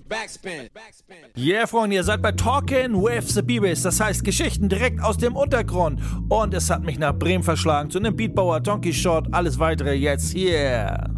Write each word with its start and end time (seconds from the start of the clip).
Backspin. 0.00 0.70
Yeah, 1.36 1.66
Freunde, 1.66 1.96
ihr 1.96 2.04
seid 2.04 2.22
bei 2.22 2.32
Talking 2.32 2.94
with 2.94 3.34
the 3.34 3.42
Beavis. 3.42 3.82
Das 3.82 4.00
heißt 4.00 4.24
Geschichten 4.24 4.68
direkt 4.68 5.02
aus 5.02 5.16
dem 5.16 5.36
Untergrund. 5.36 6.00
Und 6.28 6.54
es 6.54 6.70
hat 6.70 6.82
mich 6.82 6.98
nach 6.98 7.14
Bremen 7.14 7.44
verschlagen 7.44 7.90
zu 7.90 7.98
einem 7.98 8.14
Beatbauer, 8.14 8.60
Donkey 8.60 8.92
Shot, 8.92 9.28
alles 9.32 9.58
weitere 9.58 9.94
jetzt 9.94 10.32
hier. 10.32 11.15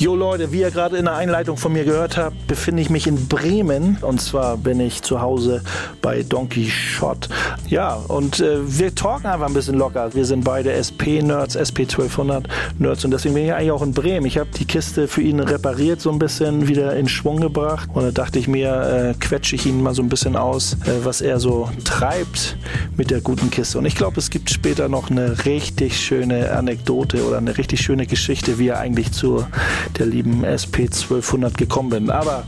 Jo 0.00 0.14
Leute, 0.14 0.52
wie 0.52 0.60
ihr 0.60 0.70
gerade 0.70 0.96
in 0.96 1.06
der 1.06 1.16
Einleitung 1.16 1.56
von 1.56 1.72
mir 1.72 1.84
gehört 1.84 2.16
habt, 2.16 2.46
befinde 2.46 2.80
ich 2.80 2.88
mich 2.88 3.08
in 3.08 3.26
Bremen. 3.26 3.98
Und 4.00 4.20
zwar 4.20 4.56
bin 4.56 4.78
ich 4.78 5.02
zu 5.02 5.20
Hause 5.20 5.60
bei 6.00 6.22
Donkey 6.22 6.70
Shot. 6.70 7.28
Ja, 7.66 7.94
und 8.06 8.38
äh, 8.38 8.58
wir 8.78 8.94
talken 8.94 9.26
einfach 9.26 9.48
ein 9.48 9.54
bisschen 9.54 9.74
locker. 9.74 10.14
Wir 10.14 10.24
sind 10.24 10.44
beide 10.44 10.70
SP-Nerds, 10.70 11.58
SP1200-Nerds. 11.58 13.04
Und 13.06 13.10
deswegen 13.10 13.34
bin 13.34 13.46
ich 13.46 13.52
eigentlich 13.52 13.72
auch 13.72 13.82
in 13.82 13.92
Bremen. 13.92 14.24
Ich 14.24 14.38
habe 14.38 14.48
die 14.56 14.66
Kiste 14.66 15.08
für 15.08 15.20
ihn 15.20 15.40
repariert, 15.40 16.00
so 16.00 16.12
ein 16.12 16.20
bisschen 16.20 16.68
wieder 16.68 16.94
in 16.94 17.08
Schwung 17.08 17.40
gebracht. 17.40 17.88
Und 17.92 18.04
da 18.04 18.12
dachte 18.12 18.38
ich 18.38 18.46
mir, 18.46 18.70
äh, 18.70 19.14
quetsche 19.18 19.56
ich 19.56 19.66
ihn 19.66 19.82
mal 19.82 19.94
so 19.94 20.02
ein 20.02 20.08
bisschen 20.08 20.36
aus, 20.36 20.74
äh, 20.84 21.04
was 21.04 21.20
er 21.20 21.40
so 21.40 21.70
treibt 21.82 22.56
mit 22.96 23.10
der 23.10 23.20
guten 23.20 23.50
Kiste. 23.50 23.78
Und 23.78 23.84
ich 23.84 23.96
glaube, 23.96 24.20
es 24.20 24.30
gibt 24.30 24.48
später 24.48 24.88
noch 24.88 25.10
eine 25.10 25.44
richtig 25.44 25.98
schöne 26.00 26.52
Anekdote 26.52 27.24
oder 27.26 27.38
eine 27.38 27.58
richtig 27.58 27.80
schöne 27.80 28.06
Geschichte, 28.06 28.60
wie 28.60 28.68
er 28.68 28.78
eigentlich 28.78 29.10
zur 29.10 29.48
der 29.98 30.06
lieben 30.06 30.44
SP1200 30.44 31.56
gekommen 31.56 31.90
bin. 31.90 32.10
Aber 32.10 32.44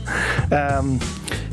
ähm, 0.51 0.99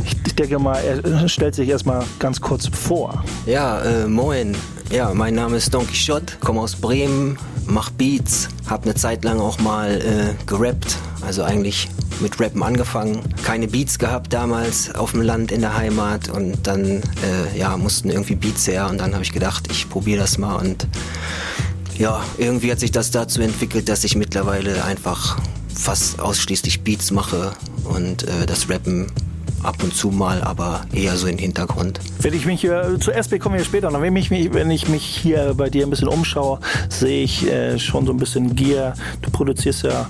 ich 0.05 0.34
denke 0.34 0.59
mal, 0.59 0.77
er 0.77 1.29
stellt 1.29 1.55
sich 1.55 1.69
erstmal 1.69 2.05
ganz 2.19 2.41
kurz 2.41 2.69
vor. 2.69 3.24
Ja, 3.46 3.80
äh, 3.80 4.06
moin. 4.06 4.56
Ja, 4.91 5.12
mein 5.12 5.34
Name 5.34 5.59
ist 5.59 5.74
Don 5.74 5.87
Quixote, 5.87 6.37
komme 6.41 6.60
aus 6.60 6.74
Bremen, 6.77 7.38
mach 7.66 7.91
Beats, 7.91 8.48
habe 8.66 8.84
eine 8.84 8.95
Zeit 8.95 9.23
lang 9.23 9.38
auch 9.38 9.59
mal 9.59 10.01
äh, 10.01 10.46
gerappt, 10.46 10.96
also 11.20 11.43
eigentlich 11.43 11.88
mit 12.20 12.41
Rappen 12.41 12.62
angefangen. 12.62 13.20
Keine 13.43 13.68
Beats 13.68 13.98
gehabt 13.98 14.32
damals 14.32 14.95
auf 14.95 15.12
dem 15.12 15.20
Land 15.20 15.52
in 15.52 15.60
der 15.60 15.76
Heimat 15.76 16.30
und 16.30 16.66
dann 16.66 16.85
äh, 16.87 17.59
ja, 17.59 17.76
mussten 17.76 18.09
irgendwie 18.09 18.35
Beats 18.35 18.66
her 18.66 18.88
und 18.88 18.98
dann 18.98 19.13
habe 19.13 19.23
ich 19.23 19.32
gedacht, 19.32 19.68
ich 19.70 19.91
probiere 19.91 20.20
das 20.20 20.38
mal 20.38 20.57
und 20.57 20.87
ja, 21.98 22.23
irgendwie 22.38 22.70
hat 22.73 22.80
sich 22.80 22.93
das 22.93 23.10
dazu 23.10 23.43
entwickelt, 23.43 23.88
dass 23.88 24.04
ich 24.04 24.16
mittlerweile 24.16 24.85
einfach 24.85 25.37
fast 25.79 26.21
ausschließlich 26.21 26.82
Beats 26.82 27.10
mache 27.10 27.52
und 27.84 28.24
äh, 28.24 28.46
das 28.46 28.68
Rappen 28.68 29.07
ab 29.62 29.82
und 29.82 29.95
zu 29.95 30.09
mal, 30.10 30.43
aber 30.43 30.82
eher 30.93 31.16
so 31.16 31.26
im 31.26 31.38
Hintergrund. 31.38 32.01
Wenn 32.20 32.35
ich 32.35 32.46
mich 32.46 32.65
äh, 32.65 32.98
zu 32.98 33.12
SB 33.12 33.38
kommen 33.38 33.57
wir 33.57 33.65
später 33.65 33.90
noch. 33.90 34.01
Wenn 34.01 34.15
ich, 34.16 34.30
mich, 34.30 34.52
wenn 34.52 34.70
ich 34.70 34.88
mich 34.88 35.04
hier 35.04 35.54
bei 35.57 35.70
dir 35.70 35.87
ein 35.87 35.90
bisschen 35.90 36.09
umschaue, 36.09 36.60
sehe 36.88 37.23
ich 37.24 37.46
äh, 37.46 37.79
schon 37.79 38.07
so 38.07 38.12
ein 38.12 38.18
bisschen 38.18 38.54
Gear. 38.54 38.95
Du 39.23 39.30
produzierst 39.30 39.85
ja 39.85 40.09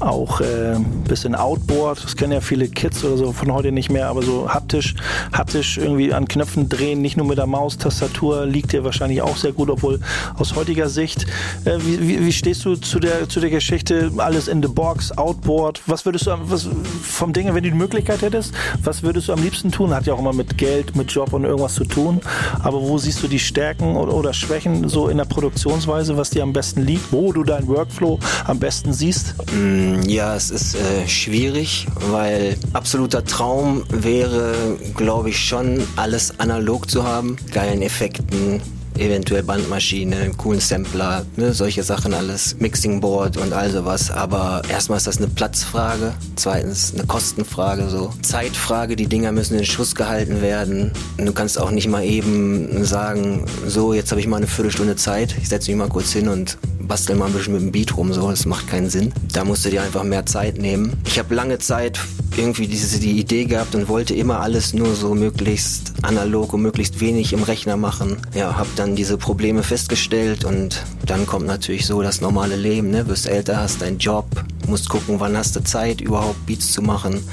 auch 0.00 0.40
äh, 0.40 0.76
bisschen 1.08 1.34
Outboard. 1.34 2.02
Das 2.02 2.16
kennen 2.16 2.32
ja 2.32 2.40
viele 2.40 2.68
Kids 2.68 3.04
oder 3.04 3.16
so 3.16 3.32
von 3.32 3.52
heute 3.52 3.72
nicht 3.72 3.90
mehr, 3.90 4.08
aber 4.08 4.22
so 4.22 4.48
haptisch, 4.48 4.94
haptisch 5.32 5.78
irgendwie 5.78 6.12
an 6.12 6.26
Knöpfen 6.26 6.68
drehen, 6.68 7.00
nicht 7.02 7.16
nur 7.16 7.26
mit 7.26 7.38
der 7.38 7.46
Maustastatur, 7.46 8.46
liegt 8.46 8.72
dir 8.72 8.84
wahrscheinlich 8.84 9.22
auch 9.22 9.36
sehr 9.36 9.52
gut, 9.52 9.70
obwohl 9.70 10.00
aus 10.36 10.54
heutiger 10.56 10.88
Sicht, 10.88 11.26
äh, 11.64 11.78
wie, 11.78 12.00
wie, 12.00 12.26
wie, 12.26 12.32
stehst 12.32 12.64
du 12.64 12.76
zu 12.76 12.98
der, 12.98 13.28
zu 13.28 13.40
der 13.40 13.50
Geschichte, 13.50 14.10
alles 14.18 14.48
in 14.48 14.62
the 14.62 14.68
box, 14.68 15.16
Outboard? 15.16 15.82
Was 15.86 16.04
würdest 16.04 16.26
du 16.26 16.36
was, 16.44 16.68
vom 17.02 17.32
Dinge, 17.32 17.54
wenn 17.54 17.62
du 17.62 17.70
die 17.70 17.76
Möglichkeit 17.76 18.22
hättest, 18.22 18.54
was 18.82 19.02
würdest 19.02 19.28
du 19.28 19.32
am 19.32 19.42
liebsten 19.42 19.70
tun? 19.70 19.94
Hat 19.94 20.06
ja 20.06 20.14
auch 20.14 20.18
immer 20.18 20.32
mit 20.32 20.58
Geld, 20.58 20.96
mit 20.96 21.10
Job 21.12 21.32
und 21.32 21.44
irgendwas 21.44 21.74
zu 21.74 21.84
tun. 21.84 22.20
Aber 22.62 22.80
wo 22.80 22.98
siehst 22.98 23.22
du 23.22 23.28
die 23.28 23.38
Stärken 23.38 23.96
oder, 23.96 24.14
oder 24.14 24.32
Schwächen 24.32 24.88
so 24.88 25.08
in 25.08 25.18
der 25.18 25.24
Produktionsweise, 25.24 26.16
was 26.16 26.30
dir 26.30 26.42
am 26.42 26.52
besten 26.52 26.82
liegt, 26.82 27.12
wo 27.12 27.32
du 27.32 27.44
deinen 27.44 27.68
Workflow 27.68 28.18
am 28.46 28.58
besten 28.58 28.92
siehst? 28.92 29.34
Mm 29.52 29.93
ja, 30.02 30.34
es 30.34 30.50
ist 30.50 30.74
äh, 30.74 31.08
schwierig, 31.08 31.86
weil 32.10 32.56
absoluter 32.72 33.24
Traum 33.24 33.84
wäre, 33.88 34.54
glaube 34.94 35.30
ich, 35.30 35.38
schon 35.38 35.82
alles 35.96 36.38
analog 36.40 36.90
zu 36.90 37.04
haben. 37.04 37.36
Geilen 37.52 37.82
Effekten, 37.82 38.60
eventuell 38.98 39.42
Bandmaschine, 39.42 40.30
coolen 40.36 40.60
Sampler, 40.60 41.24
ne, 41.36 41.52
solche 41.52 41.82
Sachen 41.82 42.14
alles, 42.14 42.56
Mixing 42.58 43.00
Board 43.00 43.36
und 43.36 43.52
all 43.52 43.70
sowas. 43.70 44.10
Aber 44.10 44.62
erstmal 44.68 44.98
ist 44.98 45.06
das 45.06 45.18
eine 45.18 45.28
Platzfrage, 45.28 46.12
zweitens 46.36 46.94
eine 46.94 47.06
Kostenfrage, 47.06 47.88
so 47.88 48.12
Zeitfrage. 48.22 48.96
Die 48.96 49.06
Dinger 49.06 49.32
müssen 49.32 49.58
in 49.58 49.64
Schuss 49.64 49.94
gehalten 49.94 50.42
werden. 50.42 50.92
Du 51.18 51.32
kannst 51.32 51.58
auch 51.58 51.70
nicht 51.70 51.88
mal 51.88 52.04
eben 52.04 52.84
sagen, 52.84 53.44
so 53.66 53.94
jetzt 53.94 54.10
habe 54.10 54.20
ich 54.20 54.26
mal 54.26 54.38
eine 54.38 54.46
Viertelstunde 54.46 54.96
Zeit, 54.96 55.34
ich 55.40 55.48
setze 55.48 55.70
mich 55.70 55.78
mal 55.78 55.88
kurz 55.88 56.12
hin 56.12 56.28
und 56.28 56.58
bastel 56.86 57.16
mal 57.16 57.26
ein 57.26 57.32
bisschen 57.32 57.54
mit 57.54 57.62
dem 57.62 57.72
Beat 57.72 57.96
rum, 57.96 58.12
so, 58.12 58.30
das 58.30 58.46
macht 58.46 58.68
keinen 58.68 58.90
Sinn. 58.90 59.12
Da 59.32 59.44
musst 59.44 59.64
du 59.64 59.70
dir 59.70 59.82
einfach 59.82 60.04
mehr 60.04 60.26
Zeit 60.26 60.58
nehmen. 60.58 60.92
Ich 61.06 61.18
habe 61.18 61.34
lange 61.34 61.58
Zeit 61.58 61.98
irgendwie 62.36 62.66
diese 62.66 62.98
die 62.98 63.18
Idee 63.18 63.44
gehabt 63.44 63.74
und 63.74 63.88
wollte 63.88 64.14
immer 64.14 64.40
alles 64.40 64.74
nur 64.74 64.94
so 64.94 65.14
möglichst 65.14 65.92
analog 66.02 66.52
und 66.52 66.62
möglichst 66.62 67.00
wenig 67.00 67.32
im 67.32 67.42
Rechner 67.42 67.76
machen. 67.76 68.16
Ja, 68.34 68.56
habe 68.56 68.68
dann 68.76 68.83
diese 68.92 69.16
Probleme 69.16 69.62
festgestellt 69.62 70.44
und 70.44 70.82
dann 71.06 71.26
kommt 71.26 71.46
natürlich 71.46 71.86
so 71.86 72.02
das 72.02 72.20
normale 72.20 72.56
Leben, 72.56 72.90
ne? 72.90 73.08
Wirst 73.08 73.26
älter, 73.26 73.56
hast 73.56 73.82
deinen 73.82 73.98
Job, 73.98 74.26
musst 74.68 74.88
gucken, 74.88 75.18
wann 75.18 75.36
hast 75.36 75.56
du 75.56 75.64
Zeit 75.64 76.00
überhaupt 76.00 76.44
Beats 76.46 76.72
zu 76.72 76.82
machen 76.82 77.24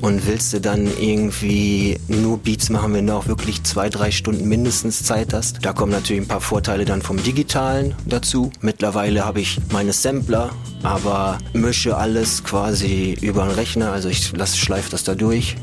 und 0.00 0.26
willst 0.26 0.52
du 0.52 0.60
dann 0.60 0.86
irgendwie 0.98 1.98
nur 2.08 2.38
Beats 2.38 2.70
machen, 2.70 2.94
wenn 2.94 3.06
du 3.06 3.14
auch 3.14 3.26
wirklich 3.26 3.62
zwei, 3.64 3.88
drei 3.88 4.10
Stunden 4.10 4.48
mindestens 4.48 5.02
Zeit 5.02 5.32
hast. 5.32 5.58
Da 5.62 5.72
kommen 5.72 5.92
natürlich 5.92 6.22
ein 6.22 6.28
paar 6.28 6.40
Vorteile 6.40 6.84
dann 6.84 7.02
vom 7.02 7.22
Digitalen 7.22 7.94
dazu. 8.06 8.50
Mittlerweile 8.60 9.24
habe 9.24 9.40
ich 9.40 9.58
meine 9.72 9.92
Sampler, 9.92 10.50
aber 10.82 11.38
mische 11.52 11.96
alles 11.96 12.44
quasi 12.44 13.16
über 13.20 13.44
den 13.44 13.52
Rechner. 13.52 13.92
Also 13.92 14.08
ich 14.08 14.32
lasse 14.32 14.56
schleife 14.56 14.90
das 14.90 15.04
da 15.04 15.14
durch 15.14 15.56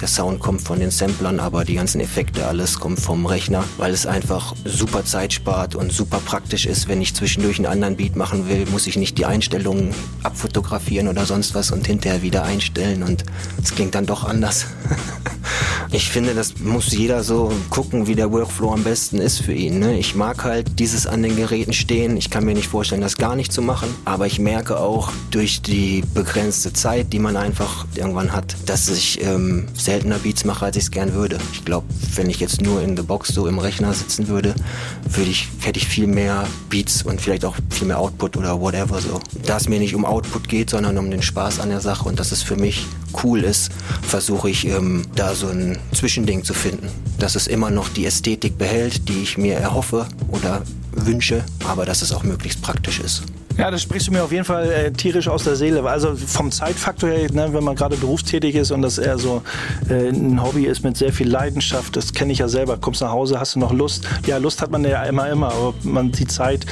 der 0.00 0.08
Sound 0.08 0.40
kommt 0.40 0.62
von 0.62 0.78
den 0.78 0.90
Samplern, 0.90 1.40
aber 1.40 1.64
die 1.64 1.74
ganzen 1.74 2.00
Effekte, 2.00 2.46
alles 2.46 2.78
kommt 2.78 3.00
vom 3.00 3.26
Rechner, 3.26 3.64
weil 3.78 3.92
es 3.92 4.06
einfach 4.06 4.54
super 4.64 5.04
Zeit 5.04 5.32
spart 5.32 5.74
und 5.74 5.92
super 5.92 6.20
praktisch 6.24 6.66
ist. 6.66 6.88
Wenn 6.88 7.00
ich 7.00 7.14
zwischendurch 7.14 7.58
einen 7.58 7.66
anderen 7.66 7.96
Beat 7.96 8.16
machen 8.16 8.48
will, 8.48 8.66
muss 8.66 8.86
ich 8.86 8.96
nicht 8.96 9.18
die 9.18 9.26
Einstellungen 9.26 9.94
abfotografieren 10.22 11.08
oder 11.08 11.24
sonst 11.24 11.54
was 11.54 11.70
und 11.70 11.86
hinterher 11.86 12.22
wieder 12.22 12.44
einstellen 12.44 13.02
und 13.02 13.24
es 13.62 13.74
klingt 13.74 13.94
dann 13.94 14.06
doch 14.06 14.24
anders. 14.24 14.66
Ich 15.92 16.10
finde, 16.10 16.34
das 16.34 16.58
muss 16.58 16.92
jeder 16.92 17.22
so 17.22 17.52
gucken, 17.70 18.06
wie 18.06 18.14
der 18.14 18.32
Workflow 18.32 18.72
am 18.72 18.82
besten 18.82 19.18
ist 19.18 19.38
für 19.38 19.52
ihn. 19.52 19.78
Ne? 19.78 19.98
Ich 19.98 20.14
mag 20.14 20.42
halt 20.44 20.78
dieses 20.78 21.06
an 21.06 21.22
den 21.22 21.36
Geräten 21.36 21.72
stehen. 21.72 22.16
Ich 22.16 22.28
kann 22.28 22.44
mir 22.44 22.54
nicht 22.54 22.68
vorstellen, 22.68 23.00
das 23.00 23.16
gar 23.16 23.36
nicht 23.36 23.52
zu 23.52 23.62
machen. 23.62 23.88
Aber 24.04 24.26
ich 24.26 24.38
merke 24.38 24.80
auch 24.80 25.12
durch 25.30 25.62
die 25.62 26.02
begrenzte 26.12 26.72
Zeit, 26.72 27.12
die 27.12 27.18
man 27.20 27.36
einfach 27.36 27.86
irgendwann 27.94 28.32
hat, 28.32 28.56
dass 28.66 28.88
ich 28.88 29.22
ähm, 29.24 29.68
seltener 29.74 30.18
Beats 30.18 30.44
mache, 30.44 30.64
als 30.64 30.76
ich 30.76 30.84
es 30.84 30.90
gern 30.90 31.14
würde. 31.14 31.38
Ich 31.52 31.64
glaube, 31.64 31.86
wenn 32.14 32.28
ich 32.30 32.40
jetzt 32.40 32.62
nur 32.62 32.82
in 32.82 32.96
the 32.96 33.02
Box 33.02 33.28
so 33.28 33.46
im 33.46 33.58
Rechner 33.58 33.92
sitzen 33.94 34.28
würde, 34.28 34.54
würde 35.08 35.30
ich, 35.30 35.48
hätte 35.60 35.78
ich 35.78 35.86
viel 35.86 36.08
mehr 36.08 36.46
Beats 36.68 37.02
und 37.02 37.20
vielleicht 37.20 37.44
auch 37.44 37.56
viel 37.70 37.86
mehr 37.86 37.98
Output 37.98 38.36
oder 38.36 38.60
whatever 38.60 39.00
so. 39.00 39.20
Da 39.44 39.56
es 39.56 39.68
mir 39.68 39.78
nicht 39.78 39.94
um 39.94 40.04
Output 40.04 40.48
geht, 40.48 40.70
sondern 40.70 40.98
um 40.98 41.10
den 41.10 41.22
Spaß 41.22 41.60
an 41.60 41.68
der 41.68 41.80
Sache 41.80 42.08
und 42.08 42.18
dass 42.18 42.32
es 42.32 42.42
für 42.42 42.56
mich 42.56 42.86
cool 43.22 43.44
ist, 43.44 43.70
versuche 44.02 44.50
ich 44.50 44.66
ähm, 44.66 45.04
da 45.14 45.34
so 45.34 45.48
ein 45.48 45.75
Zwischending 45.92 46.44
zu 46.44 46.54
finden. 46.54 46.88
Dass 47.18 47.34
es 47.34 47.46
immer 47.46 47.70
noch 47.70 47.88
die 47.88 48.06
Ästhetik 48.06 48.58
behält, 48.58 49.08
die 49.08 49.22
ich 49.22 49.38
mir 49.38 49.56
erhoffe 49.56 50.06
oder 50.28 50.62
wünsche, 50.92 51.44
aber 51.64 51.84
dass 51.84 52.02
es 52.02 52.12
auch 52.12 52.22
möglichst 52.22 52.62
praktisch 52.62 53.00
ist. 53.00 53.22
Ja, 53.58 53.70
das 53.70 53.80
sprichst 53.80 54.08
du 54.08 54.12
mir 54.12 54.22
auf 54.22 54.32
jeden 54.32 54.44
Fall 54.44 54.70
äh, 54.70 54.92
tierisch 54.92 55.28
aus 55.28 55.44
der 55.44 55.56
Seele. 55.56 55.82
Also 55.88 56.14
vom 56.14 56.52
Zeitfaktor 56.52 57.08
her, 57.08 57.32
ne, 57.32 57.48
wenn 57.52 57.64
man 57.64 57.74
gerade 57.74 57.96
berufstätig 57.96 58.54
ist 58.54 58.70
und 58.70 58.82
das 58.82 58.98
eher 58.98 59.16
so 59.16 59.42
äh, 59.88 60.08
ein 60.08 60.42
Hobby 60.42 60.66
ist 60.66 60.84
mit 60.84 60.98
sehr 60.98 61.10
viel 61.10 61.28
Leidenschaft, 61.28 61.96
das 61.96 62.12
kenne 62.12 62.32
ich 62.32 62.40
ja 62.40 62.48
selber. 62.48 62.76
Kommst 62.76 63.00
nach 63.00 63.12
Hause, 63.12 63.40
hast 63.40 63.54
du 63.54 63.58
noch 63.58 63.72
Lust? 63.72 64.06
Ja, 64.26 64.36
Lust 64.36 64.60
hat 64.60 64.70
man 64.70 64.84
ja 64.84 65.02
immer, 65.04 65.30
immer, 65.30 65.52
aber 65.52 65.72
man 65.84 66.12
die 66.12 66.26
Zeit, 66.26 66.66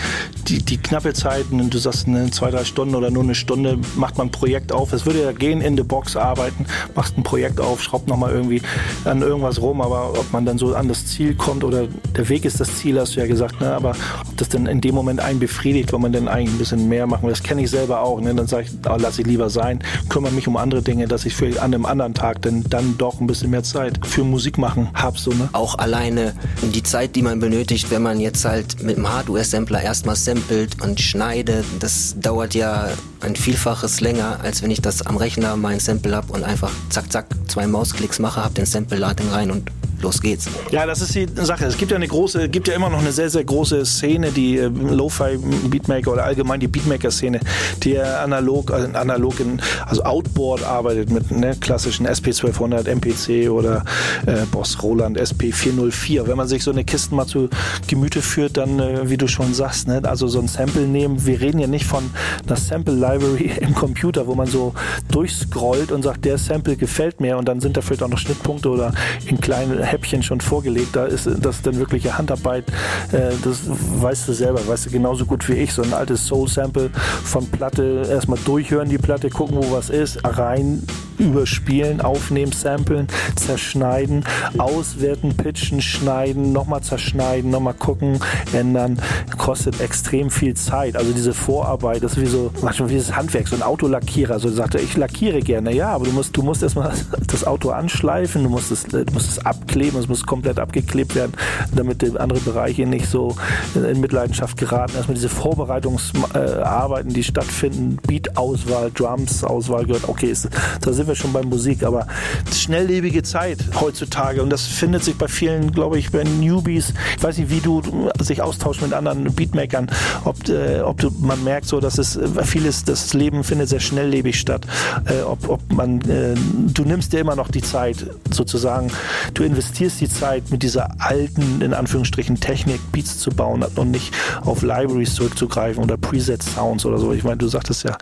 die, 0.47 0.63
die 0.63 0.77
knappe 0.77 1.15
Zeit, 1.15 1.47
und 1.51 1.73
du 1.73 1.79
sagst 1.79 2.07
ne, 2.07 2.31
zwei, 2.31 2.51
drei 2.51 2.65
Stunden 2.65 2.95
oder 2.95 3.11
nur 3.11 3.23
eine 3.23 3.35
Stunde, 3.35 3.79
macht 3.97 4.19
man 4.19 4.27
ein 4.27 4.31
Projekt 4.31 4.71
auf. 4.71 4.93
Es 4.93 5.07
würde 5.07 5.23
ja 5.23 5.33
gehen, 5.33 5.63
in 5.63 5.79
the 5.79 5.83
Box 5.83 6.17
arbeiten, 6.17 6.67
machst 6.95 7.17
ein 7.17 7.23
Projekt 7.23 7.61
auf, 7.61 7.83
schraubt 7.83 8.09
nochmal 8.09 8.33
irgendwie 8.33 8.61
an 9.07 9.23
irgendwas 9.23 9.59
rum, 9.59 9.81
aber 9.81 10.11
ob 10.19 10.31
man 10.33 10.45
dann 10.45 10.59
so 10.59 10.75
an 10.75 10.89
das 10.89 11.07
Ziel 11.07 11.35
kommt 11.35 11.65
oder 11.65 11.87
der 12.15 12.29
Weg 12.29 12.45
ist 12.45 12.61
das 12.61 12.77
Ziel, 12.77 13.01
hast 13.01 13.17
du 13.17 13.21
ja 13.21 13.27
gesagt, 13.27 13.63
ne? 13.63 13.73
aber 13.73 13.97
ob 14.29 14.37
das 14.37 14.51
dann 14.51 14.67
in 14.67 14.83
dem 14.83 14.95
Moment 14.95 15.21
einen 15.21 15.39
befriedigt, 15.39 15.91
weil 15.95 16.01
man 16.01 16.13
dann 16.13 16.29
eigentlich 16.29 16.55
ein 16.55 16.59
bisschen 16.59 16.74
bisschen 16.75 16.89
mehr 16.89 17.07
machen. 17.07 17.29
Das 17.29 17.43
kenne 17.43 17.63
ich 17.63 17.71
selber 17.71 18.01
auch. 18.01 18.21
Ne? 18.21 18.35
Dann 18.35 18.47
sage 18.47 18.65
ich, 18.65 18.71
oh, 18.89 18.97
lass 18.99 19.19
ich 19.19 19.27
lieber 19.27 19.51
sein, 19.51 19.81
kümmere 20.09 20.33
mich 20.33 20.49
um 20.49 20.57
andere 20.57 20.83
Dinge, 20.83 21.09
dass 21.09 21.25
ich 21.25 21.35
für 21.35 21.47
an 21.61 21.75
einem 21.75 21.87
anderen 21.87 22.15
Tag 22.15 22.43
denn 22.43 22.65
dann 22.69 22.97
doch 22.99 23.21
ein 23.21 23.27
bisschen 23.27 23.51
mehr 23.51 23.63
Zeit 23.63 24.05
für 24.07 24.25
Musik 24.25 24.59
machen 24.59 24.89
habe. 24.95 25.19
So, 25.19 25.31
ne? 25.31 25.49
Auch 25.53 25.79
alleine 25.79 26.35
die 26.63 26.83
Zeit, 26.83 27.17
die 27.17 27.23
man 27.23 27.41
benötigt, 27.41 27.91
wenn 27.91 28.03
man 28.03 28.21
jetzt 28.21 28.45
halt 28.45 28.83
mit 28.83 28.97
einem 28.97 29.13
Hardware-Sampler 29.13 29.83
erstmal 29.83 30.17
samplet 30.17 30.83
und 30.83 31.01
schneidet, 31.01 31.65
das 31.81 32.17
dauert 32.21 32.55
ja 32.55 32.89
ein 33.21 33.37
Vielfaches 33.37 34.01
länger, 34.01 34.41
als 34.43 34.63
wenn 34.63 34.71
ich 34.71 34.81
das 34.81 35.03
am 35.03 35.17
Rechner 35.17 35.57
mein 35.57 35.81
Sample 35.81 36.15
habe 36.15 36.33
und 36.33 36.45
einfach 36.45 36.71
zack, 36.91 37.11
zack, 37.11 37.27
zwei 37.49 37.67
Mausklicks 37.67 38.19
mache, 38.19 38.43
habe 38.43 38.55
den 38.55 38.67
Sample, 38.67 38.99
lade 38.99 39.23
rein 39.33 39.51
und 39.51 39.71
los 40.05 40.21
geht's. 40.21 40.49
Ja, 40.71 40.87
das 40.87 41.01
ist 41.01 41.15
die 41.15 41.27
Sache. 41.35 41.65
Es 41.65 41.77
gibt 41.77 41.91
ja 41.91 41.97
eine 41.97 42.07
große, 42.07 42.49
gibt 42.49 42.69
ja 42.69 42.75
immer 42.75 42.91
noch 42.91 43.01
eine 43.01 43.11
sehr, 43.13 43.31
sehr 43.31 43.43
große 43.43 43.85
Szene, 43.85 44.31
die 44.31 44.59
äh, 44.59 44.67
Lo-Fi-Beatmaker 44.69 46.13
oder 46.13 46.25
allgemein 46.25 46.61
die 46.61 46.64
Beatmaker-Szene, 46.69 47.41
die 47.83 47.99
analog, 47.99 48.73
also 48.73 48.89
analog 48.97 49.41
in, 49.41 49.61
also 49.87 50.03
Outboard 50.05 50.65
arbeitet 50.65 51.11
mit 51.11 51.31
ne, 51.31 51.57
klassischen 51.61 52.07
SP1200, 52.07 52.89
MPC 52.89 53.51
oder 53.51 53.85
äh, 54.27 54.45
Boss 54.51 54.83
Roland 54.83 55.19
SP404. 55.21 56.27
Wenn 56.27 56.37
man 56.37 56.49
sich 56.49 56.63
so 56.63 56.71
eine 56.71 56.85
Kiste 56.85 57.15
mal 57.15 57.27
zu 57.27 57.49
Gemüte 57.87 58.23
führt, 58.23 58.57
dann, 58.57 58.79
äh, 58.79 59.09
wie 59.09 59.17
du 59.17 59.29
schon 59.29 59.55
sagst, 59.55 59.89
ne, 59.89 60.01
also 60.05 60.29
so 60.29 60.41
ein 60.41 60.49
Sample 60.49 60.87
nehmen. 60.87 61.27
Wir 61.27 61.41
reden 61.41 61.59
ja 61.59 61.67
nicht 61.67 61.87
von 61.87 62.11
einer 62.47 62.57
Sample 62.57 62.95
Library 62.95 63.53
im 63.61 63.75
Computer, 63.75 64.27
wo 64.27 64.35
man 64.35 64.47
so 64.47 64.75
durchscrollt 65.11 65.93
und 65.93 66.03
sagt, 66.03 66.25
der 66.25 66.39
Sample 66.39 66.77
gefällt 66.77 67.21
mir 67.21 67.37
und 67.37 67.47
dann 67.47 67.61
sind 67.61 67.77
da 67.77 67.81
vielleicht 67.81 68.03
auch 68.03 68.09
noch 68.09 68.19
Schnittpunkte 68.19 68.69
oder 68.69 68.93
in 69.27 69.41
kleinen 69.41 69.83
Häppchen 69.83 70.23
schon 70.23 70.41
vorgelegt. 70.41 70.97
Da 70.97 71.07
ist 71.07 71.29
das 71.41 71.63
dann 71.63 71.77
wirkliche 71.79 72.17
Handarbeit. 72.19 72.65
Äh, 73.13 73.33
das 73.43 73.61
weißt 73.67 74.29
du 74.29 74.33
selber, 74.33 74.67
weißt 74.67 74.87
du 74.87 74.91
genauso 74.91 75.27
gut 75.27 75.49
wie 75.49 75.55
ich. 75.55 75.73
So 75.73 75.83
ein 75.83 75.93
altes 75.93 76.27
Soul-Sample 76.55 76.91
von 76.91 77.47
Platte 77.51 78.07
erstmal 78.09 78.39
durchhören, 78.45 78.89
die 78.89 78.99
Platte, 78.99 79.31
gucken, 79.31 79.57
wo 79.57 79.73
was 79.73 79.91
ist, 79.91 80.21
rein 80.25 80.83
überspielen, 81.19 82.01
aufnehmen, 82.01 82.53
samplen, 82.53 83.09
zerschneiden, 83.37 84.25
auswerten, 84.59 85.37
pitchen, 85.37 85.81
schneiden, 85.81 86.53
nochmal 86.53 86.83
zerschneiden, 86.83 87.51
nochmal 87.51 87.75
gucken, 87.75 88.21
ändern. 88.53 89.01
Kostet 89.39 89.81
extrem 89.81 90.31
viel 90.31 90.55
Zeit. 90.55 90.97
Also 90.97 91.13
diese 91.13 91.35
Vorarbeit, 91.35 92.03
das 92.03 92.13
ist 92.13 92.21
wie 92.21 92.27
so, 92.27 92.51
manchmal 92.63 92.91
wie 92.91 92.97
das 92.97 93.15
Handwerk, 93.15 93.49
so 93.49 93.57
ein 93.57 93.63
Autolackierer. 93.63 94.39
So 94.39 94.49
sagt 94.49 94.75
er, 94.75 94.83
ich 94.83 94.97
lackiere 94.97 95.41
gerne. 95.41 95.73
Ja, 95.75 95.89
aber 95.91 96.07
du 96.07 96.13
musst, 96.13 96.37
du 96.37 96.43
musst 96.43 96.63
erstmal 96.63 96.93
das 97.27 97.45
Auto 97.45 97.71
anschleifen, 97.71 98.43
du 98.43 98.49
musst 98.49 98.71
es, 98.71 98.85
du 98.85 99.05
musst 99.13 99.31
es 99.31 99.45
abkleben, 99.45 99.99
es 99.99 100.09
muss 100.09 100.25
komplett 100.25 100.59
abgeklebt 100.59 101.15
werden, 101.15 101.33
damit 101.75 102.03
andere 102.19 102.41
Bereiche 102.41 102.87
nicht 102.87 103.07
so 103.09 103.37
in 103.75 104.01
Mitleidenschaft 104.01 104.57
geraten. 104.57 104.97
Erstmal 104.97 105.15
diese 105.15 105.29
Vorbereitungsarbeiten, 105.29 107.13
die 107.13 107.23
stattfinden, 107.23 107.99
Beat-Auswahl, 108.07 108.91
Drums-Auswahl 108.93 109.85
gehört. 109.85 110.09
Okay, 110.09 110.31
ist, 110.31 110.49
da 110.81 110.93
sind 110.93 111.04
wir 111.07 111.15
schon 111.15 111.33
bei 111.33 111.43
Musik, 111.43 111.83
aber 111.83 112.07
schnelllebige 112.53 113.23
Zeit 113.23 113.59
heutzutage 113.81 114.43
und 114.43 114.51
das 114.51 114.67
findet 114.67 115.05
sich 115.05 115.17
bei 115.17 115.29
vielen, 115.29 115.73
glaube 115.73 115.99
ich, 115.99 116.11
bei 116.11 116.25
Newbies. 116.25 116.95
Ich 117.17 117.23
weiß 117.23 117.39
nicht, 117.39 117.51
wie 117.51 117.61
du 117.61 117.83
sich 118.21 118.43
austauschst 118.43 118.83
mit 118.83 118.93
anderen 118.93 119.35
Beatmakern, 119.35 119.91
ob, 120.25 120.49
äh, 120.49 120.81
ob 120.81 120.99
du, 120.99 121.11
man 121.21 121.43
merkt 121.45 121.67
so, 121.67 121.81
dass 121.81 121.99
es 121.99 122.17
äh, 122.17 122.45
vieles, 122.45 122.85
das 122.85 123.13
Leben 123.15 123.45
findet 123.45 123.69
sehr 123.69 123.81
schnelllebig 123.81 124.39
statt. 124.39 124.67
Äh, 125.07 125.23
ob, 125.23 125.49
ob 125.49 125.73
man, 125.73 126.01
äh, 126.03 126.35
du 126.73 126.85
nimmst 126.85 127.13
dir 127.13 127.21
immer 127.21 127.37
noch 127.37 127.51
die 127.51 127.63
Zeit, 127.63 128.07
sozusagen, 128.31 128.91
du 129.35 129.43
investierst 129.43 130.01
die 130.01 130.09
Zeit 130.09 130.51
mit 130.51 130.63
dieser 130.63 131.01
alten, 131.01 131.61
in 131.61 131.75
Anführungsstrichen, 131.75 132.41
Technik, 132.41 132.81
Beats 132.93 133.19
zu 133.19 133.31
bauen 133.31 133.65
und 133.77 133.91
nicht 133.91 134.13
auf 134.43 134.63
Libraries 134.63 135.15
zurückzugreifen 135.15 135.83
oder 135.83 135.97
Preset-Sounds 135.97 136.87
oder 136.87 136.99
so. 136.99 137.13
Ich 137.13 137.25
meine, 137.25 137.39
du 137.39 137.49
sagtest 137.49 137.85
ja, 137.85 137.97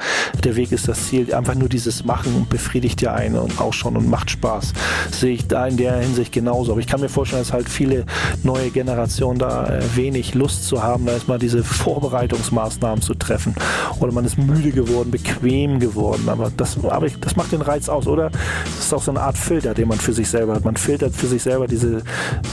der 0.45 0.57
Weg 0.57 0.73
ist 0.73 0.89
das 0.89 1.09
Ziel. 1.09 1.33
Einfach 1.35 1.55
nur 1.55 1.69
dieses 1.69 2.05
Machen 2.05 2.47
befriedigt 2.49 2.92
ja 3.01 3.15
einen 3.15 3.37
und 3.37 3.61
auch 3.61 3.73
schon 3.73 3.97
und 3.97 4.09
macht 4.09 4.31
Spaß. 4.31 4.73
Sehe 5.11 5.35
ich 5.35 5.47
da 5.47 5.67
in 5.67 5.77
der 5.77 5.97
Hinsicht 5.99 6.33
genauso. 6.33 6.73
Aber 6.73 6.81
ich 6.81 6.87
kann 6.87 7.01
mir 7.01 7.09
vorstellen, 7.09 7.43
dass 7.43 7.53
halt 7.53 7.69
viele 7.69 8.05
neue 8.43 8.71
Generationen 8.71 9.39
da 9.39 9.67
äh, 9.67 9.83
wenig 9.97 10.35
Lust 10.35 10.67
zu 10.67 10.83
haben, 10.83 11.07
da 11.07 11.13
erstmal 11.13 11.39
diese 11.39 11.65
Vorbereitungsmaßnahmen 11.65 13.03
zu 13.03 13.15
treffen. 13.15 13.55
Oder 14.01 14.13
man 14.13 14.25
ist 14.25 14.39
müde 14.39 14.71
geworden, 14.71 15.11
bequem 15.11 15.81
geworden. 15.81 16.29
Aber 16.29 16.51
das, 16.57 16.77
aber 16.85 17.07
ich, 17.07 17.19
das 17.21 17.37
macht 17.37 17.53
den 17.53 17.63
Reiz 17.63 17.89
aus, 17.89 18.07
oder? 18.07 18.31
Das 18.31 18.87
ist 18.87 18.95
auch 18.95 19.03
so 19.03 19.11
eine 19.11 19.21
Art 19.21 19.39
Filter, 19.39 19.75
den 19.75 19.89
man 19.89 19.99
für 19.99 20.13
sich 20.13 20.29
selber 20.29 20.55
hat. 20.55 20.65
Man 20.65 20.77
filtert 20.77 21.15
für 21.15 21.27
sich 21.27 21.43
selber 21.43 21.67
diese, 21.67 22.03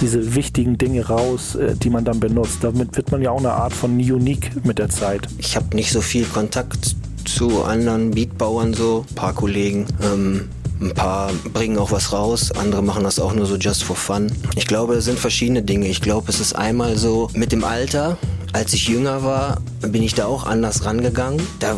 diese 0.01 0.35
wichtigen 0.35 0.77
Dinge 0.77 1.05
raus, 1.07 1.55
äh, 1.55 1.75
die 1.75 1.89
man 1.89 2.05
dann 2.05 2.19
benutzt. 2.19 2.59
Damit 2.61 2.95
wird 2.95 3.11
man 3.11 3.21
ja 3.21 3.31
auch 3.31 3.39
eine 3.39 3.53
Art 3.53 3.73
von 3.73 3.91
Unique 3.91 4.65
mit 4.65 4.79
der 4.79 4.89
Zeit. 4.89 5.27
Ich 5.37 5.55
habe 5.55 5.75
nicht 5.75 5.91
so 5.91 6.01
viel 6.01 6.25
Kontakt 6.25 6.95
zu 7.33 7.63
anderen 7.63 8.11
Beatbauern, 8.11 8.73
so 8.73 9.05
ein 9.09 9.15
paar 9.15 9.33
Kollegen. 9.33 9.85
Ähm, 10.01 10.49
ein 10.81 10.93
paar 10.93 11.31
bringen 11.53 11.77
auch 11.77 11.91
was 11.91 12.13
raus, 12.13 12.51
andere 12.53 12.81
machen 12.81 13.03
das 13.03 13.19
auch 13.19 13.33
nur 13.33 13.45
so 13.45 13.57
just 13.57 13.83
for 13.83 13.95
fun. 13.95 14.31
Ich 14.55 14.65
glaube, 14.65 14.95
es 14.95 15.05
sind 15.05 15.19
verschiedene 15.19 15.61
Dinge. 15.61 15.87
Ich 15.87 16.01
glaube, 16.01 16.29
es 16.29 16.39
ist 16.39 16.53
einmal 16.53 16.97
so 16.97 17.29
mit 17.33 17.51
dem 17.51 17.63
Alter. 17.63 18.17
Als 18.53 18.73
ich 18.73 18.87
jünger 18.87 19.23
war, 19.23 19.61
bin 19.81 20.01
ich 20.01 20.15
da 20.15 20.25
auch 20.25 20.45
anders 20.45 20.85
rangegangen. 20.85 21.45
Da 21.59 21.75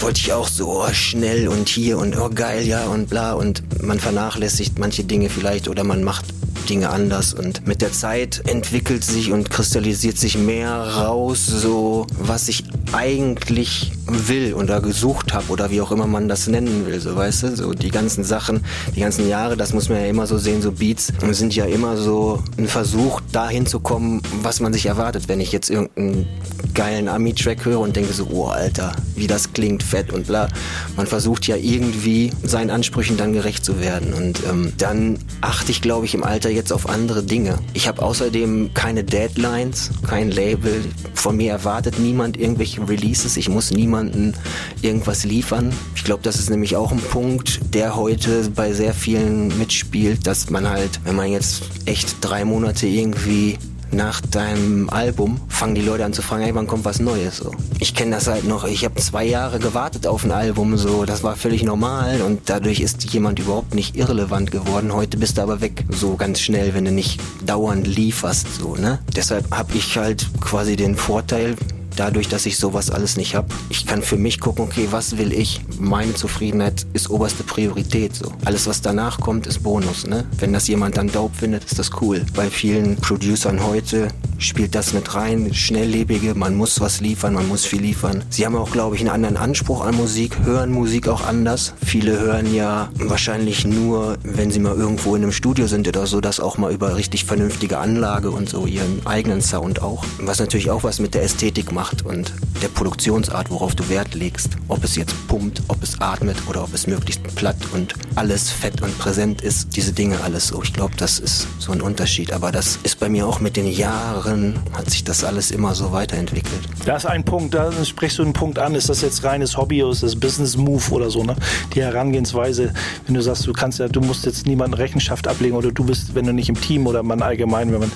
wollte 0.00 0.20
ich 0.20 0.32
auch 0.32 0.48
so 0.48 0.82
oh, 0.82 0.92
schnell 0.92 1.48
und 1.48 1.68
hier 1.68 1.98
und 1.98 2.16
oh 2.16 2.30
geil, 2.32 2.66
ja 2.66 2.86
und 2.86 3.10
bla 3.10 3.32
und 3.32 3.62
man 3.82 3.98
vernachlässigt 3.98 4.78
manche 4.78 5.02
Dinge 5.04 5.28
vielleicht 5.28 5.68
oder 5.68 5.82
man 5.82 6.04
macht 6.04 6.26
Dinge 6.66 6.90
anders. 6.90 7.34
Und 7.34 7.66
mit 7.66 7.82
der 7.82 7.92
Zeit 7.92 8.42
entwickelt 8.46 9.04
sich 9.04 9.32
und 9.32 9.50
kristallisiert 9.50 10.18
sich 10.18 10.38
mehr 10.38 10.72
raus, 10.72 11.46
so 11.46 12.06
was 12.18 12.48
ich 12.48 12.64
eigentlich 12.92 13.92
will 14.06 14.54
oder 14.54 14.80
gesucht 14.80 15.34
habe 15.34 15.50
oder 15.50 15.70
wie 15.70 15.80
auch 15.80 15.92
immer 15.92 16.06
man 16.06 16.28
das 16.28 16.46
nennen 16.46 16.86
will, 16.86 17.00
so 17.00 17.14
weißt 17.14 17.42
du, 17.42 17.56
so 17.56 17.74
die 17.74 17.90
ganzen 17.90 18.24
Sachen, 18.24 18.64
die 18.96 19.00
ganzen 19.00 19.28
Jahre, 19.28 19.56
das 19.56 19.74
muss 19.74 19.88
man 19.88 19.98
ja 19.98 20.06
immer 20.06 20.26
so 20.26 20.38
sehen, 20.38 20.62
so 20.62 20.72
Beats 20.72 21.12
sind 21.32 21.54
ja 21.54 21.66
immer 21.66 21.96
so 21.96 22.42
ein 22.56 22.68
Versuch, 22.68 23.20
dahin 23.32 23.66
zu 23.66 23.80
kommen, 23.80 24.22
was 24.42 24.60
man 24.60 24.72
sich 24.72 24.86
erwartet, 24.86 25.28
wenn 25.28 25.40
ich 25.40 25.52
jetzt 25.52 25.68
irgendeinen 25.68 26.26
geilen 26.74 27.08
Ami-Track 27.08 27.64
höre 27.64 27.80
und 27.80 27.96
denke 27.96 28.12
so, 28.12 28.28
oh 28.30 28.46
Alter, 28.46 28.92
wie 29.16 29.26
das 29.26 29.52
klingt, 29.52 29.82
fett 29.82 30.12
und 30.12 30.28
bla. 30.28 30.48
Man 30.96 31.06
versucht 31.06 31.46
ja 31.46 31.56
irgendwie 31.56 32.30
seinen 32.44 32.70
Ansprüchen 32.70 33.16
dann 33.16 33.32
gerecht 33.32 33.64
zu 33.64 33.80
werden. 33.80 34.12
Und 34.14 34.40
ähm, 34.48 34.72
dann 34.78 35.18
achte 35.40 35.72
ich, 35.72 35.82
glaube 35.82 36.06
ich, 36.06 36.14
im 36.14 36.22
Alter 36.22 36.50
jetzt 36.58 36.72
auf 36.72 36.88
andere 36.88 37.22
Dinge. 37.22 37.58
Ich 37.72 37.86
habe 37.86 38.02
außerdem 38.02 38.74
keine 38.74 39.04
Deadlines, 39.04 39.90
kein 40.06 40.30
Label. 40.30 40.84
Von 41.14 41.36
mir 41.36 41.52
erwartet 41.52 41.98
niemand 41.98 42.36
irgendwelche 42.36 42.86
Releases. 42.86 43.36
Ich 43.36 43.48
muss 43.48 43.70
niemanden 43.70 44.34
irgendwas 44.82 45.24
liefern. 45.24 45.72
Ich 45.94 46.04
glaube, 46.04 46.22
das 46.24 46.36
ist 46.38 46.50
nämlich 46.50 46.76
auch 46.76 46.90
ein 46.90 46.98
Punkt, 46.98 47.60
der 47.72 47.94
heute 47.94 48.50
bei 48.54 48.72
sehr 48.72 48.92
vielen 48.92 49.56
mitspielt, 49.56 50.26
dass 50.26 50.50
man 50.50 50.68
halt, 50.68 51.00
wenn 51.04 51.14
man 51.14 51.30
jetzt 51.30 51.62
echt 51.86 52.16
drei 52.20 52.44
Monate 52.44 52.86
irgendwie 52.88 53.56
nach 53.92 54.20
deinem 54.20 54.90
Album 54.90 55.40
fangen 55.48 55.74
die 55.74 55.80
Leute 55.80 56.04
an 56.04 56.12
zu 56.12 56.22
fragen, 56.22 56.42
hey, 56.42 56.54
wann 56.54 56.66
kommt 56.66 56.84
was 56.84 57.00
Neues? 57.00 57.38
So. 57.38 57.52
Ich 57.80 57.94
kenne 57.94 58.12
das 58.12 58.26
halt 58.26 58.46
noch, 58.46 58.64
ich 58.64 58.84
habe 58.84 58.94
zwei 58.96 59.24
Jahre 59.24 59.58
gewartet 59.58 60.06
auf 60.06 60.24
ein 60.24 60.32
Album, 60.32 60.76
so, 60.76 61.04
das 61.04 61.22
war 61.22 61.36
völlig 61.36 61.62
normal 61.62 62.22
und 62.22 62.42
dadurch 62.46 62.80
ist 62.80 63.04
jemand 63.12 63.38
überhaupt 63.38 63.74
nicht 63.74 63.96
irrelevant 63.96 64.50
geworden. 64.50 64.92
Heute 64.92 65.16
bist 65.16 65.38
du 65.38 65.42
aber 65.42 65.60
weg, 65.60 65.84
so 65.90 66.16
ganz 66.16 66.40
schnell, 66.40 66.74
wenn 66.74 66.84
du 66.84 66.92
nicht 66.92 67.20
dauernd 67.44 67.86
lieferst, 67.86 68.46
so, 68.60 68.76
ne? 68.76 68.98
Deshalb 69.14 69.50
habe 69.50 69.72
ich 69.74 69.96
halt 69.96 70.28
quasi 70.40 70.76
den 70.76 70.96
Vorteil, 70.96 71.56
dadurch, 71.98 72.28
dass 72.28 72.46
ich 72.46 72.58
sowas 72.58 72.90
alles 72.90 73.16
nicht 73.16 73.34
habe. 73.34 73.48
Ich 73.68 73.86
kann 73.86 74.02
für 74.02 74.16
mich 74.16 74.40
gucken, 74.40 74.64
okay, 74.64 74.88
was 74.90 75.18
will 75.18 75.32
ich? 75.32 75.60
Meine 75.78 76.14
Zufriedenheit 76.14 76.86
ist 76.92 77.10
oberste 77.10 77.42
Priorität. 77.42 78.14
So. 78.14 78.32
Alles, 78.44 78.66
was 78.66 78.80
danach 78.80 79.20
kommt, 79.20 79.46
ist 79.46 79.62
Bonus. 79.62 80.06
Ne? 80.06 80.24
Wenn 80.38 80.52
das 80.52 80.68
jemand 80.68 80.96
dann 80.96 81.08
dope 81.08 81.36
findet, 81.36 81.64
ist 81.64 81.78
das 81.78 81.90
cool. 82.00 82.24
Bei 82.34 82.50
vielen 82.50 82.96
Producern 82.96 83.62
heute 83.64 84.08
spielt 84.38 84.74
das 84.74 84.92
mit 84.92 85.14
rein. 85.14 85.52
Schnelllebige, 85.52 86.34
man 86.34 86.54
muss 86.54 86.80
was 86.80 87.00
liefern, 87.00 87.34
man 87.34 87.48
muss 87.48 87.64
viel 87.64 87.80
liefern. 87.80 88.22
Sie 88.30 88.46
haben 88.46 88.56
auch, 88.56 88.70
glaube 88.70 88.94
ich, 88.94 89.00
einen 89.00 89.10
anderen 89.10 89.36
Anspruch 89.36 89.84
an 89.84 89.96
Musik, 89.96 90.38
hören 90.44 90.70
Musik 90.70 91.08
auch 91.08 91.26
anders. 91.26 91.74
Viele 91.84 92.18
hören 92.20 92.54
ja 92.54 92.90
wahrscheinlich 92.98 93.66
nur, 93.66 94.16
wenn 94.22 94.50
sie 94.50 94.60
mal 94.60 94.76
irgendwo 94.76 95.16
in 95.16 95.22
einem 95.22 95.32
Studio 95.32 95.66
sind 95.66 95.88
oder 95.88 96.06
so, 96.06 96.20
das 96.20 96.40
auch 96.40 96.58
mal 96.58 96.72
über 96.72 96.96
richtig 96.96 97.24
vernünftige 97.24 97.78
Anlage 97.78 98.30
und 98.30 98.48
so 98.48 98.66
ihren 98.66 99.04
eigenen 99.06 99.42
Sound 99.42 99.82
auch. 99.82 100.04
Was 100.20 100.38
natürlich 100.38 100.70
auch 100.70 100.84
was 100.84 101.00
mit 101.00 101.14
der 101.14 101.22
Ästhetik 101.22 101.72
macht 101.72 101.87
macht 101.88 102.04
und 102.04 102.32
der 102.62 102.68
Produktionsart, 102.68 103.50
worauf 103.50 103.74
du 103.74 103.88
Wert 103.88 104.14
legst. 104.14 104.50
Ob 104.68 104.82
es 104.84 104.96
jetzt 104.96 105.14
pumpt, 105.28 105.62
ob 105.68 105.82
es 105.82 106.00
atmet 106.00 106.36
oder 106.48 106.64
ob 106.64 106.74
es 106.74 106.86
möglichst 106.86 107.22
platt 107.34 107.56
und 107.72 107.94
alles 108.14 108.50
fett 108.50 108.82
und 108.82 108.96
präsent 108.98 109.42
ist. 109.42 109.76
Diese 109.76 109.92
Dinge 109.92 110.20
alles 110.22 110.48
so. 110.48 110.62
Ich 110.62 110.72
glaube, 110.72 110.94
das 110.96 111.18
ist 111.18 111.46
so 111.58 111.72
ein 111.72 111.80
Unterschied. 111.80 112.32
Aber 112.32 112.52
das 112.52 112.78
ist 112.82 112.98
bei 113.00 113.08
mir 113.08 113.26
auch 113.26 113.40
mit 113.40 113.56
den 113.56 113.70
Jahren, 113.70 114.58
hat 114.72 114.90
sich 114.90 115.04
das 115.04 115.24
alles 115.24 115.50
immer 115.50 115.74
so 115.74 115.92
weiterentwickelt. 115.92 116.60
Da 116.84 116.96
ist 116.96 117.06
ein 117.06 117.24
Punkt, 117.24 117.54
da 117.54 117.72
sprichst 117.84 118.18
du 118.18 118.22
einen 118.22 118.32
Punkt 118.32 118.58
an. 118.58 118.74
Ist 118.74 118.88
das 118.88 119.00
jetzt 119.02 119.24
reines 119.24 119.56
Hobby 119.56 119.82
oder 119.82 119.92
ist 119.92 120.02
das 120.02 120.16
Business 120.16 120.56
Move 120.56 120.90
oder 120.90 121.10
so, 121.10 121.22
ne? 121.22 121.36
Die 121.74 121.82
Herangehensweise, 121.82 122.72
wenn 123.06 123.14
du 123.14 123.22
sagst, 123.22 123.46
du 123.46 123.52
kannst 123.52 123.78
ja, 123.78 123.88
du 123.88 124.00
musst 124.00 124.26
jetzt 124.26 124.46
niemanden 124.46 124.74
Rechenschaft 124.74 125.28
ablegen 125.28 125.56
oder 125.56 125.70
du 125.70 125.84
bist, 125.84 126.14
wenn 126.14 126.26
du 126.26 126.32
nicht 126.32 126.48
im 126.48 126.60
Team 126.60 126.86
oder 126.86 127.02
man 127.02 127.22
allgemein, 127.22 127.72
wenn 127.72 127.80
man, 127.80 127.92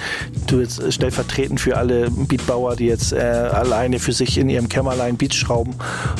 du 0.46 0.60
jetzt 0.60 0.92
stellvertretend 0.92 1.60
für 1.60 1.76
alle 1.76 2.10
Beatbauer, 2.10 2.76
die 2.76 2.86
jetzt 2.86 3.12
äh, 3.12 3.18
allein 3.18 3.81
alleine 3.82 3.98
für 3.98 4.12
sich 4.12 4.38
in 4.38 4.48
ihrem 4.48 4.68
Kämmerlein 4.68 5.16
Beats 5.16 5.34
schrauben 5.34 5.74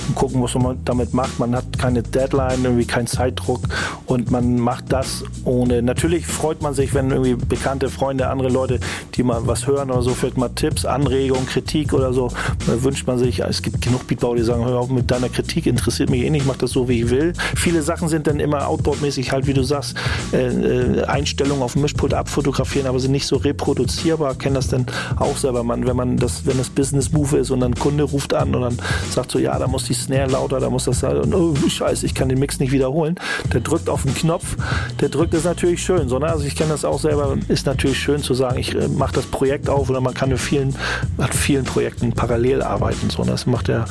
und 0.09 0.15
gucken, 0.17 0.43
was 0.43 0.55
man 0.55 0.79
damit 0.85 1.15
macht. 1.15 1.39
Man 1.39 1.55
hat 1.55 1.79
keine 1.79 2.03
Deadline, 2.03 2.65
irgendwie 2.65 2.85
keinen 2.85 3.07
Zeitdruck 3.07 3.61
und 4.07 4.33
man 4.33 4.59
macht 4.59 4.93
das 4.93 5.23
ohne. 5.45 5.81
Natürlich 5.81 6.27
freut 6.27 6.61
man 6.61 6.75
sich, 6.75 6.93
wenn 6.93 7.13
irgendwie 7.13 7.35
bekannte 7.35 7.89
Freunde, 7.89 8.29
andere 8.29 8.49
Leute, 8.49 8.81
die 9.15 9.23
mal 9.23 9.47
was 9.47 9.69
hören 9.69 9.93
oder 9.93 10.03
so, 10.03 10.11
vielleicht 10.11 10.37
mal 10.37 10.49
Tipps, 10.49 10.85
Anregungen, 10.85 11.47
Kritik 11.47 11.93
oder 11.93 12.13
so. 12.13 12.33
Da 12.67 12.83
wünscht 12.83 13.07
man 13.07 13.19
sich, 13.19 13.39
es 13.41 13.63
gibt 13.63 13.81
genug 13.81 14.09
Beatbauer, 14.09 14.35
die 14.35 14.43
sagen, 14.43 14.65
hör 14.65 14.81
auf 14.81 14.91
mit 14.91 15.11
deiner 15.11 15.29
Kritik, 15.29 15.67
interessiert 15.67 16.11
mich 16.11 16.23
eh 16.25 16.31
nicht, 16.31 16.47
mach 16.47 16.57
das 16.57 16.73
so, 16.73 16.89
wie 16.89 17.03
ich 17.03 17.11
will. 17.11 17.33
Viele 17.57 17.83
Sachen 17.83 18.09
sind 18.09 18.27
dann 18.27 18.41
immer 18.41 18.67
outboard-mäßig 18.67 19.31
halt, 19.31 19.47
wie 19.47 19.55
du 19.55 19.63
sagst, 19.63 19.95
äh, 20.33 20.49
äh, 20.49 21.05
Einstellungen 21.05 21.63
auf 21.63 21.75
dem 21.75 21.83
Mischpult 21.83 22.13
abfotografieren, 22.13 22.89
aber 22.89 22.99
sind 22.99 23.13
nicht 23.13 23.27
so 23.27 23.37
reproduzierbar. 23.37 24.35
Kennt 24.35 24.57
das 24.57 24.67
dann 24.67 24.87
auch 25.17 25.37
selber, 25.37 25.63
man, 25.63 25.87
wenn 25.87 25.97
man 25.97 26.17
das, 26.17 26.45
wenn 26.45 26.59
das 26.59 26.69
Business 26.69 27.13
Move 27.13 27.39
ist 27.39 27.42
und 27.51 27.61
dann 27.61 27.73
ein 27.73 27.79
Kunde 27.79 28.05
ruft 28.05 28.35
an 28.35 28.55
und 28.55 28.63
dann 28.63 28.79
sagt 29.11 29.31
so, 29.31 29.39
ja, 29.39 29.59
da 29.59 29.67
muss 29.67 29.85
die 29.85 29.95
Snare 29.95 30.31
lauter, 30.31 30.61
da 30.61 30.71
muss 30.71 30.85
das 30.85 31.03
und 31.03 31.35
oh 31.35 31.55
Scheiße, 31.69 32.07
ich 32.07 32.15
kann 32.15 32.29
den 32.29 32.39
Mix 32.39 32.61
nicht 32.61 32.73
wiederholen. 32.73 33.17
Der 33.53 33.61
drückt 33.61 33.89
auf 33.89 34.03
den 34.03 34.15
Knopf, 34.15 34.57
der 35.01 35.09
drückt 35.09 35.35
ist 35.35 35.45
natürlich 35.45 35.83
schön. 35.83 36.09
So, 36.09 36.19
ne? 36.19 36.27
Also 36.27 36.45
ich 36.45 36.55
kenne 36.55 36.71
das 36.71 36.85
auch 36.85 37.01
selber, 37.01 37.37
ist 37.49 37.67
natürlich 37.67 37.99
schön 37.99 38.23
zu 38.23 38.35
sagen, 38.35 38.59
ich 38.59 38.75
äh, 38.75 38.89
mache 38.89 39.15
das 39.15 39.27
Projekt 39.27 39.69
auf 39.69 39.91
oder 39.91 40.01
man 40.01 40.15
kann 40.15 40.29
mit 40.29 40.39
vielen, 40.39 40.75
mit 41.17 41.35
vielen 41.35 41.65
Projekten 41.65 42.13
parallel 42.13 42.63
arbeiten. 42.63 43.11
So, 43.11 43.25
das 43.25 43.47
macht 43.47 43.69
ja, 43.69 43.85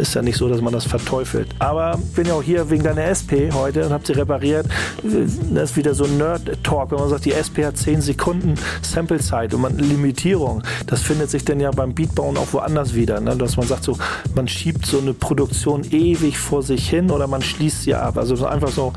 ist 0.00 0.14
ja 0.14 0.22
nicht 0.22 0.36
so, 0.36 0.48
dass 0.48 0.60
man 0.60 0.72
das 0.72 0.84
verteufelt. 0.84 1.48
Aber 1.58 1.98
ich 2.02 2.14
bin 2.14 2.26
ja 2.26 2.34
auch 2.34 2.42
hier 2.42 2.70
wegen 2.70 2.84
deiner 2.84 3.04
SP 3.04 3.52
heute 3.52 3.84
und 3.86 3.92
habe 3.92 4.06
sie 4.06 4.12
repariert. 4.12 4.66
Das 5.02 5.70
ist 5.70 5.76
wieder 5.76 5.94
so 5.94 6.04
ein 6.04 6.16
Nerd-Talk, 6.16 6.90
wenn 6.90 6.98
man 6.98 7.08
sagt, 7.08 7.24
die 7.24 7.32
SP 7.32 7.64
hat 7.64 7.76
10 7.76 8.00
Sekunden 8.00 8.54
Samplezeit 8.82 9.52
und 9.54 9.60
man 9.60 9.78
Limitierung. 9.78 10.62
Das 10.86 11.02
findet 11.02 11.30
sich 11.30 11.44
dann 11.44 11.60
ja 11.60 11.70
beim 11.70 11.94
Beatbauen 11.94 12.36
auch 12.36 12.52
woanders 12.52 12.85
wieder. 12.94 13.20
Ne? 13.20 13.36
Dass 13.36 13.56
man 13.56 13.66
sagt, 13.66 13.84
so, 13.84 13.98
man 14.34 14.48
schiebt 14.48 14.86
so 14.86 14.98
eine 14.98 15.14
Produktion 15.14 15.82
ewig 15.90 16.38
vor 16.38 16.62
sich 16.62 16.88
hin 16.88 17.10
oder 17.10 17.26
man 17.26 17.42
schließt 17.42 17.82
sie 17.82 17.94
ab. 17.94 18.16
Also 18.16 18.46
einfach 18.46 18.70
so 18.70 18.92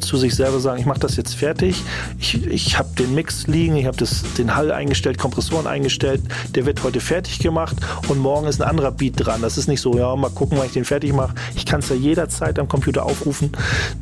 zu 0.00 0.16
sich 0.16 0.34
selber 0.34 0.60
sagen, 0.60 0.80
ich 0.80 0.86
mache 0.86 1.00
das 1.00 1.16
jetzt 1.16 1.34
fertig. 1.34 1.82
Ich, 2.18 2.46
ich 2.46 2.78
habe 2.78 2.88
den 2.98 3.14
Mix 3.14 3.46
liegen, 3.46 3.76
ich 3.76 3.86
habe 3.86 3.96
den 4.38 4.54
Hall 4.54 4.72
eingestellt, 4.72 5.18
Kompressoren 5.18 5.66
eingestellt. 5.66 6.22
Der 6.54 6.66
wird 6.66 6.82
heute 6.82 7.00
fertig 7.00 7.38
gemacht 7.38 7.76
und 8.08 8.18
morgen 8.18 8.46
ist 8.46 8.60
ein 8.60 8.68
anderer 8.68 8.92
Beat 8.92 9.14
dran. 9.16 9.42
Das 9.42 9.58
ist 9.58 9.68
nicht 9.68 9.80
so, 9.80 9.96
ja, 9.96 10.14
mal 10.16 10.30
gucken, 10.30 10.58
wann 10.58 10.66
ich 10.66 10.72
den 10.72 10.84
fertig 10.84 11.12
mache. 11.12 11.34
Ich 11.54 11.66
kann 11.66 11.80
es 11.80 11.88
ja 11.88 11.96
jederzeit 11.96 12.58
am 12.58 12.68
Computer 12.68 13.04
aufrufen. 13.04 13.52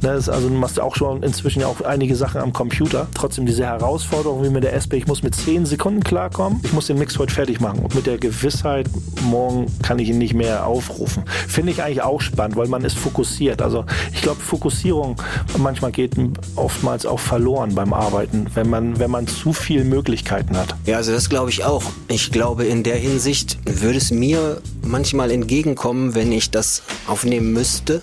Ne? 0.02 0.10
also 0.10 0.48
du 0.48 0.54
machst 0.54 0.80
auch 0.80 0.96
schon 0.96 1.22
inzwischen 1.22 1.62
auch 1.64 1.80
einige 1.82 2.16
Sachen 2.16 2.40
am 2.40 2.52
Computer. 2.52 3.06
Trotzdem 3.14 3.46
diese 3.46 3.64
Herausforderung 3.64 4.42
wie 4.42 4.50
mit 4.50 4.64
der 4.64 4.74
SP, 4.74 4.96
ich 4.96 5.06
muss 5.06 5.22
mit 5.22 5.34
10 5.34 5.66
Sekunden 5.66 6.02
klarkommen. 6.02 6.60
Ich 6.64 6.72
muss 6.72 6.86
den 6.86 6.98
Mix 6.98 7.18
heute 7.18 7.32
fertig 7.32 7.60
machen 7.60 7.80
und 7.80 7.94
mit 7.94 8.06
der 8.06 8.18
Gewissheit, 8.18 8.88
morgen 9.26 9.66
kann 9.82 9.98
ich 9.98 10.08
ihn 10.08 10.18
nicht 10.18 10.34
mehr 10.34 10.66
aufrufen. 10.66 11.24
Finde 11.48 11.72
ich 11.72 11.82
eigentlich 11.82 12.02
auch 12.02 12.20
spannend, 12.20 12.56
weil 12.56 12.68
man 12.68 12.84
ist 12.84 12.96
fokussiert. 12.96 13.62
Also 13.62 13.84
ich 14.12 14.22
glaube, 14.22 14.40
Fokussierung 14.40 15.16
manchmal 15.58 15.92
geht 15.92 16.12
oftmals 16.54 17.06
auch 17.06 17.20
verloren 17.20 17.74
beim 17.74 17.92
Arbeiten, 17.92 18.46
wenn 18.54 18.70
man, 18.70 18.98
wenn 18.98 19.10
man 19.10 19.26
zu 19.26 19.52
viele 19.52 19.84
Möglichkeiten 19.84 20.56
hat. 20.56 20.74
Ja, 20.86 20.96
also 20.96 21.12
das 21.12 21.28
glaube 21.28 21.50
ich 21.50 21.64
auch. 21.64 21.82
Ich 22.08 22.32
glaube, 22.32 22.64
in 22.64 22.82
der 22.82 22.96
Hinsicht 22.96 23.58
würde 23.64 23.98
es 23.98 24.10
mir 24.10 24.60
manchmal 24.82 25.30
entgegenkommen, 25.30 26.14
wenn 26.14 26.32
ich 26.32 26.50
das 26.50 26.82
aufnehmen 27.06 27.52
müsste 27.52 28.02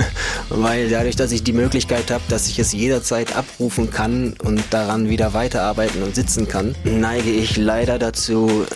weil 0.48 0.88
dadurch, 0.88 1.16
dass 1.16 1.32
ich 1.32 1.42
die 1.42 1.52
Möglichkeit 1.52 2.10
habe, 2.10 2.22
dass 2.28 2.48
ich 2.48 2.58
es 2.58 2.72
jederzeit 2.72 3.36
abrufen 3.36 3.90
kann 3.90 4.34
und 4.42 4.62
daran 4.70 5.08
wieder 5.08 5.34
weiterarbeiten 5.34 6.02
und 6.02 6.14
sitzen 6.14 6.48
kann, 6.48 6.74
neige 6.84 7.30
ich 7.30 7.56
leider 7.56 7.98
dazu, 7.98 8.66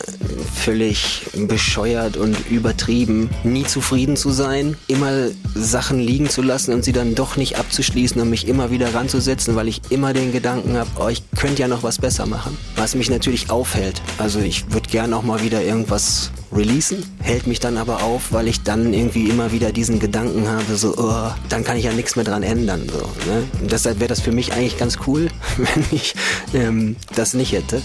völlig 0.55 1.23
bescheuert 1.47 2.17
und 2.17 2.51
übertrieben, 2.51 3.31
nie 3.45 3.65
zufrieden 3.65 4.17
zu 4.17 4.31
sein, 4.31 4.77
immer 4.89 5.29
Sachen 5.55 6.01
liegen 6.01 6.29
zu 6.29 6.43
lassen 6.43 6.73
und 6.73 6.85
sie 6.85 6.93
dann 6.93 7.15
doch 7.15 7.37
nicht 7.37 7.59
abzuschließen 7.59 8.21
und 8.21 8.31
mich 8.31 8.49
immer 8.49 8.71
wieder 8.71 8.95
ranzusetzen, 8.95 9.57
weil 9.57 9.69
ich 9.69 9.83
immer 9.91 10.13
den 10.13 10.33
Gedanken 10.33 10.77
habe, 10.77 10.91
oh, 10.99 11.09
ich 11.09 11.23
könnte 11.37 11.63
ja 11.63 11.69
noch 11.69 11.83
was 11.83 11.99
besser 11.99 12.27
machen. 12.27 12.57
Was 12.77 12.95
mich 12.95 13.11
natürlich 13.11 13.51
aufhält. 13.51 14.03
Also 14.19 14.41
ich 14.41 14.73
würde 14.73 14.89
gerne 14.89 15.17
auch 15.17 15.23
mal 15.23 15.43
wieder 15.43 15.63
irgendwas 15.63 16.31
releasen, 16.53 17.05
hält 17.21 17.47
mich 17.47 17.61
dann 17.61 17.77
aber 17.77 18.03
auf, 18.03 18.33
weil 18.33 18.49
ich 18.49 18.63
dann 18.63 18.93
irgendwie 18.95 19.29
immer 19.29 19.53
wieder 19.53 19.73
diesen 19.73 19.99
Gedanken 19.99 20.49
habe, 20.49 20.77
so, 20.77 20.95
oh, 20.97 21.06
dann 21.49 21.65
kann 21.65 21.77
ich 21.77 21.85
ja 21.85 21.93
nichts 21.93 22.17
mehr 22.17 22.25
dran 22.25 22.43
ändern. 22.43 22.89
So, 22.91 22.99
ne? 23.31 23.45
Deshalb 23.71 24.01
wäre 24.01 24.09
das 24.09 24.21
für 24.21 24.33
mich 24.33 24.53
eigentlich 24.53 24.79
ganz 24.79 24.99
cool, 25.07 25.29
wenn 25.57 25.85
ich 25.91 26.15
ähm, 26.55 26.97
das 27.15 27.35
nicht 27.35 27.53
hätte. 27.53 27.83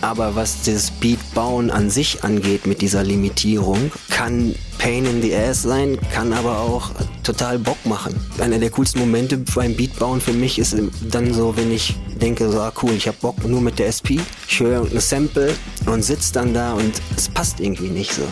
Aber 0.00 0.34
was 0.36 0.62
das 0.62 0.90
Beatbauen 0.90 1.70
an 1.70 1.90
sich 1.90 2.22
angeht 2.22 2.66
mit 2.66 2.80
dieser 2.80 3.02
Limitierung, 3.02 3.90
kann 4.10 4.54
Pain 4.78 5.06
in 5.06 5.22
the 5.22 5.34
Ass 5.34 5.62
sein, 5.62 5.98
kann 6.12 6.32
aber 6.32 6.58
auch 6.58 6.90
total 7.22 7.58
Bock 7.58 7.78
machen. 7.86 8.14
Einer 8.38 8.58
der 8.58 8.70
coolsten 8.70 9.00
Momente 9.00 9.38
beim 9.54 9.74
Beatbauen 9.74 10.20
für 10.20 10.32
mich 10.32 10.58
ist 10.58 10.76
dann 11.10 11.32
so, 11.32 11.56
wenn 11.56 11.72
ich 11.72 11.96
denke, 12.20 12.50
so 12.50 12.60
ah, 12.60 12.72
cool, 12.82 12.92
ich 12.92 13.08
habe 13.08 13.16
Bock 13.20 13.42
nur 13.44 13.60
mit 13.60 13.78
der 13.78 13.88
SP, 13.88 14.20
ich 14.46 14.60
höre 14.60 14.82
ein 14.82 15.00
Sample 15.00 15.54
und 15.86 16.04
sitze 16.04 16.32
dann 16.34 16.52
da 16.52 16.74
und 16.74 16.92
es 17.16 17.28
passt 17.28 17.60
irgendwie 17.60 17.88
nicht 17.88 18.12
so. 18.12 18.22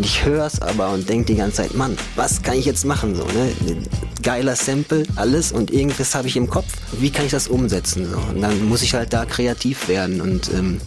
Ich 0.00 0.24
höre 0.24 0.46
es 0.46 0.60
aber 0.60 0.90
und 0.90 1.08
denke 1.08 1.26
die 1.26 1.36
ganze 1.36 1.58
Zeit, 1.58 1.74
Mann, 1.74 1.96
was 2.16 2.42
kann 2.42 2.56
ich 2.56 2.64
jetzt 2.64 2.84
machen? 2.84 3.14
So, 3.14 3.24
ne? 3.24 3.52
Geiler 4.24 4.56
Sample, 4.56 5.02
alles 5.16 5.52
und 5.52 5.70
irgendwas 5.70 6.14
habe 6.14 6.28
ich 6.28 6.36
im 6.36 6.48
Kopf. 6.48 6.72
Wie 6.98 7.10
kann 7.10 7.26
ich 7.26 7.32
das 7.32 7.46
umsetzen? 7.46 8.10
So? 8.10 8.16
Und 8.16 8.40
dann 8.40 8.64
muss 8.66 8.80
ich 8.80 8.94
halt 8.94 9.12
da 9.12 9.26
kreativ 9.26 9.86
werden 9.86 10.22
und 10.22 10.50
ähm, 10.54 10.80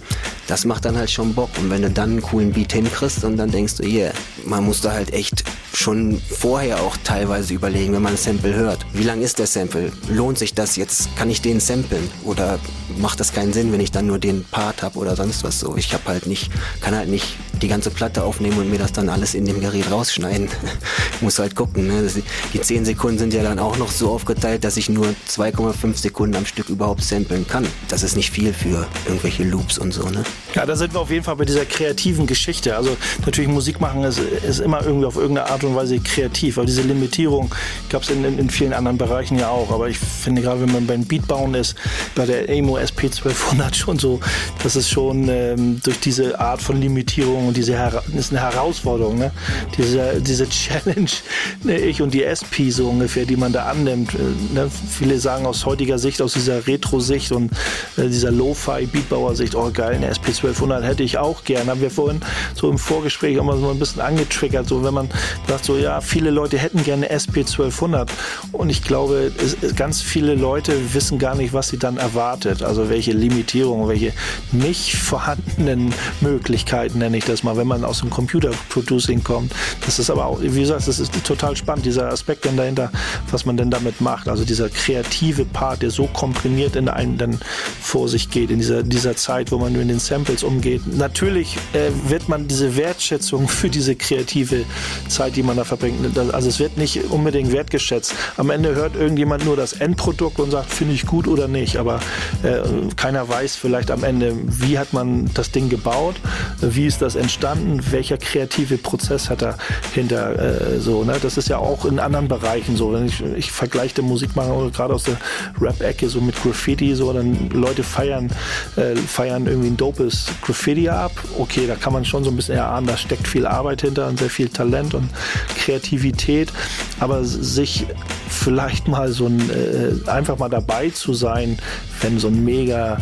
das 0.48 0.66
macht 0.66 0.86
dann 0.86 0.98
halt 0.98 1.12
schon 1.12 1.36
Bock. 1.36 1.50
Und 1.60 1.70
wenn 1.70 1.84
du 1.84 1.92
dann 1.92 2.12
einen 2.12 2.22
coolen 2.22 2.52
Beat 2.52 2.74
hinkriegst 2.74 3.24
und 3.24 3.38
dann 3.38 3.52
denkst 3.52 3.76
du, 3.76 3.84
yeah, 3.84 4.12
man 4.46 4.66
muss 4.66 4.82
da 4.82 4.92
halt 4.94 5.14
echt 5.14 5.44
schon 5.78 6.20
vorher 6.20 6.82
auch 6.82 6.98
teilweise 7.04 7.54
überlegen, 7.54 7.94
wenn 7.94 8.02
man 8.02 8.14
ein 8.14 8.18
Sample 8.18 8.56
hört. 8.56 8.86
Wie 8.94 9.04
lang 9.04 9.22
ist 9.22 9.38
der 9.38 9.46
Sample? 9.46 9.92
Lohnt 10.10 10.40
sich 10.40 10.56
das 10.56 10.76
jetzt? 10.76 11.16
Kann 11.16 11.30
ich 11.30 11.42
den 11.42 11.60
samplen? 11.60 12.10
Oder 12.24 12.60
macht 12.98 13.20
das 13.20 13.32
keinen 13.32 13.54
Sinn, 13.54 13.72
wenn 13.72 13.80
ich 13.80 13.92
dann 13.92 14.08
nur 14.08 14.18
den 14.18 14.44
Part 14.46 14.82
habe 14.82 14.98
oder 14.98 15.16
sonst 15.16 15.44
was 15.44 15.60
so? 15.60 15.76
Ich 15.78 15.94
habe 15.94 16.04
halt 16.08 16.26
nicht, 16.26 16.52
kann 16.82 16.96
halt 16.96 17.10
nicht 17.10 17.36
die 17.62 17.68
ganze 17.68 17.92
Platte 17.92 18.24
aufnehmen 18.24 18.58
und 18.58 18.72
mir 18.72 18.80
das 18.80 18.92
dann 18.92 19.10
alles 19.10 19.36
in 19.36 19.46
dem 19.46 19.60
Gerät 19.60 19.92
rausschneiden. 19.92 20.48
muss 21.22 21.38
halt 21.38 21.56
gucken. 21.56 21.88
Ne? 21.88 22.10
Die 22.54 22.62
10 22.62 22.86
Sekunden 22.86 23.20
sind 23.20 23.27
ja 23.34 23.44
dann 23.44 23.60
auch 23.60 23.78
noch 23.78 23.92
so 23.92 24.10
aufgeteilt, 24.12 24.64
dass 24.64 24.78
ich 24.78 24.90
nur 24.90 25.08
2,5 25.30 25.96
Sekunden 25.96 26.36
am 26.36 26.46
Stück 26.46 26.70
überhaupt 26.70 27.04
samplen 27.04 27.48
kann. 27.48 27.68
Das 27.90 28.04
ist 28.04 28.16
nicht 28.16 28.32
viel 28.32 28.54
für 28.54 28.88
irgendwelche 29.06 29.44
Loops 29.44 29.78
und 29.78 29.94
so. 29.94 30.08
Ne? 30.10 30.24
Ja, 30.56 30.66
da 30.66 30.76
sind 30.76 30.94
wir 30.94 31.00
auf 31.00 31.12
jeden 31.12 31.24
Fall 31.24 31.36
bei 31.36 31.46
dieser 31.46 31.66
kreativen 31.66 32.28
Geschichte. 32.28 32.76
Also 32.76 32.98
natürlich 33.26 33.50
Musik 33.50 33.80
machen 33.80 34.04
ist, 34.04 34.20
ist 34.20 34.60
immer 34.60 34.84
irgendwie 34.84 35.06
auf 35.06 35.16
irgendeine 35.16 35.50
Art 35.50 35.64
und 35.64 35.76
Weise 35.76 36.00
kreativ. 36.00 36.58
Aber 36.58 36.66
diese 36.66 36.82
Limitierung 36.82 37.54
gab 37.90 38.04
es 38.04 38.10
in, 38.10 38.24
in, 38.24 38.40
in, 38.40 38.50
vielen 38.50 38.74
anderen 38.74 38.98
Bereichen 38.98 39.38
ja 39.38 39.50
auch. 39.50 39.72
Aber 39.72 39.90
ich 39.90 39.98
finde 39.98 40.42
gerade, 40.42 40.62
wenn 40.62 40.72
man 40.72 40.88
beim 40.88 41.06
Beat 41.06 41.28
bauen 41.28 41.54
ist, 41.54 41.76
bei 42.16 42.26
der 42.26 42.50
Emo 42.50 42.78
SP 42.78 43.08
1200 43.08 43.76
schon 43.76 44.00
so, 44.00 44.20
das 44.64 44.76
ist 44.76 44.90
schon 44.90 45.28
ähm, 45.30 45.80
durch 45.84 46.00
diese 46.00 46.40
Art 46.40 46.62
von 46.62 46.80
Limitierung 46.80 47.48
und 47.48 47.58
diese 47.58 47.74
Her 47.74 48.04
ist 48.16 48.32
eine 48.32 48.42
Herausforderung, 48.42 49.18
ne? 49.18 49.32
diese, 49.78 50.22
diese 50.22 50.48
Challenge, 50.50 51.10
ne? 51.64 51.78
ich 51.78 52.02
und 52.02 52.14
die 52.14 52.24
SP 52.24 52.70
so 52.70 52.90
ungefähr, 52.90 53.17
die 53.26 53.38
man 53.38 53.54
da 53.54 53.66
annimmt. 53.66 54.14
Äh, 54.14 54.54
ne? 54.54 54.70
Viele 54.90 55.20
sagen 55.20 55.46
aus 55.46 55.66
heutiger 55.66 55.98
Sicht, 55.98 56.22
aus 56.22 56.34
dieser 56.34 56.68
Retro-Sicht 56.68 57.32
und 57.32 57.52
äh, 57.98 58.08
dieser 58.08 58.32
Lo-Fi-Beatbauer-Sicht, 58.32 59.56
oh 59.56 59.72
geil, 59.72 59.96
eine 59.96 60.08
SP 60.12 60.30
1200 60.32 60.84
hätte 60.84 61.04
ich 61.04 61.18
auch 61.18 61.44
gern. 61.44 61.68
Haben 61.68 61.82
wir 61.82 61.92
vorhin 61.92 62.22
so 62.54 62.70
im 62.70 62.78
Vorgespräch 62.78 63.38
immer 63.38 63.58
so 63.58 63.70
ein 63.70 63.80
bisschen 63.80 64.02
angetriggert, 64.02 64.68
so 64.68 64.84
wenn 64.84 64.94
man 64.94 65.10
sagt 65.48 65.66
so, 65.66 65.78
ja, 65.78 66.02
viele 66.02 66.32
Leute 66.32 66.58
hätten 66.58 66.84
gerne 66.84 67.10
SP 67.10 67.42
1200 67.42 68.12
und 68.52 68.70
ich 68.70 68.84
glaube, 68.84 69.32
es, 69.38 69.76
ganz 69.76 70.02
viele 70.02 70.36
Leute 70.36 70.74
wissen 70.94 71.20
gar 71.20 71.36
nicht, 71.36 71.54
was 71.54 71.70
sie 71.70 71.78
dann 71.78 71.98
erwartet, 71.98 72.64
also 72.64 72.90
welche 72.90 73.12
Limitierungen, 73.12 73.88
welche 73.88 74.14
nicht 74.52 74.96
vorhandenen 74.96 75.94
Möglichkeiten 76.22 77.00
nenne 77.00 77.18
ich 77.18 77.26
das 77.26 77.44
mal, 77.44 77.58
wenn 77.58 77.68
man 77.68 77.84
aus 77.84 78.00
dem 78.00 78.10
Computer-Producing 78.10 79.24
kommt. 79.24 79.52
Das 79.86 80.00
ist 80.00 80.10
aber 80.10 80.26
auch, 80.26 80.42
wie 80.42 80.60
gesagt, 80.60 80.88
das 80.88 81.00
ist 81.00 81.12
total 81.24 81.56
spannend, 81.56 81.86
dieser 81.86 82.12
Aspekt 82.12 82.46
denn 82.46 82.58
dahinter, 82.58 82.92
was 83.32 83.46
man 83.46 83.58
denn 83.58 83.70
damit 83.70 84.02
macht, 84.02 84.28
also 84.28 84.46
dieser 84.46 84.70
kreative 84.70 85.46
Part, 85.46 85.82
der 85.82 85.92
so 85.92 86.08
komprimiert 86.08 86.76
in 86.76 86.90
einem 86.90 87.18
dann 87.18 87.40
vor 87.82 88.10
sich 88.10 88.30
geht, 88.30 88.52
in 88.52 88.60
dieser, 88.60 88.84
dieser 88.84 89.16
Zeit, 89.16 89.52
wo 89.52 89.58
man 89.58 89.76
in 89.76 89.88
den 89.88 90.00
Samples 90.00 90.44
umgeht. 90.44 90.82
Natürlich 90.88 91.58
äh, 91.74 91.90
wird 92.10 92.30
man 92.30 92.48
diese 92.48 92.76
Wertschätzung 92.76 93.48
für 93.48 93.70
diese 93.70 93.96
kreative 93.96 94.66
Zeit, 95.08 95.36
die 95.36 95.44
man 95.44 95.58
da 95.58 95.64
verbringt, 95.64 96.18
also 96.34 96.50
es 96.50 96.60
wird 96.60 96.78
nicht 96.78 97.06
unbedingt 97.10 97.52
wertgeschätzt. 97.52 98.14
Am 98.38 98.50
Ende 98.50 98.76
hört 98.76 98.96
irgendjemand 98.96 99.46
nur 99.46 99.56
das 99.56 99.74
Endprodukt 99.74 100.40
und 100.40 100.52
sagt, 100.52 100.72
finde 100.72 100.94
ich 100.94 101.06
gut 101.06 101.28
oder 101.28 101.48
nicht, 101.48 101.78
aber 101.78 102.00
äh, 102.44 102.62
keiner 102.96 103.28
weiß 103.28 103.56
vielleicht 103.56 103.92
am 103.92 104.04
Ende, 104.04 104.36
wie 104.46 104.78
hat 104.78 104.94
man 104.94 105.30
das 105.34 105.52
Ding 105.52 105.70
gebaut, 105.70 106.16
wie 106.62 106.86
ist 106.86 107.02
das 107.02 107.16
entstanden? 107.16 107.80
Welcher 107.92 108.18
kreative 108.18 108.78
Prozess 108.78 109.30
hat 109.30 109.42
dahinter 109.42 110.74
äh, 110.76 110.80
so? 110.80 111.04
Ne? 111.04 111.18
Das 111.22 111.38
ist 111.38 111.50
ja 111.50 111.58
auch 111.58 111.86
in 111.86 112.00
anderen 112.00 112.28
Bereichen 112.28 112.76
so. 112.76 112.87
Wenn 112.94 113.06
ich, 113.06 113.22
ich 113.22 113.52
vergleiche 113.52 113.96
den 113.96 114.06
Musikmacher 114.06 114.70
gerade 114.72 114.94
aus 114.94 115.04
der 115.04 115.18
Rap-Ecke 115.60 116.10
so 116.10 116.22
mit 116.22 116.42
Graffiti, 116.42 116.96
so 116.96 117.12
dann 117.14 117.50
Leute 117.50 117.84
feiern, 117.84 118.30
äh, 118.76 118.96
feiern 118.96 119.48
irgendwie 119.48 119.70
ein 119.70 119.78
dopes 119.78 120.28
Graffiti 120.42 120.90
ab. 120.90 121.12
Okay, 121.38 121.68
da 121.68 121.76
kann 121.76 121.94
man 121.94 122.06
schon 122.06 122.24
so 122.24 122.30
ein 122.30 122.36
bisschen 122.36 122.56
erahnen, 122.56 122.88
da 122.88 122.98
steckt 122.98 123.28
viel 123.28 123.46
Arbeit 123.46 123.82
hinter 123.82 124.08
und 124.08 124.20
sehr 124.20 124.30
viel 124.30 124.50
Talent 124.50 124.94
und 124.94 125.10
Kreativität. 125.58 126.52
Aber 127.00 127.24
sich 127.24 127.86
vielleicht 128.30 128.88
mal 128.88 129.12
so 129.12 129.28
ein, 129.28 129.50
äh, 129.50 130.10
einfach 130.10 130.38
mal 130.38 130.50
dabei 130.50 130.90
zu 130.90 131.14
sein, 131.14 131.58
wenn 132.02 132.20
so 132.20 132.28
ein 132.28 132.44
mega 132.44 132.98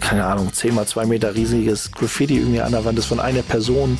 keine 0.00 0.24
Ahnung, 0.24 0.52
10 0.52 0.74
mal 0.74 0.86
2 0.86 1.06
Meter 1.06 1.34
riesiges 1.34 1.90
Graffiti 1.90 2.38
irgendwie 2.38 2.60
an 2.60 2.72
der 2.72 2.84
Wand 2.84 2.98
ist 2.98 3.06
von 3.06 3.20
einer 3.20 3.42
Person, 3.42 3.98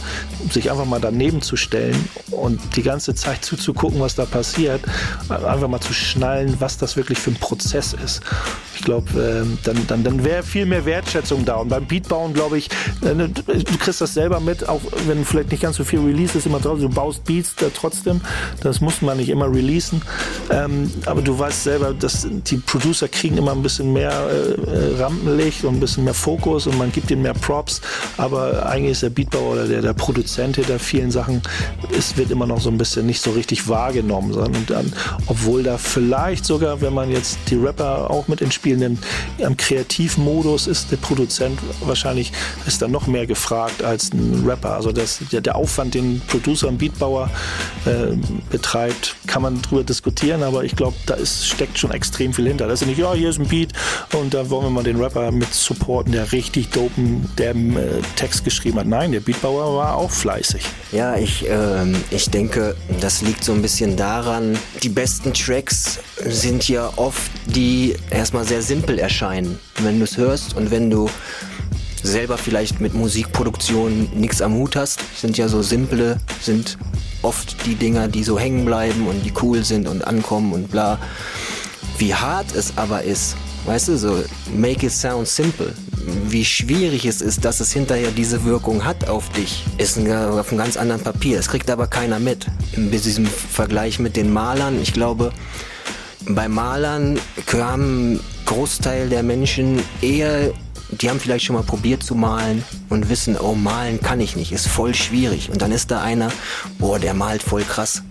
sich 0.51 0.71
einfach 0.71 0.85
mal 0.85 1.01
daneben 1.01 1.43
zu 1.43 1.57
stellen 1.57 2.09
und 2.31 2.61
die 2.77 2.83
ganze 2.83 3.15
Zeit 3.15 3.45
zuzugucken, 3.45 4.01
was 4.01 4.15
da 4.15 4.25
passiert, 4.25 4.83
einfach 5.29 5.69
mal 5.69 5.81
zu 5.81 5.93
schnallen, 5.93 6.57
was 6.59 6.79
das 6.79 6.97
wirklich 6.97 7.19
für 7.19 7.31
ein 7.31 7.37
Prozess 7.37 7.93
ist. 7.93 8.21
Ich 8.77 8.83
glaube, 8.83 9.09
äh, 9.21 9.45
dann, 9.65 9.87
dann, 9.87 10.05
dann 10.05 10.25
wäre 10.25 10.43
viel 10.43 10.67
mehr 10.67 10.85
Wertschätzung 10.85 11.45
da. 11.45 11.57
Und 11.57 11.69
beim 11.69 11.87
Beatbauen, 11.87 12.35
glaube 12.35 12.59
ich, 12.59 12.69
äh, 13.03 13.15
ne, 13.15 13.29
du 13.29 13.79
kriegst 13.79 14.01
das 14.01 14.15
selber 14.15 14.39
mit, 14.39 14.69
auch 14.69 14.83
wenn 15.07 15.25
vielleicht 15.25 15.51
nicht 15.51 15.63
ganz 15.63 15.77
so 15.77 15.85
viel 15.85 16.01
Release 16.01 16.37
ist, 16.37 16.47
immer 16.47 16.61
draußen, 16.61 16.83
du 16.83 16.89
baust 16.89 17.25
Beats 17.25 17.55
da 17.57 17.67
trotzdem. 17.75 18.21
Das 18.61 18.81
muss 18.81 19.01
man 19.03 19.17
nicht 19.17 19.31
immer 19.31 19.51
releasen. 19.51 20.03
Ähm, 20.51 20.91
aber 21.07 21.23
du 21.23 21.39
weißt 21.39 21.65
selber, 21.65 21.95
dass 21.95 22.27
die 22.31 22.59
Producer 22.59 23.09
kriegen 23.09 23.39
immer 23.39 23.53
ein 23.53 23.63
bisschen 23.63 23.93
mehr 23.93 24.13
äh, 24.13 25.01
Rampenlicht 25.01 25.65
und 25.65 25.77
ein 25.77 25.81
bisschen 25.81 26.05
mehr 26.05 26.15
Fokus 26.15 26.67
und 26.67 26.77
man 26.79 26.93
gibt 26.93 27.11
ihnen 27.11 27.23
mehr 27.23 27.35
Props. 27.35 27.81
Aber 28.19 28.67
eigentlich 28.67 28.93
ist 28.93 29.03
der 29.03 29.11
Beatbauer 29.11 29.55
oder 29.55 29.67
der, 29.67 29.83
der 29.83 29.95
Produzent 29.95 30.57
hinter 30.57 30.79
vielen 30.79 31.11
Sachen, 31.11 31.43
es 31.97 32.17
wird 32.17 32.31
immer 32.31 32.47
noch 32.47 32.61
so 32.61 32.69
ein 32.71 32.79
bisschen 32.79 33.07
nicht 33.07 33.23
so 33.23 33.31
richtig 33.31 33.69
wahrgenommen. 33.69 34.33
Und 34.35 34.71
dann, 34.71 34.93
obwohl 35.27 35.63
da 35.63 35.79
vielleicht 35.79 36.45
sogar, 36.45 36.81
wenn 36.81 36.93
man 36.93 37.11
jetzt 37.11 37.39
die 37.49 37.57
Rapper 37.57 38.11
auch 38.11 38.29
mit 38.29 38.41
ins 38.41 38.55
Spiel 38.55 38.76
Spiel 38.77 38.89
nimmt, 38.89 39.05
im 39.39 39.57
Kreativmodus 39.57 40.67
ist 40.67 40.91
der 40.93 40.97
Produzent 40.97 41.59
wahrscheinlich 41.81 42.33
ist 42.67 42.83
dann 42.83 42.91
noch 42.91 43.07
mehr 43.07 43.27
gefragt 43.27 43.83
als 43.83 44.13
ein 44.13 44.45
Rapper. 44.47 44.75
Also 44.75 44.93
das, 44.93 45.21
der, 45.33 45.41
der 45.41 45.57
Aufwand, 45.57 45.95
den 45.95 46.21
Producer 46.27 46.69
und 46.69 46.79
Beatbauer 46.79 47.31
äh, 47.85 48.17
betreibt, 48.51 49.17
kann 49.27 49.43
man 49.43 49.61
drüber 49.63 49.85
diskutieren, 49.85 50.43
aber 50.43 50.65
ich 50.65 50.77
glaube, 50.77 50.97
da 51.07 51.15
ist, 51.15 51.47
steckt 51.47 51.79
schon 51.79 51.91
extrem 51.91 52.33
viel 52.33 52.47
hinter. 52.47 52.67
Das 52.67 52.83
ist 52.83 52.89
nicht, 52.89 52.99
ja, 52.99 53.13
hier 53.15 53.31
ist 53.31 53.39
ein 53.39 53.49
Beat 53.49 53.73
und 54.13 54.35
da 54.35 54.49
wollen 54.51 54.65
wir 54.65 54.71
mal 54.71 54.85
den 54.85 55.01
Rapper 55.01 55.31
mit 55.33 55.53
supporten, 55.53 56.13
der 56.13 56.33
richtig 56.33 56.71
dopen, 56.71 57.31
der 57.39 57.55
äh, 57.55 58.03
Text 58.17 58.45
geschrieben 58.45 58.79
hat. 58.79 58.87
Nein, 58.87 59.13
der 59.13 59.21
Beatbauer 59.21 59.77
war 59.77 59.97
auch 59.97 60.11
fleißig. 60.11 60.63
Ja, 60.93 61.17
ich, 61.17 61.49
äh, 61.49 61.93
ich 62.11 62.31
denke, 62.31 62.77
das 63.01 63.23
liegt 63.23 63.45
so 63.45 63.53
ein 63.53 63.63
bisschen 63.63 63.97
daran, 63.97 64.59
die 64.83 64.89
besten 64.89 65.33
Tracks 65.33 65.99
sind 66.25 66.69
ja 66.69 66.93
oft 66.97 67.31
die 67.47 67.95
erstmal 68.11 68.45
sehr 68.45 68.56
sehr 68.57 68.63
simpel 68.63 68.99
erscheinen, 68.99 69.59
wenn 69.83 69.99
du 69.99 70.05
es 70.05 70.17
hörst 70.17 70.57
und 70.57 70.71
wenn 70.71 70.89
du 70.89 71.11
selber 72.03 72.39
vielleicht 72.39 72.81
mit 72.81 72.95
Musikproduktion 72.95 74.09
nichts 74.15 74.41
am 74.41 74.55
Hut 74.55 74.77
hast, 74.77 74.99
sind 75.15 75.37
ja 75.37 75.47
so 75.47 75.61
simple, 75.61 76.17
sind 76.41 76.79
oft 77.21 77.67
die 77.67 77.75
Dinger, 77.75 78.09
die 78.09 78.25
so 78.25 78.39
hängen 78.39 78.65
bleiben 78.65 79.09
und 79.09 79.27
die 79.27 79.33
cool 79.43 79.63
sind 79.63 79.87
und 79.87 80.07
ankommen 80.07 80.55
und 80.55 80.71
bla. 80.71 80.99
Wie 81.99 82.15
hart 82.15 82.55
es 82.55 82.79
aber 82.79 83.03
ist, 83.03 83.37
weißt 83.67 83.89
du, 83.89 83.99
so 83.99 84.25
make 84.57 84.87
it 84.87 84.93
sound 84.93 85.29
simple. 85.29 85.75
Wie 86.27 86.45
schwierig 86.45 87.05
es 87.05 87.21
ist, 87.21 87.45
dass 87.45 87.61
es 87.61 87.73
hinterher 87.73 88.11
diese 88.11 88.43
Wirkung 88.47 88.87
hat 88.87 89.07
auf 89.07 89.29
dich, 89.31 89.65
ist 89.77 89.99
ein, 89.99 90.11
auf 90.11 90.49
einem 90.49 90.59
ganz 90.59 90.79
anderen 90.79 91.03
Papier. 91.03 91.39
Es 91.39 91.49
kriegt 91.49 91.71
aber 91.71 91.89
keiner 91.89 92.21
mit. 92.21 92.47
In 92.73 92.91
diesem 92.91 93.27
Vergleich 93.27 93.99
mit 93.99 94.17
den 94.17 94.33
Malern, 94.33 94.81
ich 94.81 94.95
glaube, 94.95 95.31
bei 96.29 96.49
Malern 96.49 97.19
haben 97.53 98.21
Großteil 98.47 99.09
der 99.09 99.23
Menschen 99.23 99.83
eher, 100.01 100.53
die 100.91 101.11
haben 101.11 101.21
vielleicht 101.21 101.45
schon 101.45 101.57
mal 101.57 101.65
probiert 101.65 102.03
zu 102.03 102.15
malen 102.15 102.65
und 102.89 103.09
wissen, 103.09 103.37
oh, 103.37 103.55
malen 103.55 104.01
kann 104.01 104.21
ich 104.21 104.37
nicht, 104.37 104.53
ist 104.53 104.69
voll 104.69 104.95
schwierig. 104.95 105.51
Und 105.51 105.61
dann 105.61 105.73
ist 105.73 105.91
da 105.91 106.01
einer, 106.01 106.33
boah, 106.79 106.99
der 106.99 107.13
malt 107.13 107.43
voll 107.43 107.63
krass. 107.63 108.03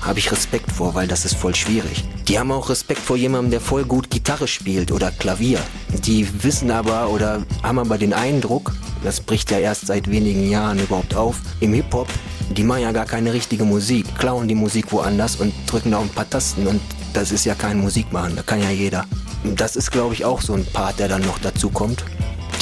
Habe 0.00 0.18
ich 0.18 0.32
Respekt 0.32 0.72
vor, 0.72 0.94
weil 0.94 1.06
das 1.06 1.26
ist 1.26 1.34
voll 1.34 1.54
schwierig. 1.54 2.04
Die 2.28 2.38
haben 2.38 2.52
auch 2.52 2.70
Respekt 2.70 3.00
vor 3.00 3.16
jemandem, 3.16 3.50
der 3.50 3.60
voll 3.60 3.84
gut 3.84 4.08
Gitarre 4.08 4.48
spielt 4.48 4.92
oder 4.92 5.10
Klavier. 5.10 5.58
Die 6.06 6.26
wissen 6.42 6.70
aber 6.70 7.10
oder 7.10 7.44
haben 7.62 7.78
aber 7.78 7.98
den 7.98 8.14
Eindruck, 8.14 8.72
das 9.04 9.20
bricht 9.20 9.50
ja 9.50 9.58
erst 9.58 9.88
seit 9.88 10.08
wenigen 10.08 10.48
Jahren 10.48 10.78
überhaupt 10.78 11.14
auf, 11.14 11.36
im 11.58 11.74
Hip-Hop, 11.74 12.08
die 12.56 12.64
machen 12.64 12.82
ja 12.82 12.92
gar 12.92 13.06
keine 13.06 13.32
richtige 13.32 13.64
Musik, 13.64 14.06
klauen 14.18 14.48
die 14.48 14.54
Musik 14.54 14.92
woanders 14.92 15.36
und 15.36 15.52
drücken 15.66 15.90
da 15.90 16.00
ein 16.00 16.08
paar 16.08 16.30
Tasten 16.30 16.66
und 16.66 16.80
das 17.12 17.32
ist 17.32 17.44
ja 17.44 17.54
kein 17.54 17.78
Musikmachen, 17.78 18.36
da 18.36 18.42
kann 18.42 18.62
ja 18.62 18.70
jeder. 18.70 19.04
Das 19.44 19.76
ist, 19.76 19.90
glaube 19.90 20.14
ich, 20.14 20.24
auch 20.24 20.40
so 20.40 20.54
ein 20.54 20.64
Part, 20.66 20.98
der 20.98 21.08
dann 21.08 21.22
noch 21.22 21.38
dazu 21.38 21.70
kommt. 21.70 22.04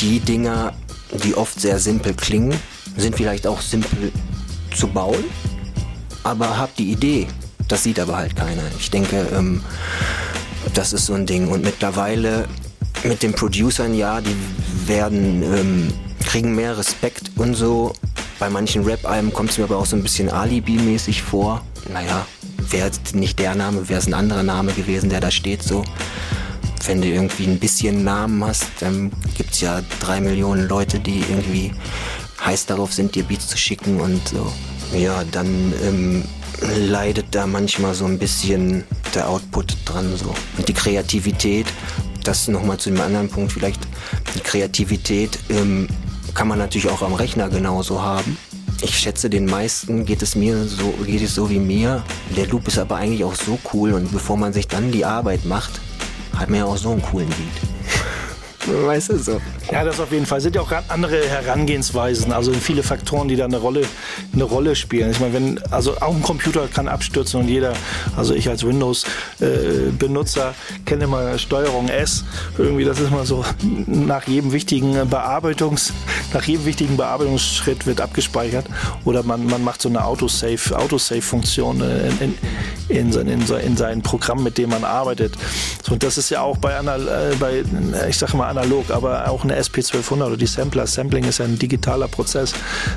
Die 0.01 0.21
Dinger, 0.21 0.73
die 1.25 1.35
oft 1.35 1.61
sehr 1.61 1.79
simpel 1.79 2.15
klingen, 2.15 2.55
sind 2.97 3.17
vielleicht 3.17 3.47
auch 3.47 3.61
simpel 3.61 4.13
zu 4.75 4.87
bauen, 4.89 5.25
aber 6.23 6.57
hab 6.59 6.75
die 6.77 6.93
Idee. 6.93 7.27
Das 7.69 7.83
sieht 7.83 8.01
aber 8.01 8.17
halt 8.17 8.37
keiner. 8.37 8.63
Ich 8.79 8.91
denke, 8.91 9.27
ähm, 9.35 9.63
das 10.75 10.93
ist 10.93 11.07
so 11.07 11.15
ein 11.15 11.27
Ding. 11.27 11.49
Und 11.49 11.65
mittlerweile 11.65 12.49
mit 13.05 13.23
den 13.23 13.33
Producern, 13.33 13.95
ja, 13.95 14.21
die 14.21 14.37
werden, 14.87 15.43
ähm, 15.43 15.93
kriegen 16.25 16.55
mehr 16.55 16.79
Respekt 16.79 17.33
und 17.37 17.55
so. 17.55 17.93
Bei 18.39 18.49
manchen 18.49 18.85
Rap-Alben 18.85 19.33
kommt 19.33 19.51
es 19.51 19.59
mir 19.59 19.65
aber 19.65 19.79
auch 19.79 19.87
so 19.87 19.97
ein 19.97 20.03
bisschen 20.03 20.31
Alibi-mäßig 20.31 21.23
vor. 21.23 21.63
Naja, 21.93 22.27
wäre 22.71 22.91
nicht 23.15 23.39
der 23.39 23.55
Name, 23.55 23.89
wäre 23.89 23.99
es 23.99 24.07
ein 24.07 24.15
anderer 24.15 24.43
Name 24.43 24.73
gewesen, 24.73 25.11
der 25.11 25.21
da 25.21 25.31
steht 25.31 25.63
so. 25.63 25.85
Wenn 26.89 27.03
du 27.03 27.09
irgendwie 27.09 27.45
ein 27.45 27.59
bisschen 27.59 28.03
Namen 28.03 28.43
hast, 28.43 28.65
dann 28.81 29.13
gibt 29.37 29.53
es 29.53 29.61
ja 29.61 29.83
drei 30.01 30.23
Millionen 30.23 30.69
Leute, 30.69 30.99
die 30.99 31.19
irgendwie 31.19 31.71
heiß 32.43 32.65
darauf 32.65 32.95
sind, 32.95 33.15
dir 33.15 33.25
Beats 33.25 33.47
zu 33.47 33.59
schicken 33.59 34.01
und 34.01 34.27
so. 34.29 34.51
Ja, 34.97 35.23
dann 35.31 35.75
ähm, 35.85 36.25
leidet 36.79 37.27
da 37.33 37.47
manchmal 37.47 37.93
so 37.93 38.07
ein 38.07 38.19
bisschen 38.19 38.85
der 39.15 39.29
Output 39.29 39.77
dran 39.85 40.17
so. 40.17 40.35
Und 40.57 40.67
die 40.67 40.73
Kreativität, 40.73 41.67
das 42.25 42.49
nochmal 42.49 42.79
zu 42.79 42.89
dem 42.89 43.03
anderen 43.03 43.29
Punkt 43.29 43.53
vielleicht, 43.53 43.87
die 44.35 44.41
Kreativität 44.41 45.39
ähm, 45.51 45.89
kann 46.33 46.49
man 46.49 46.59
natürlich 46.59 46.89
auch 46.89 47.03
am 47.03 47.13
Rechner 47.13 47.51
genauso 47.51 48.01
haben. 48.01 48.39
Ich 48.81 48.99
schätze, 48.99 49.29
den 49.29 49.45
meisten 49.45 50.07
geht 50.07 50.23
es 50.23 50.37
mir 50.37 50.65
so, 50.65 50.95
geht 51.05 51.21
es 51.21 51.35
so 51.35 51.51
wie 51.51 51.59
mir. 51.59 52.03
Der 52.35 52.47
Loop 52.47 52.67
ist 52.67 52.79
aber 52.79 52.97
eigentlich 52.97 53.25
auch 53.25 53.35
so 53.35 53.59
cool 53.75 53.93
und 53.93 54.11
bevor 54.11 54.39
man 54.39 54.55
sich 54.55 54.69
dann 54.69 54.91
die 54.91 55.05
Arbeit 55.05 55.45
macht, 55.45 55.83
hat 56.39 56.51
ja 56.59 56.65
auch 56.65 56.77
so 56.77 56.93
einen 56.93 57.03
coolen 57.03 57.29
Beat. 57.29 58.87
Weißt 58.87 59.11
du 59.11 59.19
so. 59.19 59.41
Ja, 59.71 59.85
das 59.85 60.01
auf 60.01 60.13
jeden 60.13 60.25
Fall. 60.25 60.41
Sind 60.41 60.55
ja 60.55 60.63
auch 60.63 60.73
andere 60.89 61.29
Herangehensweisen, 61.29 62.33
also 62.33 62.53
viele 62.55 62.83
Faktoren, 62.83 63.29
die 63.29 63.37
da 63.37 63.45
eine 63.45 63.59
Rolle, 63.59 63.83
eine 64.33 64.45
Rolle 64.45 64.75
spielen. 64.75 65.11
Ich 65.11 65.21
meine, 65.21 65.35
wenn, 65.35 65.61
also 65.71 65.97
auch 66.01 66.15
ein 66.15 66.23
Computer 66.23 66.69
kann 66.69 66.89
abstürzen 66.89 67.41
und 67.41 67.49
jeder, 67.49 67.75
also 68.17 68.33
ich 68.35 68.49
als 68.49 68.65
Windows-Benutzer 68.65 70.51
äh, 70.51 70.81
kenne 70.87 71.05
immer 71.05 71.37
Steuerung 71.39 71.89
S. 71.89 72.25
Irgendwie, 72.57 72.85
das 72.85 72.99
ist 72.99 73.11
mal 73.11 73.27
so, 73.27 73.45
nach 73.87 74.27
jedem 74.27 74.53
wichtigen 74.53 75.07
Bearbeitungs, 75.11 75.93
nach 76.33 76.45
jedem 76.45 76.65
wichtigen 76.65 76.97
Bearbeitungsschritt 76.97 77.87
wird 77.87 78.01
abgespeichert. 78.01 78.65
Oder 79.05 79.23
man, 79.23 79.45
man 79.45 79.63
macht 79.63 79.83
so 79.83 79.91
eine 79.91 80.03
Autosave, 80.03 80.79
Autosave-Funktion 80.79 81.83
äh, 81.83 82.09
in, 82.25 82.35
in, 82.89 82.97
in, 82.97 83.13
sein, 83.13 83.29
in, 83.29 83.47
sein, 83.47 83.61
in 83.67 83.77
sein 83.77 84.03
Programm, 84.03 84.43
mit 84.43 84.57
dem 84.57 84.71
man 84.71 84.85
arbeitet. 84.85 85.35
So, 85.85 85.93
und 85.93 86.03
das 86.03 86.17
ist 86.17 86.31
ja 86.31 86.41
auch 86.41 86.57
bei, 86.57 86.75
anal, 86.75 87.07
äh, 87.07 87.37
bei 87.37 87.65
ich 88.09 88.17
sage 88.17 88.35
mal 88.35 88.49
analog, 88.49 88.91
aber 88.91 89.29
auch 89.29 89.45
eine 89.45 89.58
SP1200 89.59 90.27
oder 90.27 90.37
die 90.37 90.47
Sampler. 90.47 90.87
Sampling 90.87 91.25
ist 91.25 91.39
ja 91.39 91.45
ein 91.45 91.59
digitaler 91.59 92.09
Prozess, 92.09 92.55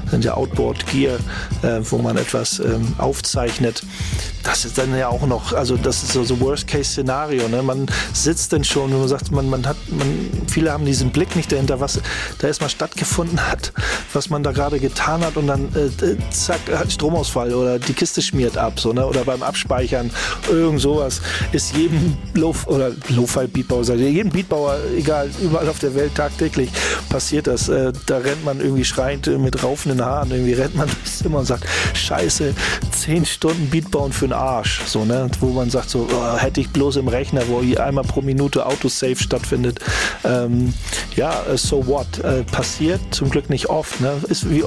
sind 0.10 0.24
ja 0.24 0.36
Outboard 0.36 0.86
Gear, 0.88 1.18
äh, 1.62 1.80
wo 1.84 1.98
man 1.98 2.18
etwas 2.18 2.60
ähm, 2.60 2.94
aufzeichnet. 2.98 3.84
Das 4.44 4.66
ist 4.66 4.78
dann 4.78 4.96
ja 4.98 5.10
auch 5.10 5.26
noch, 5.28 5.54
also 5.54 5.78
das 5.78 6.04
ist 6.04 6.14
so, 6.14 6.24
so 6.24 6.40
Worst-Case-Szenario. 6.40 7.48
Ne? 7.48 7.62
Man 7.62 7.86
sitzt 8.14 8.54
dann 8.54 8.64
schon, 8.64 8.92
wenn 8.92 9.00
man 9.00 9.08
sagt, 9.08 9.32
man, 9.32 9.50
man 9.50 9.68
hat, 9.68 9.78
man, 9.90 10.30
viele 10.48 10.72
haben 10.72 10.86
diesen 10.86 11.12
Blick 11.12 11.36
nicht 11.36 11.52
dahinter, 11.52 11.80
was 11.80 12.00
da 12.40 12.48
erstmal 12.48 12.70
stattgefunden 12.70 13.40
hat, 13.48 13.72
was 14.14 14.30
man 14.30 14.42
da 14.44 14.52
gerade 14.52 14.80
getan 14.80 15.24
hat 15.24 15.38
und 15.38 15.48
dann 15.48 15.66
äh, 15.76 16.16
zack, 16.32 16.60
hat 16.74 16.92
Stromausfall 16.92 17.54
oder 17.54 17.78
die 17.78 17.94
Kiste 17.94 18.22
schmiert 18.22 18.58
ab, 18.58 18.80
so, 18.80 18.94
ne? 18.94 19.06
oder 19.06 19.24
beim 19.24 19.44
Abspeichern 19.44 19.82
speichern, 19.82 20.12
irgend 20.50 20.82
sowas. 20.82 21.22
Ist 21.52 21.76
jedem 21.76 22.18
Lo 22.34 22.54
oder 22.66 22.92
Lo-Fi-Beatbauer, 23.10 23.96
jedem 23.96 24.32
Beatbauer, 24.32 24.78
egal, 24.98 25.30
überall 25.42 25.68
auf 25.70 25.80
der 25.80 25.96
Welt 25.96 26.14
tagtäglich 26.52 26.70
passiert 27.10 27.48
das. 27.48 27.70
Äh, 27.70 27.94
da 28.06 28.18
rennt 28.18 28.46
man 28.46 28.60
irgendwie 28.60 28.86
schreiend 28.86 29.28
mit 29.28 29.64
raufenden 29.64 30.04
Haaren, 30.04 30.32
irgendwie 30.32 30.54
rennt 30.54 30.76
man 30.76 30.88
durchs 31.04 31.20
Zimmer 31.20 31.40
und 31.40 31.46
sagt, 31.46 31.66
scheiße, 31.94 32.54
zehn 32.92 33.26
Stunden 33.26 33.70
Beatbauen 33.70 34.14
für 34.14 34.28
den 34.28 34.34
Arsch. 34.34 34.82
So, 34.86 35.06
ne? 35.06 35.30
Wo 35.40 35.48
man 35.48 35.70
sagt, 35.70 35.90
so, 35.90 36.08
oh, 36.12 36.38
hätte 36.38 36.62
ich 36.62 36.70
bloß 36.70 36.98
im 36.98 37.08
Rechner, 37.08 37.42
wo 37.48 37.62
einmal 37.82 38.04
pro 38.04 38.22
Minute 38.22 38.66
Autosave 38.66 39.18
stattfindet. 39.18 39.80
Ähm, 40.24 40.74
ja, 41.16 41.44
äh, 41.44 41.58
so 41.58 41.86
what? 41.88 42.20
Äh, 42.20 42.44
passiert 42.44 43.02
zum 43.12 43.30
Glück 43.30 43.50
nicht 43.50 43.70
oft. 43.70 44.00
Ne? 44.02 44.14
Ist, 44.28 44.50
wie, 44.50 44.64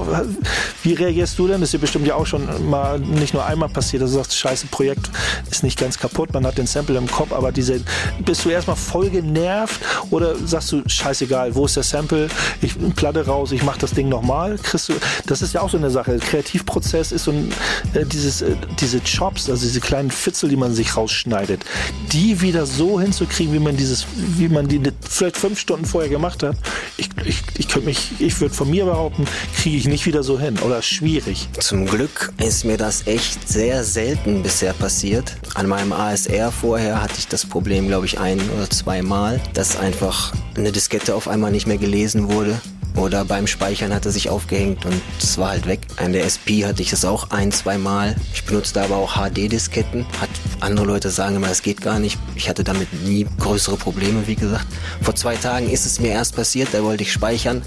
wie 0.83 0.95
reagierst 0.95 1.39
du 1.39 1.47
denn? 1.49 1.61
Das 1.61 1.69
ist 1.69 1.75
dir 1.75 1.79
bestimmt 1.79 2.07
ja 2.07 2.15
auch 2.15 2.27
schon 2.27 2.69
mal 2.69 2.99
nicht 2.99 3.35
nur 3.35 3.45
einmal 3.45 3.69
passiert, 3.69 4.03
dass 4.03 4.11
du 4.11 4.17
sagst, 4.17 4.37
scheiße, 4.37 4.67
Projekt 4.67 5.11
ist 5.51 5.63
nicht 5.63 5.79
ganz 5.79 5.99
kaputt, 5.99 6.33
man 6.33 6.47
hat 6.47 6.59
den 6.59 6.67
Sample 6.67 6.97
im 6.97 7.11
Kopf, 7.11 7.33
aber 7.33 7.53
diese, 7.53 7.81
bist 8.25 8.45
du 8.45 8.51
erstmal 8.51 8.77
voll 8.77 9.11
genervt 9.11 9.81
oder 10.11 10.35
sagst 10.45 10.73
du, 10.73 10.83
scheißegal, 10.87 11.55
wo 11.55 11.64
ist 11.67 11.77
der 11.77 11.83
Sample? 11.83 12.29
Ich 12.61 12.75
platte 12.95 13.27
raus, 13.27 13.53
ich 13.53 13.63
mach 13.63 13.77
das 13.77 13.93
Ding 13.93 14.09
nochmal. 14.09 14.59
Kriegst 14.63 14.89
du, 14.89 14.95
das 15.27 15.43
ist 15.43 15.55
ja 15.55 15.61
auch 15.61 15.71
so 15.71 15.77
eine 15.77 15.91
Sache. 15.91 16.19
Kreativprozess 16.19 17.13
ist 17.13 17.25
so 17.25 17.31
ein, 17.31 17.53
äh, 17.95 18.05
dieses, 18.05 18.43
äh, 18.43 18.57
diese 18.81 19.01
Chops, 19.01 19.49
also 19.49 19.65
diese 19.65 19.81
kleinen 19.81 20.11
Fitzel, 20.11 20.49
die 20.49 20.57
man 20.57 20.75
sich 20.75 20.97
rausschneidet, 20.97 21.65
die 22.13 22.41
wieder 22.41 22.67
so 22.67 23.01
hinzukriegen, 23.01 23.53
wie 23.53 23.59
man 23.59 23.77
dieses, 23.77 24.07
wie 24.15 24.49
man 24.49 24.69
die 24.69 24.81
vielleicht 25.09 25.37
fünf 25.37 25.59
Stunden 25.59 25.85
vorher 25.85 26.11
gemacht 26.11 26.43
hat. 26.43 26.57
Ich, 26.97 27.09
ich, 27.25 27.43
ich 27.59 27.69
könnte 27.69 27.87
mich, 27.87 28.13
ich 28.19 28.41
würde 28.41 28.55
von 28.55 28.71
mir 28.71 28.85
behaupten, 28.85 29.27
kriege 29.57 29.77
ich 29.77 29.87
nicht 29.87 30.07
wieder 30.07 30.23
so 30.23 30.39
hin 30.39 30.59
oder 30.59 30.83
schwierig. 30.83 31.49
Zum 31.59 31.87
Glück 31.87 32.33
ist 32.39 32.65
mir 32.65 32.77
das 32.77 33.07
echt 33.07 33.49
sehr 33.49 33.85
selten 33.85 34.43
bisher 34.43 34.73
passiert. 34.73 35.37
An 35.55 35.67
meinem 35.67 35.93
ASR 35.93 36.53
vorher 36.53 37.03
hatte 37.03 37.15
ich 37.19 37.29
das 37.29 37.47
Problem, 37.47 37.89
glaube 37.89 38.07
ich, 38.07 38.19
ein 38.19 38.41
oder 38.51 38.69
zweimal, 38.71 39.41
dass 39.55 39.77
einfach 39.77 40.33
eine 40.57 40.73
Diskette 40.73 41.15
auf 41.15 41.29
einmal 41.29 41.51
nicht 41.55 41.67
mehr 41.67 41.79
gelesen 41.79 42.31
wurde. 42.31 42.61
Oder 42.97 43.25
beim 43.25 43.49
Speichern 43.49 43.93
hat 43.93 44.07
er 44.07 44.13
sich 44.13 44.29
aufgehängt 44.29 44.85
und 44.87 45.01
es 45.19 45.37
war 45.37 45.51
halt 45.51 45.67
weg. 45.67 45.81
An 45.97 46.13
der 46.13 46.25
SP 46.31 46.63
hatte 46.65 46.81
ich 46.81 46.91
das 46.91 47.05
auch 47.05 47.31
ein, 47.31 47.51
zwei 47.51 47.77
Mal. 47.77 48.15
Ich 48.33 48.45
benutze 48.45 48.81
aber 48.81 48.97
auch 48.97 49.17
HD-Disketten. 49.17 50.07
Hat 50.21 50.31
andere 50.61 50.87
Leute 50.87 51.11
sagen 51.11 51.37
immer, 51.37 51.49
das 51.49 51.63
geht 51.63 51.81
gar 51.81 51.99
nicht. 51.99 52.19
Ich 52.37 52.49
hatte 52.49 52.63
damit 52.63 52.93
nie 53.03 53.27
größere 53.41 53.77
Probleme, 53.77 54.27
wie 54.27 54.37
gesagt. 54.37 54.67
Vor 55.03 55.17
zwei 55.17 55.35
Tagen 55.35 55.69
ist 55.71 55.87
es 55.87 55.99
mir 55.99 56.11
erst 56.11 56.37
passiert, 56.37 56.69
da 56.73 56.85
wollte 56.85 57.03
ich 57.03 57.13
speichern. 57.13 57.63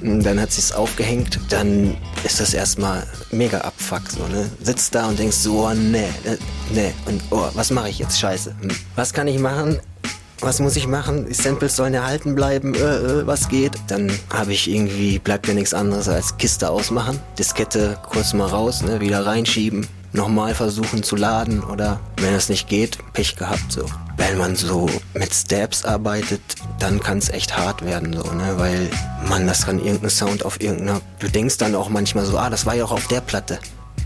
Dann 0.00 0.38
hat 0.40 0.52
sich's 0.52 0.70
aufgehängt, 0.70 1.40
dann 1.48 1.96
ist 2.24 2.38
das 2.38 2.52
erstmal 2.52 3.06
mega 3.30 3.58
abfuck, 3.58 4.02
so, 4.10 4.26
ne? 4.26 4.50
Sitzt 4.60 4.94
da 4.94 5.08
und 5.08 5.18
denkst 5.18 5.36
so, 5.36 5.66
oh, 5.66 5.72
nee, 5.72 6.08
nee, 6.72 6.92
und 7.06 7.22
oh, 7.30 7.48
was 7.54 7.70
mache 7.70 7.88
ich 7.88 8.00
jetzt? 8.00 8.18
Scheiße. 8.18 8.54
Hm. 8.60 8.70
Was 8.96 9.12
kann 9.12 9.28
ich 9.28 9.38
machen? 9.38 9.80
Was 10.44 10.60
muss 10.60 10.76
ich 10.76 10.86
machen? 10.86 11.26
Die 11.26 11.34
Samples 11.34 11.76
sollen 11.76 11.94
erhalten 11.94 12.34
bleiben, 12.34 12.74
äh, 12.74 12.78
äh, 12.78 13.26
was 13.26 13.48
geht? 13.48 13.72
Dann 13.88 14.12
habe 14.32 14.52
ich 14.52 14.70
irgendwie, 14.70 15.18
bleibt 15.18 15.48
mir 15.48 15.54
nichts 15.54 15.72
anderes 15.72 16.08
als 16.08 16.36
Kiste 16.36 16.70
ausmachen, 16.70 17.18
Diskette 17.38 17.96
kurz 18.10 18.34
mal 18.34 18.48
raus, 18.48 18.82
ne, 18.82 19.00
wieder 19.00 19.24
reinschieben, 19.24 19.86
nochmal 20.12 20.54
versuchen 20.54 21.02
zu 21.02 21.16
laden 21.16 21.62
oder 21.64 21.98
wenn 22.18 22.34
es 22.34 22.48
nicht 22.48 22.68
geht, 22.68 22.98
Pech 23.14 23.36
gehabt 23.36 23.72
so. 23.72 23.86
Wenn 24.16 24.36
man 24.38 24.54
so 24.54 24.88
mit 25.14 25.32
Steps 25.32 25.84
arbeitet, 25.84 26.42
dann 26.78 27.00
kann 27.00 27.18
es 27.18 27.30
echt 27.30 27.56
hart 27.56 27.84
werden 27.84 28.12
so, 28.12 28.30
ne, 28.32 28.54
weil 28.56 28.90
man 29.28 29.46
das 29.46 29.64
kann 29.64 29.78
irgendein 29.78 30.10
Sound 30.10 30.44
auf 30.44 30.60
irgendeiner, 30.60 31.00
du 31.20 31.28
denkst 31.28 31.56
dann 31.56 31.74
auch 31.74 31.88
manchmal 31.88 32.26
so, 32.26 32.38
ah, 32.38 32.50
das 32.50 32.66
war 32.66 32.74
ja 32.74 32.84
auch 32.84 32.92
auf 32.92 33.06
der 33.08 33.22
Platte 33.22 33.58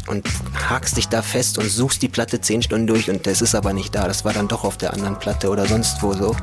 und 0.09 0.27
hakst 0.69 0.97
dich 0.97 1.09
da 1.09 1.23
fest 1.23 1.59
und 1.59 1.69
suchst 1.69 2.03
die 2.03 2.09
Platte 2.09 2.41
zehn 2.41 2.63
Stunden 2.63 2.87
durch 2.87 3.11
und 3.11 3.27
das 3.27 3.43
ist 3.43 3.55
aber 3.55 3.73
nicht 3.73 3.95
da. 3.95 4.07
Das 4.09 4.25
war 4.25 4.33
dann 4.33 4.49
doch 4.49 4.65
auf 4.65 4.77
der 4.77 4.93
anderen 4.93 5.19
Platte 5.19 5.51
oder 5.51 5.67
sonst 5.67 6.03
wo 6.03 6.15
so. 6.15 6.37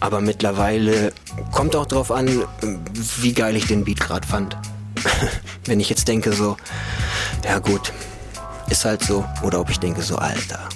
Aber 0.00 0.20
mittlerweile 0.20 1.12
kommt 1.52 1.74
auch 1.74 1.86
drauf 1.86 2.10
an, 2.10 2.44
wie 3.20 3.32
geil 3.32 3.56
ich 3.56 3.66
den 3.66 3.84
Beat 3.84 4.00
gerade 4.00 4.26
fand. 4.26 4.56
Wenn 5.64 5.80
ich 5.80 5.88
jetzt 5.88 6.08
denke 6.08 6.32
so, 6.32 6.56
ja 7.44 7.58
gut, 7.58 7.92
ist 8.68 8.84
halt 8.84 9.02
so. 9.02 9.24
Oder 9.42 9.60
ob 9.60 9.70
ich 9.70 9.78
denke 9.78 10.02
so, 10.02 10.16
Alter, 10.16 10.68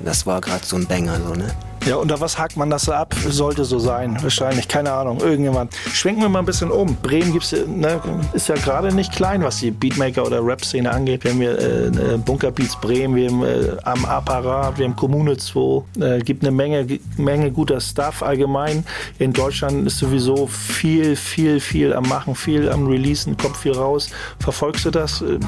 das 0.00 0.26
war 0.26 0.40
gerade 0.40 0.64
so 0.64 0.76
ein 0.76 0.86
Banger, 0.86 1.20
so, 1.20 1.34
ne? 1.34 1.54
Ja, 1.84 1.96
unter 1.96 2.20
was 2.20 2.38
hakt 2.38 2.56
man 2.56 2.70
das 2.70 2.88
ab? 2.88 3.12
Sollte 3.28 3.64
so 3.64 3.80
sein, 3.80 4.16
wahrscheinlich. 4.22 4.68
Keine 4.68 4.92
Ahnung, 4.92 5.18
irgendjemand. 5.18 5.74
Schwenken 5.92 6.22
wir 6.22 6.28
mal 6.28 6.38
ein 6.38 6.44
bisschen 6.44 6.70
um. 6.70 6.94
Bremen 6.96 7.32
gibt's, 7.32 7.52
ne, 7.52 8.00
ist 8.34 8.48
ja 8.48 8.54
gerade 8.54 8.94
nicht 8.94 9.12
klein, 9.12 9.42
was 9.42 9.58
die 9.58 9.72
Beatmaker- 9.72 10.24
oder 10.24 10.46
Rap-Szene 10.46 10.88
angeht. 10.88 11.24
Wir 11.24 11.32
haben 11.32 11.40
hier 11.40 11.58
äh, 11.58 12.18
Bunkerbeats 12.18 12.80
Bremen, 12.80 13.16
wir 13.16 13.30
haben 13.30 13.42
äh, 13.42 13.76
am 13.82 14.04
Apparat, 14.04 14.78
wir 14.78 14.84
haben 14.84 14.94
Kommune 14.94 15.36
2. 15.36 15.82
Äh, 16.00 16.20
gibt 16.20 16.44
eine 16.44 16.52
Menge, 16.52 16.86
Menge 17.16 17.50
guter 17.50 17.80
Stuff 17.80 18.22
allgemein. 18.22 18.84
In 19.18 19.32
Deutschland 19.32 19.84
ist 19.84 19.98
sowieso 19.98 20.46
viel, 20.46 21.16
viel, 21.16 21.58
viel 21.58 21.92
am 21.94 22.08
Machen, 22.08 22.36
viel 22.36 22.70
am 22.70 22.86
Releasen, 22.86 23.36
kommt 23.36 23.56
viel 23.56 23.72
raus. 23.72 24.08
Verfolgst 24.38 24.84
du 24.84 24.90
das? 24.90 25.20
Äh, 25.20 25.40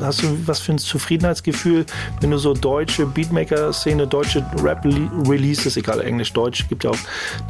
hast 0.00 0.22
du 0.22 0.38
was 0.46 0.60
für 0.60 0.72
ein 0.72 0.78
Zufriedenheitsgefühl, 0.78 1.84
wenn 2.22 2.30
du 2.30 2.38
so 2.38 2.54
deutsche 2.54 3.04
Beatmaker-Szene, 3.04 4.06
deutsche 4.06 4.42
Rap-Releases 4.62 5.81
egal 5.82 6.00
Englisch, 6.00 6.32
Deutsch, 6.32 6.68
gibt 6.68 6.84
ja 6.84 6.90
auch, 6.90 6.98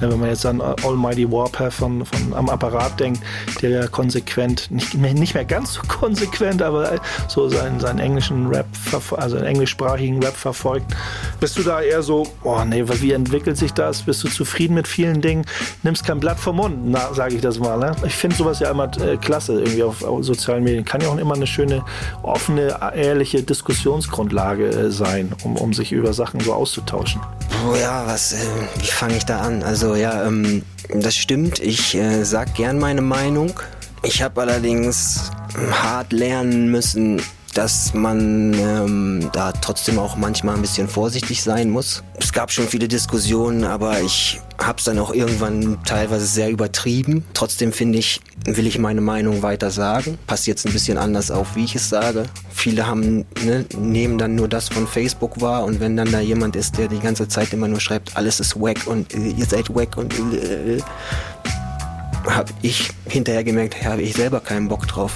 ne, 0.01 0.11
wenn 0.11 0.19
man 0.19 0.29
jetzt 0.29 0.47
an 0.47 0.61
Almighty 0.61 1.31
Warpath 1.31 1.73
von, 1.73 2.05
von 2.05 2.35
am 2.35 2.49
Apparat 2.49 2.99
denkt, 2.99 3.23
der 3.61 3.71
ja 3.71 3.87
konsequent, 3.87 4.71
nicht 4.71 4.95
mehr, 4.95 5.15
nicht 5.15 5.35
mehr 5.35 5.45
ganz 5.45 5.75
so 5.75 5.83
konsequent, 5.89 6.63
aber 6.63 7.01
so 7.29 7.49
seinen, 7.49 7.81
seinen 7.81 7.99
englischen 7.99 8.49
Rap, 8.49 8.67
also 9.17 9.37
einen 9.37 9.47
englischsprachigen 9.47 10.23
Rap 10.23 10.37
verfolgt. 10.37 10.95
Bist 11.41 11.59
du 11.59 11.63
da 11.63 11.81
eher 11.81 12.03
so, 12.03 12.27
oh 12.43 12.63
nee, 12.65 12.85
wie 12.87 13.13
entwickelt 13.13 13.57
sich 13.57 13.73
das? 13.73 14.03
Bist 14.03 14.23
du 14.25 14.29
zufrieden 14.29 14.75
mit 14.75 14.89
vielen 14.89 15.21
Dingen? 15.21 15.45
Nimmst 15.83 16.05
kein 16.05 16.21
Blatt 16.21 16.39
vom 16.39 16.57
Mund, 16.57 16.97
sage 17.15 17.37
ich 17.37 17.41
das 17.41 17.59
mal. 17.59 17.79
Ne? 17.79 17.95
Ich 18.07 18.15
finde 18.15 18.37
sowas 18.37 18.61
ja 18.61 18.71
immer 18.71 18.91
äh, 19.01 19.17
klasse, 19.17 19.55
irgendwie 19.61 19.83
auf, 19.83 20.03
auf, 20.03 20.25
sozialen 20.25 20.65
Medien. 20.65 20.85
Kann 20.85 21.01
ja 21.01 21.09
auch 21.09 21.19
immer 21.19 21.35
eine 21.35 21.47
schöne, 21.47 21.85
offene, 22.23 22.79
ehrliche 22.95 23.43
Diskussionsgrundlage 23.43 24.69
äh, 24.69 24.91
sein, 24.91 25.33
um, 25.45 25.57
um 25.57 25.73
sich 25.73 25.93
über 25.93 26.13
Sachen 26.13 26.41
so 26.41 26.53
auszutauschen. 26.53 27.21
Ja, 27.81 28.05
was 28.07 28.22
was, 28.23 28.33
äh, 28.33 28.47
wie 28.79 28.87
fange 28.87 29.17
ich 29.17 29.25
da 29.25 29.41
an? 29.41 29.63
Also 29.63 29.95
ja, 29.95 30.27
ähm, 30.27 30.63
das 30.95 31.17
stimmt. 31.17 31.59
Ich 31.59 31.95
äh, 31.95 32.25
sag 32.25 32.55
gern 32.55 32.79
meine 32.79 33.03
Meinung. 33.03 33.53
Ich 34.05 34.23
habe 34.23 34.41
allerdings 34.43 35.31
hart 35.71 36.13
lernen 36.13 36.71
müssen, 36.71 37.21
dass 37.55 37.93
man 37.95 38.55
ähm, 38.55 39.31
da 39.33 39.53
trotzdem 39.53 39.99
auch 39.99 40.17
manchmal 40.17 40.57
ein 40.57 40.63
bisschen 40.63 40.89
vorsichtig 40.89 41.43
sein 41.43 41.71
muss. 41.71 42.03
Es 42.19 42.33
gab 42.33 42.51
schon 42.51 42.67
viele 42.67 42.89
Diskussionen, 42.89 43.65
aber 43.65 44.01
ich 44.01 44.41
habe 44.59 44.79
es 44.79 44.85
dann 44.85 44.99
auch 44.99 45.13
irgendwann 45.13 45.79
teilweise 45.85 46.25
sehr 46.27 46.51
übertrieben. 46.51 47.25
Trotzdem 47.35 47.73
finde 47.73 47.99
ich, 47.99 48.21
will 48.45 48.67
ich 48.67 48.79
meine 48.79 49.01
Meinung 49.01 49.43
weiter 49.43 49.71
sagen. 49.71 50.19
Passt 50.27 50.47
jetzt 50.47 50.67
ein 50.67 50.73
bisschen 50.73 50.99
anders 50.99 51.31
auf, 51.31 51.57
wie 51.57 51.65
ich 51.65 51.75
es 51.75 51.89
sage. 51.89 52.25
Viele 52.51 52.87
haben, 52.87 53.25
ne, 53.45 53.67
nehmen 53.77 54.19
dann 54.19 54.35
nur 54.35 54.49
das 54.49 54.69
von 54.69 54.87
Facebook 54.87 55.41
wahr 55.41 55.65
und 55.65 55.81
wenn 55.81 55.97
dann 55.97 56.11
da 56.11 56.21
jemand 56.21 56.57
ist, 56.57 56.79
der 56.79 56.89
die 56.89 57.01
ganze 57.01 57.29
Zeit 57.29 57.53
immer 57.53 57.69
nur 57.69 57.81
schreibt, 57.81 58.17
alles 58.17 58.41
ist 58.41 58.61
wack 58.61 58.87
und 58.87 59.13
äh, 59.15 59.29
ihr 59.31 59.47
seid 59.47 59.75
wack 59.75 59.97
und 59.97 60.15
äh, 60.15 60.79
habe 62.27 62.53
ich 62.63 62.91
hinterher 63.07 63.45
gemerkt, 63.45 63.85
habe 63.85 64.03
ich 64.03 64.15
selber 64.15 64.41
keinen 64.41 64.69
Bock 64.69 64.87
drauf. 64.87 65.13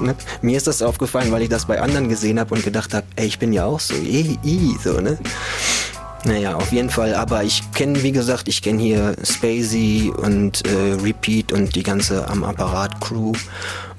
Ne? 0.00 0.14
Mir 0.42 0.56
ist 0.56 0.66
das 0.66 0.82
aufgefallen, 0.82 1.30
weil 1.32 1.42
ich 1.42 1.48
das 1.48 1.66
bei 1.66 1.80
anderen 1.80 2.08
gesehen 2.08 2.38
habe 2.38 2.54
und 2.54 2.64
gedacht 2.64 2.94
habe, 2.94 3.06
ey, 3.16 3.26
ich 3.26 3.38
bin 3.38 3.52
ja 3.52 3.64
auch 3.64 3.80
so, 3.80 3.94
i, 3.94 4.38
i, 4.44 4.76
so, 4.82 5.00
ne? 5.00 5.18
Naja, 6.24 6.56
auf 6.56 6.72
jeden 6.72 6.90
Fall, 6.90 7.14
aber 7.14 7.44
ich 7.44 7.62
kenne, 7.72 8.02
wie 8.02 8.10
gesagt, 8.10 8.48
ich 8.48 8.60
kenne 8.60 8.82
hier 8.82 9.14
Spacey 9.22 10.12
und 10.16 10.66
äh, 10.66 10.94
Repeat 11.02 11.52
und 11.52 11.76
die 11.76 11.84
ganze 11.84 12.26
am 12.28 12.42
Apparat 12.42 13.00
Crew. 13.00 13.32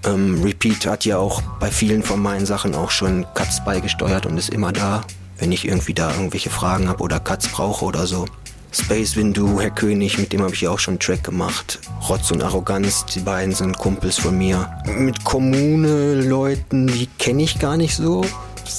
Ähm, 0.05 0.41
Repeat 0.43 0.85
hat 0.85 1.05
ja 1.05 1.17
auch 1.17 1.41
bei 1.59 1.71
vielen 1.71 2.03
von 2.03 2.21
meinen 2.21 2.45
Sachen 2.45 2.75
auch 2.75 2.91
schon 2.91 3.25
Cuts 3.35 3.63
beigesteuert 3.63 4.25
und 4.25 4.37
ist 4.37 4.49
immer 4.49 4.73
da, 4.73 5.05
wenn 5.37 5.53
ich 5.53 5.65
irgendwie 5.65 5.93
da 5.93 6.11
irgendwelche 6.11 6.49
Fragen 6.49 6.89
habe 6.89 7.03
oder 7.03 7.21
Cuts 7.21 7.47
brauche 7.47 7.85
oder 7.85 8.05
so. 8.05 8.25
Space 8.71 9.15
Windu, 9.15 9.59
Herr 9.59 9.71
König, 9.71 10.19
mit 10.19 10.31
dem 10.31 10.43
habe 10.43 10.53
ich 10.53 10.61
ja 10.61 10.69
auch 10.69 10.77
schon 10.77 10.93
einen 10.93 10.99
Track 10.99 11.23
gemacht. 11.23 11.79
Rotz 12.07 12.29
und 12.29 12.43
Arroganz, 12.43 13.05
die 13.05 13.19
beiden 13.19 13.53
sind 13.53 13.77
Kumpels 13.77 14.17
von 14.17 14.37
mir. 14.37 14.69
Mit 14.97 15.23
Kommune-Leuten, 15.23 16.87
die 16.87 17.07
kenne 17.17 17.43
ich 17.43 17.57
gar 17.57 17.77
nicht 17.77 17.95
so. 17.95 18.23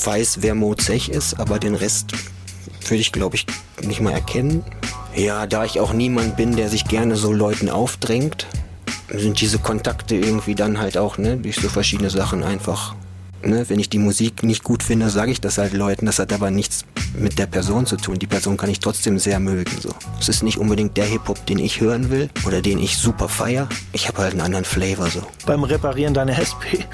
Weiß, 0.05 0.39
wer 0.43 0.55
Mozech 0.55 1.09
ist, 1.09 1.41
aber 1.41 1.59
den 1.59 1.75
Rest 1.75 2.13
würde 2.85 3.01
ich, 3.01 3.11
glaube 3.11 3.35
ich, 3.35 3.47
nicht 3.83 4.01
mal 4.01 4.13
erkennen. 4.13 4.65
Ja, 5.17 5.47
da 5.47 5.65
ich 5.65 5.81
auch 5.81 5.93
niemand 5.93 6.37
bin, 6.37 6.55
der 6.55 6.69
sich 6.69 6.85
gerne 6.85 7.17
so 7.17 7.33
Leuten 7.33 7.69
aufdrängt, 7.69 8.47
sind 9.13 9.41
diese 9.41 9.59
Kontakte 9.59 10.15
irgendwie 10.15 10.55
dann 10.55 10.79
halt 10.79 10.97
auch, 10.97 11.19
ne, 11.19 11.37
durch 11.37 11.57
so 11.57 11.69
verschiedene 11.69 12.11
Sachen 12.11 12.45
einfach. 12.45 12.95
Ne, 13.43 13.65
wenn 13.69 13.79
ich 13.79 13.89
die 13.89 13.99
Musik 13.99 14.43
nicht 14.43 14.65
gut 14.65 14.83
finde, 14.83 15.11
sage 15.11 15.33
ich 15.33 15.41
das 15.41 15.59
halt 15.59 15.73
Leuten. 15.73 16.07
Das 16.07 16.19
hat 16.19 16.33
aber 16.33 16.51
nichts 16.51 16.85
mit 17.15 17.39
der 17.39 17.47
Person 17.47 17.87
zu 17.87 17.97
tun. 17.97 18.19
Die 18.19 18.27
Person 18.27 18.57
kann 18.57 18.71
ich 18.71 18.81
trotzdem 18.81 19.19
sehr 19.19 19.41
mögen. 19.41 19.77
So. 19.81 19.91
Es 20.19 20.29
ist 20.29 20.43
nicht 20.43 20.59
unbedingt 20.59 20.97
der 20.97 21.07
Hip-Hop, 21.07 21.47
den 21.47 21.59
ich 21.59 21.81
hören 21.81 22.11
will 22.11 22.29
oder 22.47 22.63
den 22.63 22.79
ich 22.79 22.97
super 22.97 23.29
feier. 23.29 23.69
Ich 23.93 24.09
habe 24.09 24.19
halt 24.19 24.33
einen 24.33 24.43
anderen 24.43 24.65
Flavor 24.65 25.09
so. 25.09 25.23
Beim 25.47 25.65
Reparieren 25.65 26.15
deiner 26.15 26.39
SP 26.39 26.85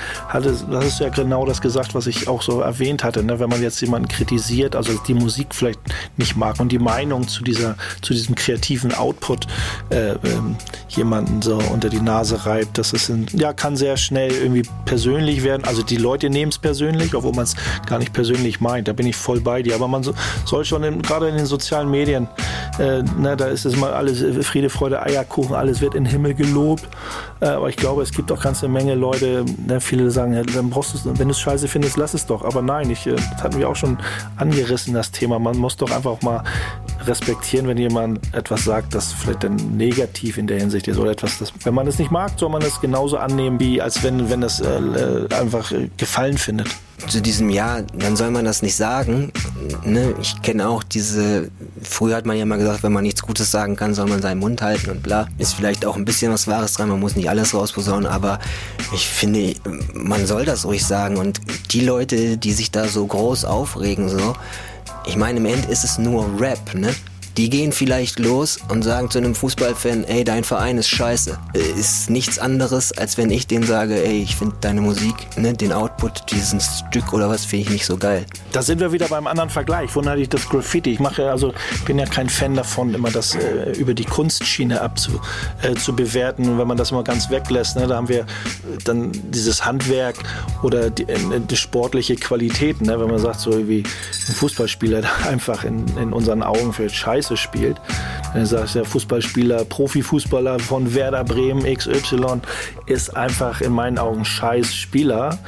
das 0.40 0.84
ist 0.84 1.00
ja 1.00 1.08
genau 1.08 1.46
das 1.46 1.60
gesagt, 1.60 1.94
was 1.94 2.06
ich 2.06 2.28
auch 2.28 2.42
so 2.42 2.60
erwähnt 2.60 3.04
hatte. 3.04 3.22
Ne? 3.22 3.38
Wenn 3.38 3.48
man 3.48 3.62
jetzt 3.62 3.80
jemanden 3.80 4.08
kritisiert, 4.08 4.76
also 4.76 4.92
die 5.06 5.14
Musik 5.14 5.48
vielleicht 5.50 5.80
nicht 6.16 6.36
mag 6.36 6.60
und 6.60 6.72
die 6.72 6.78
Meinung 6.78 7.28
zu 7.28 7.42
dieser, 7.42 7.76
zu 8.02 8.12
diesem 8.12 8.34
kreativen 8.34 8.94
Output 8.94 9.46
äh, 9.90 10.12
ähm, 10.12 10.56
jemanden 10.88 11.42
so 11.42 11.58
unter 11.72 11.88
die 11.88 12.00
Nase 12.00 12.46
reibt, 12.46 12.78
das 12.78 12.92
ist 12.92 13.08
in, 13.08 13.26
ja 13.32 13.52
kann 13.52 13.76
sehr 13.76 13.96
schnell 13.96 14.32
irgendwie 14.32 14.62
persönlich 14.84 15.42
werden. 15.42 15.64
Also 15.64 15.82
die 15.82 15.96
Leute 15.96 16.30
nehmen 16.36 16.50
es 16.50 16.58
persönlich, 16.58 17.14
obwohl 17.14 17.32
man 17.32 17.44
es 17.44 17.56
gar 17.86 17.98
nicht 17.98 18.12
persönlich 18.12 18.60
meint. 18.60 18.88
Da 18.88 18.92
bin 18.92 19.06
ich 19.06 19.16
voll 19.16 19.40
bei 19.40 19.62
dir. 19.62 19.74
Aber 19.74 19.88
man 19.88 20.02
so, 20.02 20.14
soll 20.44 20.64
schon 20.64 20.84
in, 20.84 21.02
gerade 21.02 21.28
in 21.28 21.36
den 21.36 21.46
sozialen 21.46 21.90
Medien, 21.90 22.28
äh, 22.78 23.02
ne, 23.02 23.36
da 23.36 23.46
ist 23.46 23.64
es 23.64 23.76
mal 23.76 23.92
alles 23.92 24.22
äh, 24.22 24.42
Friede, 24.42 24.68
Freude, 24.68 25.02
Eierkuchen, 25.02 25.54
alles 25.54 25.80
wird 25.80 25.94
in 25.94 26.04
den 26.04 26.10
Himmel 26.10 26.34
gelobt. 26.34 26.86
Äh, 27.40 27.46
aber 27.46 27.68
ich 27.68 27.76
glaube, 27.76 28.02
es 28.02 28.12
gibt 28.12 28.30
auch 28.30 28.40
ganze 28.40 28.68
Menge 28.68 28.94
Leute, 28.94 29.44
ne, 29.66 29.80
viele 29.80 30.10
sagen, 30.10 30.34
ja, 30.34 30.42
dann 30.42 30.70
brauchst 30.70 31.04
wenn 31.04 31.28
du 31.28 31.32
es 31.32 31.40
scheiße 31.40 31.68
findest, 31.68 31.96
lass 31.96 32.14
es 32.14 32.26
doch. 32.26 32.44
Aber 32.44 32.62
nein, 32.62 32.90
ich, 32.90 33.06
äh, 33.06 33.16
das 33.16 33.42
hatten 33.42 33.58
wir 33.58 33.68
auch 33.68 33.76
schon 33.76 33.98
angerissen, 34.36 34.94
das 34.94 35.10
Thema. 35.10 35.38
Man 35.38 35.56
muss 35.56 35.76
doch 35.76 35.90
einfach 35.90 36.20
mal 36.22 36.42
respektieren, 37.06 37.66
wenn 37.68 37.78
jemand 37.78 38.20
etwas 38.34 38.64
sagt, 38.64 38.94
das 38.94 39.12
vielleicht 39.12 39.44
dann 39.44 39.56
negativ 39.76 40.38
in 40.38 40.46
der 40.46 40.58
Hinsicht 40.58 40.88
ist 40.88 40.98
oder 40.98 41.12
etwas, 41.12 41.38
das, 41.38 41.52
wenn 41.64 41.74
man 41.74 41.86
es 41.86 41.98
nicht 41.98 42.10
mag, 42.10 42.32
soll 42.36 42.50
man 42.50 42.62
es 42.62 42.80
genauso 42.80 43.16
annehmen, 43.16 43.60
wie 43.60 43.80
als 43.80 44.02
wenn, 44.02 44.30
wenn 44.30 44.42
es 44.42 44.60
äh, 44.60 44.66
äh 44.66 45.34
einfach 45.34 45.72
Gefallen 45.96 46.38
findet 46.38 46.68
zu 47.08 47.20
diesem 47.20 47.50
Jahr, 47.50 47.82
dann 47.82 48.16
soll 48.16 48.30
man 48.30 48.44
das 48.44 48.62
nicht 48.62 48.74
sagen. 48.74 49.32
Ne? 49.84 50.14
Ich 50.20 50.40
kenne 50.42 50.68
auch 50.68 50.82
diese, 50.82 51.50
früher 51.82 52.16
hat 52.16 52.26
man 52.26 52.36
ja 52.36 52.46
mal 52.46 52.58
gesagt, 52.58 52.82
wenn 52.82 52.92
man 52.92 53.02
nichts 53.02 53.22
Gutes 53.22 53.50
sagen 53.50 53.76
kann, 53.76 53.94
soll 53.94 54.08
man 54.08 54.22
seinen 54.22 54.38
Mund 54.38 54.62
halten 54.62 54.90
und 54.90 55.02
bla. 55.02 55.28
Ist 55.38 55.54
vielleicht 55.54 55.84
auch 55.84 55.96
ein 55.96 56.04
bisschen 56.04 56.32
was 56.32 56.48
Wahres 56.48 56.74
dran, 56.74 56.88
man 56.88 57.00
muss 57.00 57.14
nicht 57.14 57.28
alles 57.28 57.54
rausposaunen, 57.54 58.06
aber 58.06 58.38
ich 58.92 59.06
finde, 59.06 59.54
man 59.92 60.26
soll 60.26 60.44
das 60.44 60.64
ruhig 60.64 60.84
sagen. 60.84 61.16
Und 61.16 61.40
die 61.72 61.82
Leute, 61.82 62.38
die 62.38 62.52
sich 62.52 62.70
da 62.70 62.88
so 62.88 63.06
groß 63.06 63.44
aufregen, 63.44 64.08
so, 64.08 64.34
ich 65.06 65.16
meine, 65.16 65.38
im 65.38 65.46
End 65.46 65.66
ist 65.66 65.84
es 65.84 65.98
nur 65.98 66.28
Rap, 66.38 66.74
ne? 66.74 66.94
Die 67.36 67.50
gehen 67.50 67.72
vielleicht 67.72 68.18
los 68.18 68.58
und 68.70 68.82
sagen 68.82 69.10
zu 69.10 69.18
einem 69.18 69.34
Fußballfan, 69.34 70.04
ey, 70.04 70.24
dein 70.24 70.42
Verein 70.42 70.78
ist 70.78 70.88
scheiße. 70.88 71.38
Ist 71.78 72.08
nichts 72.08 72.38
anderes, 72.38 72.96
als 72.96 73.18
wenn 73.18 73.28
ich 73.28 73.46
denen 73.46 73.64
sage, 73.64 74.02
ey, 74.02 74.22
ich 74.22 74.36
finde 74.36 74.56
deine 74.62 74.80
Musik, 74.80 75.14
ne, 75.36 75.52
den 75.52 75.70
Output, 75.70 76.30
diesen 76.30 76.60
Stück 76.60 77.12
oder 77.12 77.28
was, 77.28 77.44
finde 77.44 77.66
ich 77.66 77.70
nicht 77.70 77.84
so 77.84 77.98
geil. 77.98 78.24
Da 78.52 78.62
sind 78.62 78.80
wir 78.80 78.90
wieder 78.90 79.08
beim 79.08 79.26
anderen 79.26 79.50
Vergleich. 79.50 79.94
Wohin 79.94 80.08
hatte 80.08 80.22
ich 80.22 80.30
das 80.30 80.48
Graffiti? 80.48 80.92
Ich 80.92 80.98
mache 80.98 81.30
also, 81.30 81.52
bin 81.84 81.98
ja 81.98 82.06
kein 82.06 82.30
Fan 82.30 82.54
davon, 82.54 82.94
immer 82.94 83.10
das 83.10 83.34
äh, 83.34 83.72
über 83.72 83.92
die 83.92 84.06
Kunstschiene 84.06 84.80
abzu, 84.80 85.20
äh, 85.60 85.74
zu 85.74 85.94
bewerten. 85.94 86.56
Wenn 86.56 86.66
man 86.66 86.78
das 86.78 86.90
mal 86.90 87.04
ganz 87.04 87.28
weglässt, 87.28 87.76
ne, 87.76 87.86
da 87.86 87.96
haben 87.96 88.08
wir 88.08 88.24
dann 88.84 89.12
dieses 89.12 89.66
Handwerk 89.66 90.16
oder 90.62 90.88
die, 90.88 91.02
äh, 91.02 91.18
die 91.38 91.56
sportliche 91.56 92.16
Qualitäten. 92.16 92.86
Ne, 92.86 92.98
wenn 92.98 93.08
man 93.08 93.18
sagt, 93.18 93.40
so 93.40 93.68
wie 93.68 93.80
ein 93.80 94.34
Fußballspieler, 94.34 95.00
der 95.02 95.26
einfach 95.26 95.64
in, 95.64 95.84
in 95.98 96.14
unseren 96.14 96.42
Augen 96.42 96.72
für 96.72 96.88
Scheiße 96.88 97.25
Scheiße 97.26 97.36
spielt. 97.36 97.76
Dann 98.32 98.46
sagst 98.46 98.74
du, 98.74 98.80
der 98.80 98.88
Fußballspieler, 98.88 99.64
Profifußballer 99.64 100.58
von 100.58 100.94
Werder 100.94 101.24
Bremen 101.24 101.62
XY 101.62 102.40
ist 102.86 103.16
einfach 103.16 103.60
in 103.60 103.72
meinen 103.72 103.98
Augen 103.98 104.24
scheiß 104.24 104.74
Spieler 104.74 105.38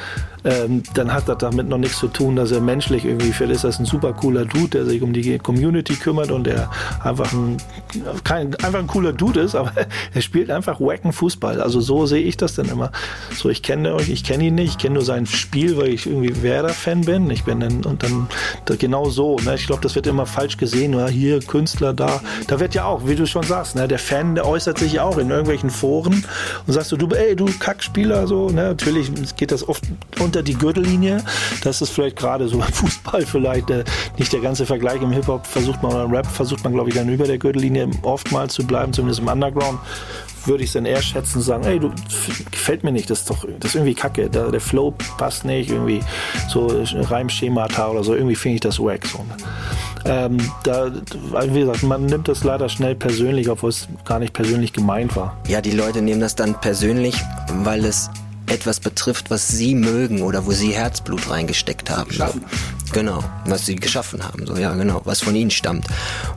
ähm, 0.44 0.82
dann 0.94 1.12
hat 1.12 1.28
das 1.28 1.38
damit 1.38 1.68
noch 1.68 1.78
nichts 1.78 1.98
zu 1.98 2.08
tun, 2.08 2.36
dass 2.36 2.50
er 2.50 2.60
menschlich 2.60 3.04
irgendwie, 3.04 3.32
vielleicht 3.32 3.56
ist 3.56 3.64
das 3.64 3.78
ein 3.78 3.84
super 3.84 4.12
cooler 4.12 4.44
Dude, 4.44 4.68
der 4.68 4.84
sich 4.84 5.02
um 5.02 5.12
die 5.12 5.38
Community 5.38 5.94
kümmert 5.94 6.30
und 6.30 6.44
der 6.44 6.70
einfach 7.02 7.32
ein, 7.32 7.56
kein, 8.24 8.54
einfach 8.56 8.78
ein 8.78 8.86
cooler 8.86 9.12
Dude 9.12 9.40
ist, 9.40 9.54
aber 9.54 9.72
er 10.14 10.22
spielt 10.22 10.50
einfach 10.50 10.80
wacken 10.80 11.12
Fußball. 11.12 11.60
Also 11.60 11.80
so 11.80 12.06
sehe 12.06 12.22
ich 12.22 12.36
das 12.36 12.54
dann 12.54 12.68
immer. 12.68 12.90
So, 13.34 13.48
ich 13.48 13.62
kenne 13.62 13.94
euch, 13.94 14.08
ich 14.08 14.24
kenne 14.24 14.44
ihn 14.44 14.54
nicht, 14.54 14.70
ich 14.70 14.78
kenne 14.78 14.94
nur 14.94 15.04
sein 15.04 15.26
Spiel, 15.26 15.76
weil 15.76 15.88
ich 15.88 16.06
irgendwie 16.06 16.42
Werder-Fan 16.42 17.02
bin. 17.02 17.30
Ich 17.30 17.44
bin 17.44 17.60
dann, 17.60 17.84
und 17.84 18.02
dann 18.02 18.28
genau 18.78 19.08
so. 19.10 19.38
Ne? 19.44 19.54
Ich 19.54 19.66
glaube, 19.66 19.82
das 19.82 19.94
wird 19.94 20.06
immer 20.06 20.26
falsch 20.26 20.56
gesehen. 20.56 20.94
Oder 20.94 21.08
hier 21.08 21.40
Künstler 21.40 21.92
da. 21.92 22.20
Da 22.46 22.60
wird 22.60 22.74
ja 22.74 22.84
auch, 22.84 23.06
wie 23.06 23.14
du 23.14 23.26
schon 23.26 23.42
sagst, 23.42 23.76
ne? 23.76 23.88
der 23.88 23.98
Fan, 23.98 24.34
der 24.34 24.46
äußert 24.46 24.78
sich 24.78 24.94
ja 24.94 25.04
auch 25.04 25.18
in 25.18 25.30
irgendwelchen 25.30 25.70
Foren 25.70 26.24
und 26.66 26.72
sagst 26.72 26.92
du, 26.92 26.96
du, 26.96 27.08
ey, 27.08 27.36
du 27.36 27.46
Kackspieler, 27.46 28.26
so. 28.26 28.48
Ne? 28.50 28.68
Natürlich 28.68 29.10
geht 29.36 29.52
das 29.52 29.68
oft 29.68 29.84
unter 30.28 30.42
die 30.42 30.54
Gürtellinie. 30.54 31.24
Das 31.62 31.80
ist 31.80 31.90
vielleicht 31.90 32.16
gerade 32.16 32.48
so 32.48 32.58
beim 32.58 32.72
Fußball 32.72 33.24
vielleicht 33.24 33.70
äh, 33.70 33.84
nicht 34.18 34.30
der 34.32 34.40
ganze 34.40 34.66
Vergleich. 34.66 35.00
Im 35.00 35.10
Hip-Hop 35.10 35.46
versucht 35.46 35.82
man 35.82 35.92
oder 35.92 36.04
im 36.04 36.10
Rap 36.10 36.26
versucht 36.26 36.62
man, 36.64 36.74
glaube 36.74 36.90
ich, 36.90 36.94
dann 36.94 37.08
über 37.08 37.26
der 37.26 37.38
Gürtellinie 37.38 37.88
oftmals 38.02 38.52
zu 38.52 38.66
bleiben, 38.66 38.92
zumindest 38.92 39.20
im 39.20 39.28
Underground 39.28 39.78
würde 40.44 40.64
ich 40.64 40.70
es 40.70 40.74
dann 40.74 40.86
eher 40.86 41.02
schätzen 41.02 41.38
und 41.38 41.44
sagen, 41.44 41.64
ey, 41.64 41.78
du 41.78 41.90
gefällt 42.50 42.84
mir 42.84 42.92
nicht, 42.92 43.10
das 43.10 43.20
ist 43.20 43.30
doch 43.30 43.44
das 43.58 43.70
ist 43.70 43.74
irgendwie 43.74 43.94
kacke, 43.94 44.30
der, 44.30 44.50
der 44.50 44.60
Flow 44.60 44.94
passt 45.18 45.44
nicht, 45.44 45.70
irgendwie 45.70 46.00
so 46.48 46.68
Reimschemata 46.94 47.88
oder 47.88 48.04
so, 48.04 48.14
irgendwie 48.14 48.36
finde 48.36 48.54
ich 48.54 48.60
das 48.60 48.78
wack. 48.78 49.04
So. 49.06 49.18
Ne? 49.18 49.36
Ähm, 50.04 50.38
da, 50.62 50.90
wie 51.50 51.60
gesagt, 51.60 51.82
man 51.82 52.06
nimmt 52.06 52.28
das 52.28 52.44
leider 52.44 52.68
schnell 52.68 52.94
persönlich, 52.94 53.50
obwohl 53.50 53.70
es 53.70 53.88
gar 54.04 54.18
nicht 54.18 54.32
persönlich 54.32 54.72
gemeint 54.72 55.16
war. 55.16 55.36
Ja, 55.48 55.60
die 55.60 55.72
Leute 55.72 56.00
nehmen 56.00 56.20
das 56.20 56.34
dann 56.34 56.58
persönlich, 56.60 57.16
weil 57.64 57.84
es 57.84 58.08
etwas 58.50 58.80
betrifft, 58.80 59.30
was 59.30 59.48
sie 59.48 59.74
mögen 59.74 60.22
oder 60.22 60.46
wo 60.46 60.52
sie 60.52 60.72
Herzblut 60.72 61.30
reingesteckt 61.30 61.90
haben. 61.90 62.12
So. 62.12 62.26
Genau, 62.92 63.22
was 63.46 63.66
sie 63.66 63.76
geschaffen 63.76 64.24
haben, 64.24 64.46
so 64.46 64.56
ja, 64.56 64.72
genau, 64.74 65.02
was 65.04 65.20
von 65.20 65.34
ihnen 65.34 65.50
stammt. 65.50 65.86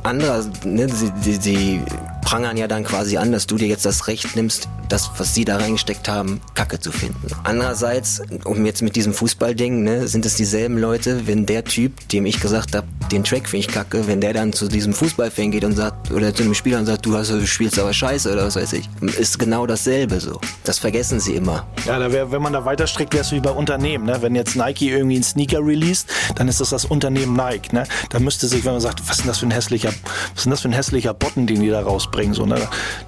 Andere, 0.04 0.45
ne, 0.65 0.89
sie, 0.89 1.12
sie, 1.21 1.36
sie 1.36 1.82
prangern 2.21 2.58
ja 2.58 2.67
dann 2.67 2.84
quasi 2.84 3.17
an, 3.17 3.32
dass 3.32 3.47
du 3.47 3.56
dir 3.56 3.67
jetzt 3.67 3.86
das 3.86 4.08
Recht 4.08 4.36
nimmst, 4.36 4.67
das, 4.91 5.12
was 5.17 5.34
sie 5.34 5.45
da 5.45 5.58
reingesteckt 5.58 6.10
haben, 6.10 6.41
Kacke 6.54 6.80
zu 6.80 6.91
finden. 6.91 7.27
Andererseits, 7.43 8.21
um 8.43 8.65
jetzt 8.65 8.82
mit 8.82 8.95
diesem 8.95 9.13
Fußballding, 9.13 9.84
ne, 9.84 10.08
sind 10.08 10.25
es 10.25 10.36
dieselben 10.36 10.77
Leute, 10.77 11.27
wenn 11.27 11.45
der 11.45 11.63
Typ, 11.63 12.08
dem 12.10 12.25
ich 12.25 12.39
gesagt 12.39 12.75
habe, 12.75 12.88
den 13.12 13.23
Track 13.23 13.49
finde 13.49 13.67
ich 13.67 13.73
kacke, 13.73 14.08
wenn 14.08 14.21
der 14.21 14.34
dann 14.34 14.54
zu 14.54 14.67
diesem 14.67 14.93
Fußballfan 14.93 15.51
geht 15.51 15.63
und 15.63 15.75
sagt, 15.75 16.12
oder 16.12 16.34
zu 16.34 16.43
einem 16.43 16.54
Spieler 16.54 16.80
und 16.80 16.86
sagt, 16.86 17.06
du, 17.06 17.15
hast, 17.15 17.30
du 17.30 17.45
spielst 17.45 17.80
aber 17.80 17.93
scheiße 17.93 18.32
oder 18.32 18.45
was 18.45 18.56
weiß 18.56 18.73
ich, 18.73 18.89
ist 19.17 19.39
genau 19.39 19.65
dasselbe 19.65 20.19
so. 20.19 20.39
Das 20.63 20.80
vergessen 20.80 21.19
sie 21.19 21.36
immer. 21.36 21.65
Ja, 21.86 21.99
da 21.99 22.12
wär, 22.12 22.32
wenn 22.32 22.41
man 22.41 22.54
da 22.54 22.65
weiter 22.65 22.88
strickt, 22.88 23.13
wäre 23.13 23.23
es 23.23 23.32
wie 23.32 23.39
bei 23.39 23.51
Unternehmen. 23.51 24.06
Ne? 24.06 24.21
Wenn 24.21 24.36
jetzt 24.36 24.56
Nike 24.56 24.89
irgendwie 24.89 25.15
einen 25.15 25.23
Sneaker 25.23 25.60
released, 25.60 26.08
dann 26.36 26.47
ist 26.47 26.60
das 26.62 26.69
das 26.69 26.86
Unternehmen 26.86 27.36
Nike. 27.36 27.73
Ne? 27.73 27.84
Da 28.10 28.19
müsste 28.19 28.47
sich, 28.47 28.65
wenn 28.65 28.73
man 28.73 28.82
sagt, 28.82 29.08
was 29.08 29.19
ist 29.19 29.27
das 29.27 29.39
für 29.39 29.47
ein 29.47 29.51
hässlicher, 29.51 29.91
was 30.36 30.45
ist 30.45 30.51
das 30.51 30.62
für 30.62 30.69
ein 30.69 30.73
hässlicher 30.73 31.13
Botten, 31.13 31.47
den 31.47 31.62
die 31.62 31.69
da 31.69 31.82
rausbringen, 31.82 32.34
so, 32.34 32.45
ne? 32.45 32.56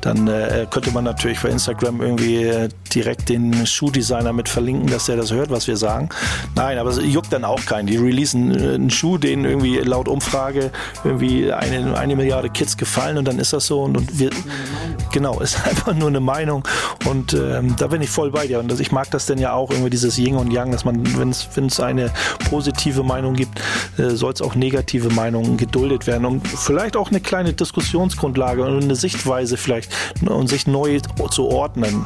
dann 0.02 0.28
äh, 0.28 0.68
könnte 0.70 0.92
man 0.92 1.04
natürlich 1.04 1.40
bei 1.42 1.50
Instagram 1.50 1.73
irgendwie 1.82 2.44
äh, 2.44 2.70
direkt 2.94 3.30
den 3.30 3.66
Schuhdesigner 3.66 4.34
mit 4.34 4.50
verlinken, 4.50 4.88
dass 4.88 5.06
der 5.06 5.18
das 5.18 5.32
hört, 5.32 5.50
was 5.50 5.68
wir 5.68 5.78
sagen. 5.78 6.10
Nein, 6.56 6.78
aber 6.78 6.90
es 6.90 7.00
juckt 7.04 7.34
dann 7.34 7.44
auch 7.44 7.66
keinen. 7.66 7.88
Die 7.88 7.98
releasen 7.98 8.52
äh, 8.52 8.76
einen 8.76 8.90
Schuh, 8.90 9.18
den 9.18 9.46
irgendwie 9.46 9.78
laut 9.78 10.08
Umfrage 10.08 10.72
irgendwie 11.04 11.52
eine, 11.52 11.98
eine 11.98 12.16
Milliarde 12.16 12.50
Kids 12.50 12.78
gefallen 12.78 13.18
und 13.18 13.28
dann 13.28 13.40
ist 13.40 13.54
das 13.54 13.68
so 13.68 13.82
und, 13.82 13.98
und 13.98 14.20
wir, 14.20 14.30
genau, 15.12 15.40
ist 15.40 15.66
einfach 15.68 15.94
nur 15.94 16.10
eine 16.10 16.20
Meinung 16.20 16.68
und 17.06 17.34
ähm, 17.34 17.76
da 17.78 17.88
bin 17.88 18.02
ich 18.02 18.10
voll 18.10 18.32
bei 18.32 18.48
dir 18.48 18.60
und 18.60 18.80
ich 18.80 18.92
mag 18.92 19.10
das 19.12 19.26
denn 19.26 19.38
ja 19.38 19.54
auch 19.54 19.72
irgendwie 19.72 19.90
dieses 19.90 20.18
Yin 20.18 20.36
und 20.36 20.52
Yang, 20.52 20.72
dass 20.72 20.86
man, 20.86 21.04
wenn 21.18 21.30
es 21.68 21.80
eine 21.80 22.12
positive 22.50 23.04
Meinung 23.04 23.34
gibt, 23.34 23.60
äh, 23.98 24.10
soll 24.10 24.34
es 24.34 24.42
auch 24.42 24.56
negative 24.56 25.10
Meinungen 25.10 25.58
geduldet 25.58 26.08
werden 26.08 26.26
und 26.26 26.48
vielleicht 26.48 26.96
auch 26.96 27.10
eine 27.10 27.20
kleine 27.20 27.54
Diskussionsgrundlage 27.54 28.64
und 28.64 28.84
eine 28.84 28.96
Sichtweise 28.96 29.58
vielleicht 29.58 29.92
und 30.26 30.48
sich 30.48 30.68
neu 30.68 31.00
zu 31.30 31.48
ordnen, 31.48 31.63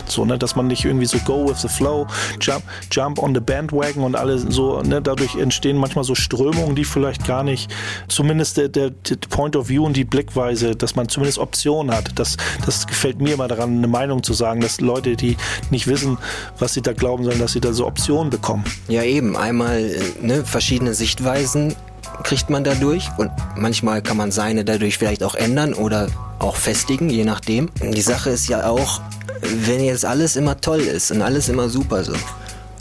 so 0.08 0.26
ne, 0.26 0.38
dass 0.38 0.56
man 0.56 0.68
nicht 0.68 0.86
irgendwie 0.86 1.06
so 1.06 1.18
go 1.20 1.48
with 1.48 1.62
the 1.62 1.68
flow, 1.68 2.08
jump, 2.40 2.64
jump 2.92 3.22
on 3.22 3.34
the 3.34 3.42
bandwagon 3.42 4.04
und 4.04 4.16
alles 4.16 4.46
so, 4.50 4.82
ne, 4.82 5.02
dadurch 5.02 5.36
entstehen 5.36 5.78
manchmal 5.78 6.04
so 6.04 6.16
Strömungen, 6.16 6.76
die 6.76 6.86
vielleicht 6.86 7.26
gar 7.26 7.44
nicht, 7.44 7.74
zumindest 8.08 8.58
der, 8.58 8.70
der, 8.70 8.92
der 8.92 9.16
Point 9.30 9.56
of 9.56 9.70
View 9.70 9.86
und 9.86 9.96
die 9.96 10.06
Blickweise, 10.06 10.76
dass 10.76 10.96
man 10.96 11.10
zumindest 11.10 11.40
Optionen 11.40 11.96
hat. 11.96 12.18
Das, 12.20 12.38
das 12.66 12.88
gefällt 12.88 13.22
mir 13.22 13.34
immer 13.34 13.48
daran, 13.48 13.78
eine 13.78 13.88
Meinung 13.88 14.24
zu 14.24 14.34
sagen, 14.34 14.62
dass 14.62 14.82
Leute, 14.82 15.16
die 15.16 15.38
nicht 15.70 15.88
wissen, 15.88 16.18
was 16.60 16.74
sie 16.74 16.82
da 16.82 16.94
glauben 16.94 17.24
sollen, 17.24 17.40
dass 17.40 17.54
sie 17.54 17.62
da 17.62 17.74
so 17.74 17.88
Optionen 17.88 18.30
bekommen. 18.30 18.64
Ja, 18.88 19.04
eben. 19.04 19.36
Einmal 19.36 19.92
ne, 20.22 20.44
verschiedene 20.46 20.94
Sichtweisen 20.94 21.76
kriegt 22.24 22.50
man 22.50 22.64
dadurch 22.64 23.10
und 23.18 23.32
manchmal 23.56 24.02
kann 24.02 24.18
man 24.18 24.32
seine 24.32 24.66
dadurch 24.66 24.98
vielleicht 24.98 25.24
auch 25.24 25.36
ändern 25.36 25.74
oder 25.74 26.08
auch 26.40 26.56
festigen, 26.56 27.10
je 27.10 27.24
nachdem. 27.24 27.70
Die 27.82 28.02
Sache 28.02 28.30
ist 28.32 28.48
ja 28.48 28.70
auch, 28.70 29.02
wenn 29.42 29.84
jetzt 29.84 30.06
alles 30.06 30.36
immer 30.36 30.60
toll 30.60 30.82
ist 30.82 31.12
und 31.12 31.22
alles 31.22 31.50
immer 31.50 31.70
super 31.70 32.04
so, 32.04 32.14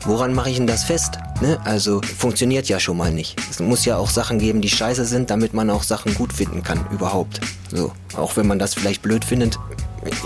woran 0.05 0.35
mache 0.35 0.51
ich 0.51 0.57
denn 0.57 0.67
das 0.67 0.85
fest? 0.85 1.19
Ne? 1.41 1.59
Also 1.65 2.01
funktioniert 2.03 2.69
ja 2.69 2.81
schon 2.81 2.97
mal 2.97 3.13
nicht. 3.13 3.37
Es 3.51 3.61
muss 3.61 3.85
ja 3.85 3.97
auch 3.97 4.11
Sachen 4.11 4.39
geben, 4.39 4.61
die 4.61 4.71
scheiße 4.71 5.05
sind, 5.05 5.31
damit 5.31 5.55
man 5.55 5.71
auch 5.71 5.83
Sachen 5.83 6.15
gut 6.15 6.33
finden 6.33 6.63
kann, 6.63 6.85
überhaupt. 6.91 7.41
So, 7.71 7.93
auch 8.17 8.37
wenn 8.37 8.47
man 8.47 8.59
das 8.59 8.75
vielleicht 8.75 9.03
blöd 9.03 9.25
findet, 9.25 9.59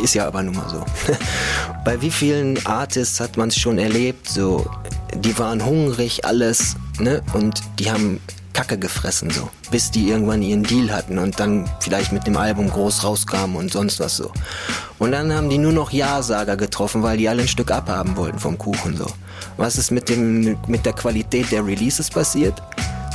ist 0.03 0.15
ja 0.15 0.27
aber 0.27 0.43
nun 0.43 0.55
mal 0.55 0.69
so. 0.69 0.85
Bei 1.85 2.01
wie 2.01 2.11
vielen 2.11 2.65
Artists 2.67 3.21
hat 3.21 3.37
man 3.37 3.49
es 3.49 3.57
schon 3.57 3.79
erlebt? 3.79 4.29
So, 4.29 4.69
die 5.15 5.37
waren 5.39 5.65
hungrig, 5.65 6.25
alles, 6.25 6.77
ne? 6.99 7.23
Und 7.33 7.63
die 7.79 7.91
haben 7.91 8.21
Kacke 8.53 8.79
gefressen 8.79 9.31
so, 9.31 9.49
bis 9.71 9.91
die 9.91 10.09
irgendwann 10.09 10.43
ihren 10.43 10.63
Deal 10.63 10.91
hatten 10.91 11.19
und 11.19 11.39
dann 11.39 11.71
vielleicht 11.81 12.13
mit 12.13 12.27
dem 12.27 12.37
Album 12.37 12.69
groß 12.69 13.05
rauskamen 13.05 13.57
und 13.57 13.73
sonst 13.73 14.01
was 14.01 14.17
so. 14.17 14.33
Und 14.99 15.13
dann 15.13 15.33
haben 15.33 15.49
die 15.49 15.59
nur 15.59 15.73
noch 15.73 15.91
Ja-Sager 15.91 16.57
getroffen, 16.57 17.03
weil 17.03 17.19
die 17.19 17.29
alle 17.29 17.43
ein 17.43 17.49
Stück 17.49 17.71
abhaben 17.71 18.17
wollten 18.17 18.39
vom 18.39 18.59
Kuchen 18.59 18.97
so. 18.97 19.07
Was 19.57 19.79
ist 19.79 19.91
mit 19.91 20.09
dem 20.09 20.57
mit 20.67 20.85
der 20.87 20.93
Qualität 20.93 21.53
der 21.53 21.65
Releases 21.65 22.11
passiert? 22.11 22.63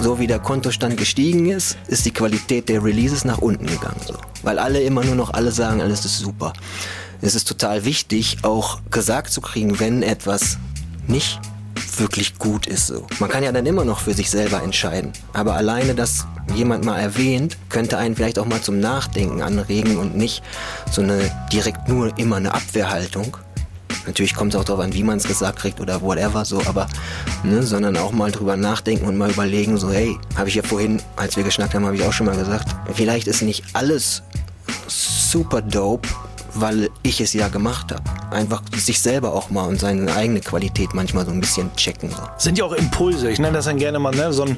So 0.02 0.20
wie 0.20 0.28
der 0.28 0.40
Kontostand 0.40 0.98
gestiegen 0.98 1.50
ist, 1.50 1.78
ist 1.88 2.06
die 2.06 2.12
Qualität 2.12 2.68
der 2.68 2.84
Releases 2.84 3.24
nach 3.24 3.38
unten 3.38 3.66
gegangen 3.66 4.02
so, 4.06 4.16
weil 4.44 4.60
alle 4.60 4.82
immer 4.82 5.04
nur 5.04 5.16
noch 5.16 5.34
alle 5.34 5.52
sagen, 5.52 5.82
alles 5.82 6.04
ist 6.06 6.20
super. 6.20 6.54
Es 7.22 7.34
ist 7.34 7.48
total 7.48 7.86
wichtig, 7.86 8.38
auch 8.44 8.80
gesagt 8.92 9.32
zu 9.32 9.42
kriegen, 9.42 9.80
wenn 9.80 10.04
etwas 10.04 10.58
nicht 11.08 11.40
wirklich 11.98 12.38
gut 12.38 12.68
ist. 12.68 12.88
So. 12.88 13.06
Man 13.20 13.30
kann 13.30 13.44
ja 13.44 13.52
dann 13.52 13.66
immer 13.66 13.86
noch 13.86 14.00
für 14.00 14.14
sich 14.14 14.30
selber 14.30 14.62
entscheiden. 14.64 15.12
Aber 15.34 15.56
alleine, 15.56 15.96
dass 15.96 16.26
jemand 16.54 16.86
mal 16.86 17.00
erwähnt, 17.00 17.58
könnte 17.70 17.98
einen 17.98 18.16
vielleicht 18.16 18.40
auch 18.40 18.46
mal 18.46 18.62
zum 18.62 18.80
Nachdenken 18.80 19.42
anregen 19.42 19.98
und 19.98 20.16
nicht 20.16 20.44
so 20.92 21.02
eine 21.02 21.32
direkt 21.52 21.88
nur 21.88 22.18
immer 22.18 22.38
eine 22.38 22.54
Abwehrhaltung. 22.54 23.38
Natürlich 24.06 24.36
kommt 24.36 24.54
es 24.54 24.60
auch 24.60 24.64
darauf 24.64 24.84
an, 24.84 24.94
wie 24.94 25.04
man 25.04 25.18
es 25.18 25.24
gesagt 25.24 25.60
kriegt 25.60 25.80
oder 25.80 26.02
whatever, 26.02 26.46
so, 26.46 26.62
aber, 26.68 26.88
ne, 27.44 27.64
sondern 27.64 27.98
auch 27.98 28.12
mal 28.12 28.32
drüber 28.32 28.56
nachdenken 28.56 29.08
und 29.08 29.18
mal 29.18 29.32
überlegen, 29.32 29.78
so, 29.78 29.92
hey, 29.92 30.16
habe 30.36 30.48
ich 30.48 30.56
ja 30.56 30.64
vorhin, 30.64 31.02
als 31.16 31.36
wir 31.38 31.44
geschnackt 31.44 31.74
haben, 31.74 31.86
habe 31.86 31.96
ich 31.96 32.04
auch 32.04 32.14
schon 32.14 32.28
mal 32.28 32.38
gesagt, 32.38 32.68
vielleicht 32.94 33.28
ist 33.28 33.42
nicht 33.42 33.64
alles 33.74 34.22
super 34.88 35.62
dope, 35.62 36.08
weil 36.56 36.90
ich 37.04 37.22
es 37.22 37.34
ja 37.34 37.48
gemacht 37.48 37.92
habe. 37.92 38.04
Einfach 38.32 38.62
sich 38.76 39.02
selber 39.02 39.34
auch 39.34 39.50
mal 39.50 39.66
und 39.66 39.80
seine 39.80 40.14
eigene 40.16 40.42
Qualität 40.42 40.94
manchmal 40.94 41.26
so 41.26 41.32
ein 41.32 41.42
bisschen 41.42 41.74
checken. 41.76 42.10
So. 42.10 42.18
Sind 42.38 42.58
ja 42.58 42.66
auch 42.66 42.74
Impulse. 42.74 43.30
Ich 43.30 43.40
nenne 43.40 43.54
das 43.54 43.66
dann 43.66 43.78
gerne 43.78 44.00
mal 44.00 44.16
ne, 44.16 44.34
so 44.34 44.44
ein 44.44 44.58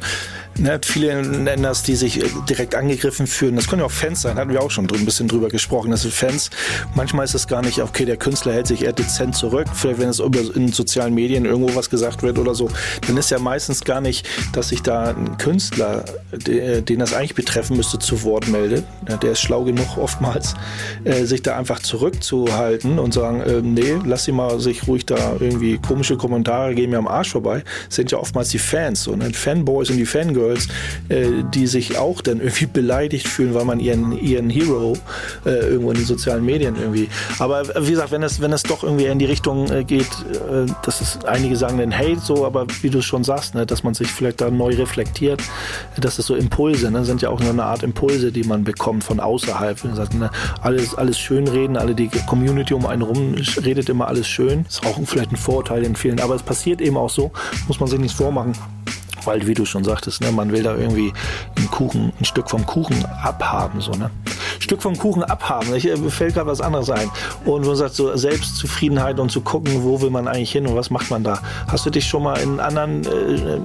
Ne, 0.60 0.80
viele 0.84 1.22
nennen 1.22 1.64
das, 1.64 1.84
die 1.84 1.96
sich 1.96 2.24
äh, 2.24 2.28
direkt 2.50 2.74
angegriffen 2.74 3.28
fühlen. 3.28 3.56
Das 3.56 3.68
können 3.68 3.82
ja 3.82 3.86
auch 3.86 3.92
Fans 3.92 4.24
sein, 4.24 4.38
hatten 4.38 4.52
wir 4.52 4.62
auch 4.62 4.72
schon 4.72 4.90
ein 4.92 5.06
bisschen 5.06 5.28
drüber 5.28 5.50
gesprochen. 5.50 5.92
Das 5.92 6.02
sind 6.02 6.14
Fans. 6.14 6.50
Manchmal 6.96 7.26
ist 7.26 7.36
es 7.36 7.48
gar 7.48 7.62
nicht, 7.62 7.80
okay, 7.80 8.06
der 8.06 8.18
Künstler 8.18 8.54
hält 8.54 8.68
sich 8.68 8.84
eher 8.84 8.94
dezent 8.94 9.36
zurück. 9.36 9.68
Vielleicht, 9.74 10.00
wenn 10.00 10.10
es 10.10 10.20
in 10.20 10.72
sozialen 10.72 11.14
Medien 11.14 11.46
irgendwo 11.46 11.76
was 11.76 11.90
gesagt 11.90 12.24
wird 12.24 12.40
oder 12.40 12.56
so, 12.56 12.70
dann 13.06 13.18
ist 13.18 13.30
ja 13.30 13.38
meistens 13.38 13.84
gar 13.84 14.02
nicht, 14.02 14.28
dass 14.54 14.70
sich 14.70 14.82
da 14.82 15.10
ein 15.10 15.38
Künstler, 15.38 16.06
den 16.32 17.00
das 17.00 17.14
eigentlich 17.14 17.36
betreffen 17.36 17.78
müsste, 17.78 18.00
zu 18.00 18.24
Wort 18.24 18.48
meldet. 18.48 18.84
Der 19.22 19.34
ist 19.34 19.42
schlau 19.42 19.64
genug, 19.64 19.98
oftmals, 19.98 20.56
äh, 21.04 21.26
sich 21.26 21.44
da 21.44 21.56
einfach 21.56 21.80
zurückzuhalten 21.88 23.00
und 23.00 23.14
sagen, 23.14 23.42
äh, 23.42 23.62
nee, 23.62 23.96
lass 24.06 24.26
sie 24.26 24.32
mal 24.32 24.60
sich 24.60 24.88
ruhig 24.88 25.06
da 25.06 25.36
irgendwie 25.40 25.78
komische 25.78 26.18
Kommentare 26.18 26.76
geben 26.76 26.92
mir 26.92 26.98
am 26.98 27.08
Arsch 27.08 27.32
vorbei. 27.32 27.64
Sind 27.90 28.12
ja 28.12 28.18
oftmals 28.18 28.50
die 28.50 28.60
Fans, 28.60 29.08
und 29.08 29.20
ne? 29.20 29.32
Fanboys 29.34 29.90
und 29.90 29.98
die 29.98 30.06
Fangirls 30.06 30.38
Girls, 30.48 30.68
äh, 31.10 31.44
die 31.54 31.68
sich 31.68 31.98
auch 31.98 32.22
dann 32.22 32.40
irgendwie 32.40 32.66
beleidigt 32.78 33.28
fühlen, 33.28 33.54
weil 33.54 33.66
man 33.66 33.80
ihren, 33.80 34.12
ihren 34.18 34.50
Hero 34.50 34.98
äh, 35.46 35.50
irgendwo 35.50 35.92
in 35.92 35.98
den 35.98 36.06
sozialen 36.06 36.46
Medien 36.46 36.76
irgendwie. 36.76 37.10
Aber 37.40 37.64
wie 37.68 37.92
gesagt, 37.92 38.12
wenn 38.12 38.24
es, 38.24 38.42
wenn 38.42 38.52
doch 38.68 38.84
irgendwie 38.84 39.06
in 39.06 39.20
die 39.20 39.26
Richtung 39.26 39.70
äh, 39.70 39.84
geht, 39.84 40.08
äh, 40.08 40.66
dass 40.84 41.02
es 41.02 41.24
einige 41.26 41.56
sagen 41.56 41.78
den 41.78 41.96
Hate 41.96 42.20
so, 42.20 42.46
aber 42.46 42.66
wie 42.82 42.90
du 42.90 43.02
schon 43.02 43.24
sagst, 43.24 43.56
ne, 43.56 43.66
dass 43.66 43.84
man 43.84 43.94
sich 43.94 44.08
vielleicht 44.08 44.42
da 44.42 44.50
neu 44.50 44.74
reflektiert, 44.76 45.42
dass 46.00 46.18
es 46.20 46.26
so 46.26 46.36
Impulse, 46.36 46.90
ne, 46.92 47.06
sind 47.06 47.22
ja 47.22 47.30
auch 47.30 47.40
nur 47.40 47.52
eine 47.52 47.64
Art 47.64 47.84
Impulse, 47.84 48.32
die 48.32 48.44
man 48.44 48.64
bekommt 48.64 49.04
von 49.04 49.20
außerhalb. 49.20 49.84
Wie 49.84 49.90
gesagt, 49.90 50.14
ne, 50.16 50.30
alles, 50.62 50.96
alles 50.96 51.20
schön 51.20 51.48
reden, 51.78 51.82
alle 51.82 51.96
die 51.96 52.10
Community 52.26 52.74
um 52.74 52.86
einen 52.86 53.02
rum 53.02 53.36
redet 53.64 53.90
immer 53.90 54.08
alles 54.08 54.28
schön. 54.28 54.66
Ist 54.68 54.86
auch 54.86 54.98
vielleicht 55.06 55.32
ein 55.32 55.38
Vorteil 55.38 55.84
in 55.84 55.96
vielen, 55.96 56.20
aber 56.20 56.36
es 56.36 56.44
passiert 56.44 56.82
eben 56.82 56.98
auch 56.98 57.10
so, 57.10 57.32
muss 57.68 57.80
man 57.80 57.90
sich 57.90 58.00
nichts 58.00 58.18
vormachen 58.18 58.54
weil, 59.26 59.46
wie 59.46 59.54
du 59.54 59.66
schon 59.66 59.84
sagtest, 59.84 60.22
ne, 60.22 60.32
man 60.32 60.54
will 60.54 60.64
da 60.64 60.74
irgendwie 60.78 61.12
einen 61.58 61.70
Kuchen, 61.70 62.14
ein 62.18 62.24
Stück 62.24 62.50
vom 62.50 62.66
Kuchen 62.66 63.06
abhaben, 63.06 63.82
so, 63.82 63.92
ne? 63.92 64.10
Stück 64.60 64.82
vom 64.82 64.98
Kuchen 64.98 65.24
abhaben. 65.24 65.74
Ich, 65.76 65.90
fällt 66.10 66.34
gerade 66.36 66.48
was 66.48 66.62
anderes 66.62 66.90
ein. 66.90 67.10
Und 67.46 67.66
du 67.66 67.76
sagst 67.76 67.96
so 67.96 68.16
Selbstzufriedenheit 68.16 69.20
und 69.20 69.32
zu 69.32 69.42
gucken, 69.42 69.84
wo 69.84 70.02
will 70.02 70.10
man 70.10 70.28
eigentlich 70.28 70.52
hin 70.52 70.68
und 70.68 70.76
was 70.76 70.90
macht 70.90 71.10
man 71.10 71.24
da. 71.24 71.40
Hast 71.68 71.86
du 71.86 71.90
dich 71.90 72.06
schon 72.06 72.24
mal 72.24 72.40
in 72.40 72.60
anderen 72.60 73.06
äh, 73.06 73.60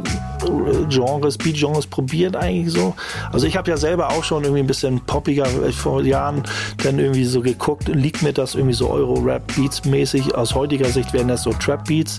Genres, 0.88 1.38
Beat-Genres 1.38 1.86
probiert 1.86 2.36
eigentlich 2.36 2.72
so? 2.72 2.94
Also 3.32 3.46
ich 3.46 3.56
habe 3.56 3.70
ja 3.70 3.76
selber 3.76 4.10
auch 4.10 4.24
schon 4.24 4.44
irgendwie 4.44 4.62
ein 4.62 4.66
bisschen 4.66 5.00
poppiger 5.00 5.46
äh, 5.46 5.72
vor 5.72 6.02
Jahren 6.02 6.42
dann 6.82 6.98
irgendwie 6.98 7.24
so 7.24 7.40
geguckt, 7.40 7.88
liegt 7.88 8.22
mir 8.22 8.32
das 8.32 8.54
irgendwie 8.54 8.74
so 8.74 8.90
Euro-Rap-Beats 8.90 9.84
mäßig? 9.84 10.34
Aus 10.34 10.54
heutiger 10.54 10.88
Sicht 10.88 11.12
wären 11.12 11.28
das 11.28 11.42
so 11.42 11.52
Trap-Beats. 11.52 12.18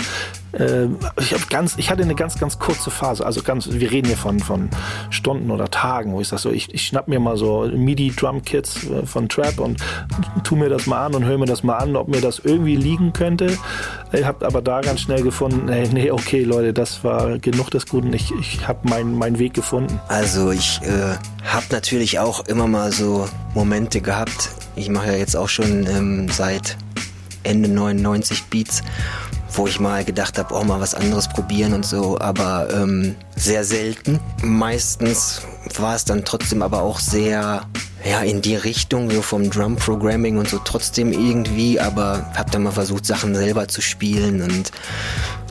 Äh, 0.53 0.87
ich, 1.19 1.49
ganz, 1.49 1.75
ich 1.77 1.89
hatte 1.89 2.03
eine 2.03 2.15
ganz, 2.15 2.39
ganz 2.39 2.59
kurze 2.59 2.91
Phase, 2.91 3.25
also 3.25 3.41
ganz, 3.41 3.67
wir 3.71 3.91
reden 3.91 4.07
hier 4.07 4.17
von, 4.17 4.39
von 4.39 4.69
Stunden 5.09 5.51
oder 5.51 5.69
Tagen, 5.69 6.13
wo 6.13 6.21
ich 6.21 6.27
sage 6.27 6.41
so, 6.41 6.51
ich, 6.51 6.73
ich 6.73 6.85
schnapp 6.85 7.07
mir 7.07 7.19
mal 7.19 7.37
so 7.37 7.69
MIDI-Drum-Kits 7.73 8.89
äh, 8.89 9.05
von 9.05 9.29
Trap 9.29 9.59
und 9.59 9.81
tu 10.43 10.55
mir 10.55 10.69
das 10.69 10.85
mal 10.85 11.05
an 11.05 11.15
und 11.15 11.25
höre 11.25 11.37
mir 11.37 11.45
das 11.45 11.63
mal 11.63 11.77
an, 11.77 11.95
ob 11.95 12.07
mir 12.07 12.21
das 12.21 12.39
irgendwie 12.39 12.75
liegen 12.75 13.13
könnte. 13.13 13.57
Ich 14.11 14.25
habe 14.25 14.45
aber 14.45 14.61
da 14.61 14.81
ganz 14.81 15.01
schnell 15.01 15.23
gefunden, 15.23 15.67
hey, 15.69 15.89
nee, 15.91 16.11
okay, 16.11 16.43
Leute, 16.43 16.73
das 16.73 17.03
war 17.03 17.39
genug 17.39 17.71
des 17.71 17.87
Guten, 17.87 18.13
ich, 18.13 18.31
ich 18.39 18.67
habe 18.67 18.87
meinen 18.87 19.17
mein 19.17 19.39
Weg 19.39 19.53
gefunden. 19.53 19.99
Also 20.07 20.51
ich 20.51 20.79
äh, 20.83 21.15
habe 21.43 21.65
natürlich 21.71 22.19
auch 22.19 22.45
immer 22.45 22.67
mal 22.67 22.91
so 22.91 23.27
Momente 23.55 24.01
gehabt, 24.01 24.49
ich 24.75 24.89
mache 24.89 25.07
ja 25.07 25.17
jetzt 25.17 25.35
auch 25.35 25.49
schon 25.49 25.87
ähm, 25.87 26.27
seit 26.29 26.77
Ende 27.43 27.69
99 27.69 28.43
Beats, 28.45 28.83
wo 29.53 29.67
ich 29.67 29.79
mal 29.79 30.03
gedacht 30.03 30.37
habe, 30.37 30.53
auch 30.53 30.63
mal 30.63 30.79
was 30.79 30.95
anderes 30.95 31.27
probieren 31.27 31.73
und 31.73 31.85
so, 31.85 32.19
aber 32.19 32.69
ähm, 32.73 33.15
sehr 33.35 33.63
selten. 33.63 34.19
Meistens 34.41 35.41
war 35.77 35.95
es 35.95 36.05
dann 36.05 36.25
trotzdem 36.25 36.61
aber 36.61 36.81
auch 36.81 36.99
sehr 36.99 37.65
ja, 38.05 38.21
in 38.21 38.41
die 38.41 38.55
Richtung, 38.55 39.09
so 39.09 39.21
vom 39.21 39.49
Drum 39.49 39.77
Programming 39.77 40.37
und 40.37 40.49
so 40.49 40.59
trotzdem 40.59 41.11
irgendwie, 41.11 41.79
aber 41.79 42.31
hab 42.35 42.51
dann 42.51 42.63
mal 42.63 42.71
versucht, 42.71 43.05
Sachen 43.05 43.33
selber 43.33 43.67
zu 43.67 43.81
spielen 43.81 44.41
und 44.41 44.71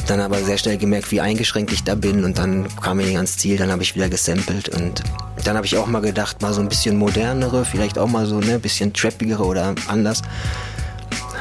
dann 0.06 0.20
aber 0.20 0.42
sehr 0.42 0.58
schnell 0.58 0.76
gemerkt, 0.76 1.10
wie 1.12 1.20
eingeschränkt 1.20 1.72
ich 1.72 1.84
da 1.84 1.94
bin 1.94 2.24
und 2.24 2.38
dann 2.38 2.66
kam 2.76 3.00
ich 3.00 3.14
ans 3.16 3.38
Ziel, 3.38 3.56
dann 3.56 3.70
habe 3.70 3.82
ich 3.82 3.94
wieder 3.94 4.08
gesampelt 4.08 4.68
und 4.68 5.02
dann 5.44 5.56
habe 5.56 5.64
ich 5.64 5.76
auch 5.78 5.86
mal 5.86 6.00
gedacht, 6.00 6.42
mal 6.42 6.52
so 6.52 6.60
ein 6.60 6.68
bisschen 6.68 6.96
modernere, 6.96 7.64
vielleicht 7.64 7.98
auch 7.98 8.08
mal 8.08 8.26
so 8.26 8.40
ne, 8.40 8.58
bisschen 8.58 8.92
trappigere 8.92 9.44
oder 9.44 9.74
anders. 9.86 10.22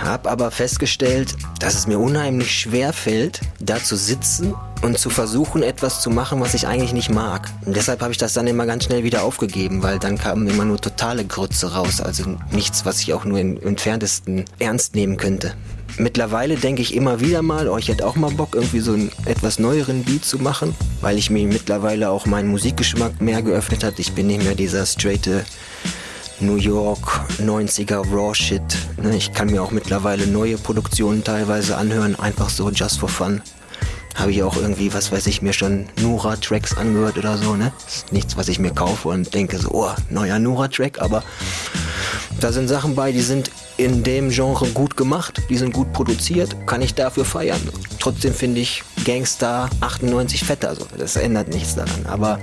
Hab 0.04 0.26
aber 0.26 0.50
festgestellt, 0.50 1.36
dass 1.60 1.76
es 1.76 1.86
mir 1.86 2.00
unheimlich 2.00 2.52
schwer 2.52 2.92
fällt, 2.92 3.40
da 3.60 3.82
zu 3.82 3.96
sitzen 3.96 4.56
und 4.82 4.98
zu 4.98 5.12
versuchen, 5.12 5.62
etwas 5.62 6.02
zu 6.02 6.10
machen, 6.10 6.42
was 6.42 6.56
ich 6.56 6.66
eigentlich 6.66 6.94
nicht 6.94 7.12
mag. 7.12 7.48
Und 7.66 7.76
deshalb 7.76 8.02
habe 8.02 8.12
ich 8.12 8.18
das 8.18 8.34
dann 8.34 8.48
immer 8.48 8.66
ganz 8.66 8.86
schnell 8.86 9.04
wieder 9.04 9.24
aufgegeben, 9.24 9.84
weil 9.84 10.00
dann 10.00 10.18
kamen 10.18 10.48
immer 10.48 10.66
nur 10.66 10.82
totale 10.82 11.24
Grütze 11.24 11.74
raus, 11.74 12.02
also 12.02 12.36
nichts, 12.52 12.84
was 12.84 13.00
ich 13.02 13.14
auch 13.14 13.26
nur 13.26 13.38
im 13.38 13.62
entferntesten 13.62 14.46
ernst 14.58 14.96
nehmen 14.96 15.18
könnte. 15.18 15.54
Mittlerweile 15.98 16.56
denke 16.56 16.82
ich 16.82 16.96
immer 16.96 17.20
wieder 17.20 17.44
mal, 17.44 17.68
oh, 17.68 17.78
ich 17.78 17.90
hätte 17.90 18.08
auch 18.08 18.16
mal 18.16 18.32
Bock, 18.32 18.56
irgendwie 18.56 18.80
so 18.80 18.94
einen 18.94 19.12
etwas 19.26 19.60
neueren 19.60 20.04
Beat 20.04 20.26
zu 20.26 20.40
machen, 20.40 20.74
weil 21.02 21.18
ich 21.18 21.30
mir 21.30 21.46
mittlerweile 21.48 22.10
auch 22.10 22.26
meinen 22.26 22.50
Musikgeschmack 22.50 23.22
mehr 23.22 23.44
geöffnet 23.44 23.84
hat. 23.84 24.00
Ich 24.00 24.14
bin 24.14 24.28
nicht 24.28 24.44
mehr 24.44 24.56
dieser 24.56 24.86
straighte 24.86 25.46
New 26.42 26.56
York 26.56 27.22
90er 27.40 28.04
Raw 28.12 28.34
Shit. 28.34 28.62
Ne? 29.02 29.16
Ich 29.16 29.32
kann 29.32 29.52
mir 29.52 29.62
auch 29.62 29.72
mittlerweile 29.72 30.26
neue 30.26 30.58
Produktionen 30.58 31.24
teilweise 31.24 31.78
anhören, 31.78 32.20
einfach 32.20 32.50
so 32.50 32.70
just 32.72 33.00
for 33.00 33.10
fun. 33.10 33.42
Habe 34.16 34.32
ich 34.32 34.44
auch 34.44 34.58
irgendwie, 34.58 34.94
was 34.94 35.12
weiß 35.12 35.28
ich, 35.28 35.42
mir 35.42 35.54
schon 35.54 35.88
Nura-Tracks 36.02 36.76
angehört 36.76 37.18
oder 37.18 37.38
so, 37.38 37.56
ne? 37.56 37.72
Ist 37.88 38.12
nichts, 38.12 38.36
was 38.36 38.48
ich 38.50 38.60
mir 38.60 38.72
kaufe 38.72 39.10
und 39.10 39.34
denke 39.34 39.58
so, 39.58 39.70
oh, 39.72 39.92
neuer 40.10 40.40
Nura-Track, 40.40 41.00
aber 41.00 41.24
da 42.40 42.52
sind 42.52 42.68
Sachen 42.68 42.96
bei, 42.96 43.12
die 43.12 43.22
sind 43.22 43.52
in 43.78 44.04
dem 44.04 44.30
Genre 44.30 44.68
gut 44.70 44.98
gemacht, 44.98 45.42
die 45.50 45.58
sind 45.58 45.74
gut 45.74 45.94
produziert, 45.94 46.56
kann 46.68 46.82
ich 46.82 46.96
dafür 46.96 47.24
feiern. 47.24 47.62
Trotzdem 48.00 48.34
finde 48.34 48.62
ich 48.62 48.84
Gangster 49.06 49.70
98 49.80 50.44
fetter, 50.44 50.76
so. 50.76 50.88
das 50.98 51.16
ändert 51.16 51.50
nichts 51.50 51.76
daran, 51.76 52.06
aber 52.06 52.40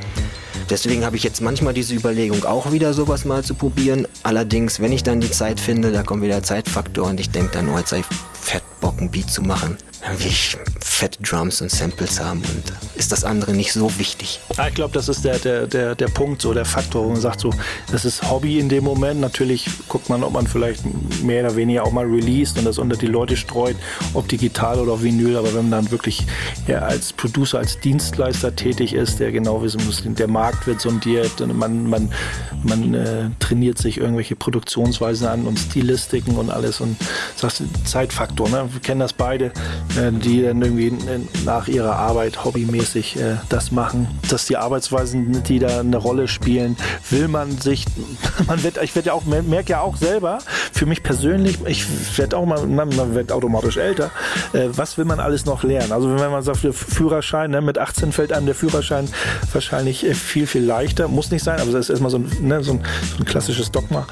Deswegen 0.70 1.04
habe 1.04 1.16
ich 1.16 1.22
jetzt 1.22 1.40
manchmal 1.40 1.72
diese 1.72 1.94
Überlegung, 1.94 2.44
auch 2.44 2.72
wieder 2.72 2.92
sowas 2.92 3.24
mal 3.24 3.42
zu 3.42 3.54
probieren. 3.54 4.06
Allerdings, 4.22 4.80
wenn 4.80 4.92
ich 4.92 5.02
dann 5.02 5.20
die 5.20 5.30
Zeit 5.30 5.60
finde, 5.60 5.92
da 5.92 6.02
kommt 6.02 6.22
wieder 6.22 6.34
der 6.34 6.42
Zeitfaktor 6.42 7.08
und 7.08 7.18
ich 7.18 7.30
denke 7.30 7.52
dann, 7.52 7.70
oh, 7.70 7.78
jetzt 7.78 7.90
sei 7.90 8.02
fett 8.40 8.62
Bock, 8.80 9.00
ein 9.00 9.10
Beat 9.10 9.30
zu 9.30 9.42
machen. 9.42 9.78
Ich 10.20 10.56
fette 10.80 11.22
Drums 11.22 11.60
und 11.60 11.70
Samples 11.70 12.20
haben 12.20 12.40
und 12.40 12.72
ist 12.96 13.12
das 13.12 13.24
andere 13.24 13.52
nicht 13.52 13.72
so 13.72 13.98
wichtig. 13.98 14.40
Ja, 14.56 14.68
ich 14.68 14.74
glaube, 14.74 14.92
das 14.94 15.08
ist 15.08 15.24
der, 15.24 15.38
der, 15.38 15.66
der, 15.66 15.94
der 15.94 16.06
Punkt, 16.06 16.42
so 16.42 16.52
der 16.52 16.64
Faktor, 16.64 17.04
wo 17.04 17.10
man 17.10 17.20
sagt, 17.20 17.40
so, 17.40 17.52
das 17.90 18.04
ist 18.04 18.28
Hobby 18.28 18.58
in 18.58 18.68
dem 18.68 18.84
Moment. 18.84 19.20
Natürlich 19.20 19.66
guckt 19.88 20.08
man, 20.08 20.24
ob 20.24 20.32
man 20.32 20.46
vielleicht 20.46 20.82
mehr 21.22 21.44
oder 21.44 21.56
weniger 21.56 21.84
auch 21.84 21.92
mal 21.92 22.06
released 22.06 22.58
und 22.58 22.64
das 22.64 22.78
unter 22.78 22.96
die 22.96 23.06
Leute 23.06 23.36
streut, 23.36 23.76
ob 24.14 24.28
digital 24.28 24.78
oder 24.78 25.02
Vinyl. 25.02 25.36
Aber 25.36 25.48
wenn 25.48 25.68
man 25.68 25.82
dann 25.82 25.90
wirklich 25.90 26.26
ja, 26.66 26.78
als 26.78 27.12
Producer, 27.12 27.58
als 27.58 27.78
Dienstleister 27.80 28.54
tätig 28.56 28.94
ist, 28.94 29.20
der 29.20 29.30
genau 29.30 29.62
wissen 29.62 29.84
muss, 29.84 30.02
der 30.04 30.28
Markt 30.28 30.66
wird 30.66 30.80
sondiert, 30.80 31.46
man, 31.46 31.88
man, 31.88 32.12
man 32.64 32.94
äh, 32.94 33.30
trainiert 33.38 33.78
sich 33.78 33.98
irgendwelche 33.98 34.36
Produktionsweisen 34.36 35.26
an 35.26 35.46
und 35.46 35.58
Stilistiken 35.58 36.36
und 36.36 36.50
alles 36.50 36.80
und 36.80 36.96
sagst 37.36 37.62
Zeitfaktor. 37.84 38.48
Ne? 38.48 38.68
Wir 38.72 38.80
kennen 38.80 39.00
das 39.00 39.12
beide, 39.12 39.52
die 40.12 40.42
dann 40.42 40.62
irgendwie 40.62 40.92
nach 41.44 41.68
ihrer 41.68 41.96
Arbeit 41.96 42.44
hobbymäßig 42.44 43.16
äh, 43.16 43.36
das 43.48 43.72
machen, 43.72 44.08
dass 44.28 44.46
die 44.46 44.56
Arbeitsweisen, 44.56 45.42
die 45.44 45.58
da 45.58 45.80
eine 45.80 45.96
Rolle 45.96 46.28
spielen, 46.28 46.76
will 47.10 47.28
man 47.28 47.58
sich, 47.58 47.84
man 48.46 48.62
wird, 48.62 48.82
ich 48.82 48.94
werde 48.94 49.08
ja 49.08 49.12
auch, 49.12 49.24
merke 49.24 49.70
ja 49.70 49.80
auch 49.80 49.96
selber, 49.96 50.38
für 50.72 50.86
mich 50.86 51.02
persönlich, 51.02 51.58
ich 51.66 51.86
werde 52.18 52.36
auch 52.36 52.46
mal, 52.46 52.66
man 52.66 53.14
wird 53.14 53.32
automatisch 53.32 53.76
älter, 53.76 54.10
äh, 54.52 54.68
was 54.70 54.98
will 54.98 55.04
man 55.04 55.20
alles 55.20 55.44
noch 55.44 55.62
lernen? 55.62 55.92
Also 55.92 56.10
wenn 56.18 56.30
man 56.30 56.42
sagt, 56.42 56.58
Führerschein, 56.58 57.50
ne, 57.50 57.60
mit 57.60 57.78
18 57.78 58.12
fällt 58.12 58.32
einem 58.32 58.46
der 58.46 58.54
Führerschein 58.54 59.08
wahrscheinlich 59.52 60.06
äh, 60.06 60.14
viel, 60.14 60.46
viel 60.46 60.64
leichter, 60.64 61.08
muss 61.08 61.30
nicht 61.30 61.42
sein, 61.42 61.60
aber 61.60 61.72
das 61.72 61.86
ist 61.86 61.90
erstmal 61.90 62.10
so 62.10 62.18
ein, 62.18 62.30
ne, 62.40 62.62
so 62.62 62.72
ein, 62.72 63.24
klassisches 63.24 63.70
Dogma. 63.70 64.06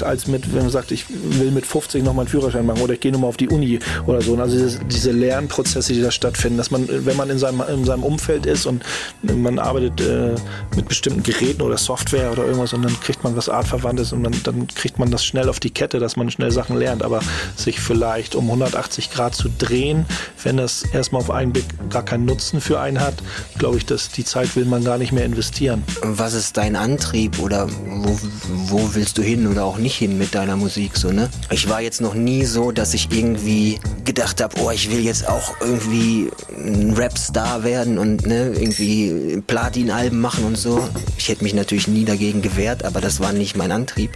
Als 0.00 0.26
mit, 0.26 0.54
wenn 0.54 0.62
man 0.62 0.70
sagt, 0.70 0.90
ich 0.90 1.06
will 1.08 1.50
mit 1.50 1.66
50 1.66 2.02
noch 2.02 2.14
mal 2.14 2.22
einen 2.22 2.28
Führerschein 2.28 2.66
machen 2.66 2.82
oder 2.82 2.94
ich 2.94 3.00
gehe 3.00 3.12
nochmal 3.12 3.28
auf 3.30 3.36
die 3.36 3.48
Uni 3.48 3.78
oder 4.06 4.20
so. 4.20 4.36
Also 4.36 4.56
diese, 4.56 4.84
diese 4.84 5.10
Lernprozesse, 5.28 5.92
die 5.92 6.00
da 6.00 6.10
stattfinden, 6.10 6.56
dass 6.56 6.70
man, 6.70 6.88
wenn 6.88 7.16
man 7.16 7.28
in 7.28 7.38
seinem, 7.38 7.62
in 7.68 7.84
seinem 7.84 8.02
Umfeld 8.02 8.46
ist 8.46 8.64
und 8.64 8.82
man 9.22 9.58
arbeitet 9.58 10.00
äh, 10.00 10.34
mit 10.74 10.88
bestimmten 10.88 11.22
Geräten 11.22 11.60
oder 11.60 11.76
Software 11.76 12.32
oder 12.32 12.44
irgendwas 12.44 12.72
und 12.72 12.82
dann 12.82 12.98
kriegt 13.00 13.24
man 13.24 13.36
was 13.36 13.48
Artverwandtes 13.48 14.12
und 14.12 14.22
dann, 14.22 14.34
dann 14.44 14.66
kriegt 14.68 14.98
man 14.98 15.10
das 15.10 15.24
schnell 15.24 15.48
auf 15.48 15.60
die 15.60 15.70
Kette, 15.70 15.98
dass 15.98 16.16
man 16.16 16.30
schnell 16.30 16.50
Sachen 16.50 16.78
lernt. 16.78 17.02
Aber 17.02 17.20
sich 17.56 17.78
vielleicht 17.80 18.34
um 18.34 18.46
180 18.46 19.10
Grad 19.10 19.34
zu 19.34 19.50
drehen, 19.58 20.06
wenn 20.42 20.56
das 20.56 20.82
erstmal 20.82 21.20
auf 21.20 21.30
einen 21.30 21.52
Blick 21.52 21.66
gar 21.90 22.04
keinen 22.04 22.24
Nutzen 22.24 22.60
für 22.60 22.80
einen 22.80 23.00
hat, 23.00 23.14
glaube 23.58 23.76
ich, 23.76 23.84
dass 23.84 24.08
die 24.10 24.24
Zeit 24.24 24.56
will 24.56 24.64
man 24.64 24.82
gar 24.82 24.96
nicht 24.96 25.12
mehr 25.12 25.24
investieren. 25.24 25.82
Was 26.02 26.32
ist 26.32 26.56
dein 26.56 26.74
Antrieb 26.74 27.38
oder 27.38 27.68
wo, 27.68 28.18
wo 28.48 28.94
willst 28.94 29.18
du 29.18 29.22
hin 29.22 29.46
oder 29.46 29.64
auch 29.64 29.78
nicht 29.78 29.96
hin 29.96 30.16
mit 30.16 30.34
deiner 30.34 30.56
Musik 30.56 30.96
so, 30.96 31.12
ne? 31.12 31.28
Ich 31.50 31.68
war 31.68 31.82
jetzt 31.82 32.00
noch 32.00 32.14
nie 32.14 32.44
so, 32.44 32.72
dass 32.72 32.94
ich 32.94 33.08
irgendwie 33.10 33.78
gedacht 34.04 34.40
habe, 34.40 34.58
oh, 34.60 34.70
ich 34.70 34.90
will 34.90 35.00
jetzt 35.00 35.07
auch 35.26 35.54
irgendwie 35.60 36.30
ein 36.50 36.92
Rapstar 36.94 37.64
werden 37.64 37.98
und 37.98 38.26
ne, 38.26 38.52
irgendwie 38.54 39.42
Platin-Alben 39.46 40.20
machen 40.20 40.44
und 40.44 40.58
so. 40.58 40.86
Ich 41.16 41.28
hätte 41.28 41.44
mich 41.44 41.54
natürlich 41.54 41.88
nie 41.88 42.04
dagegen 42.04 42.42
gewehrt, 42.42 42.84
aber 42.84 43.00
das 43.00 43.18
war 43.18 43.32
nicht 43.32 43.56
mein 43.56 43.72
Antrieb. 43.72 44.10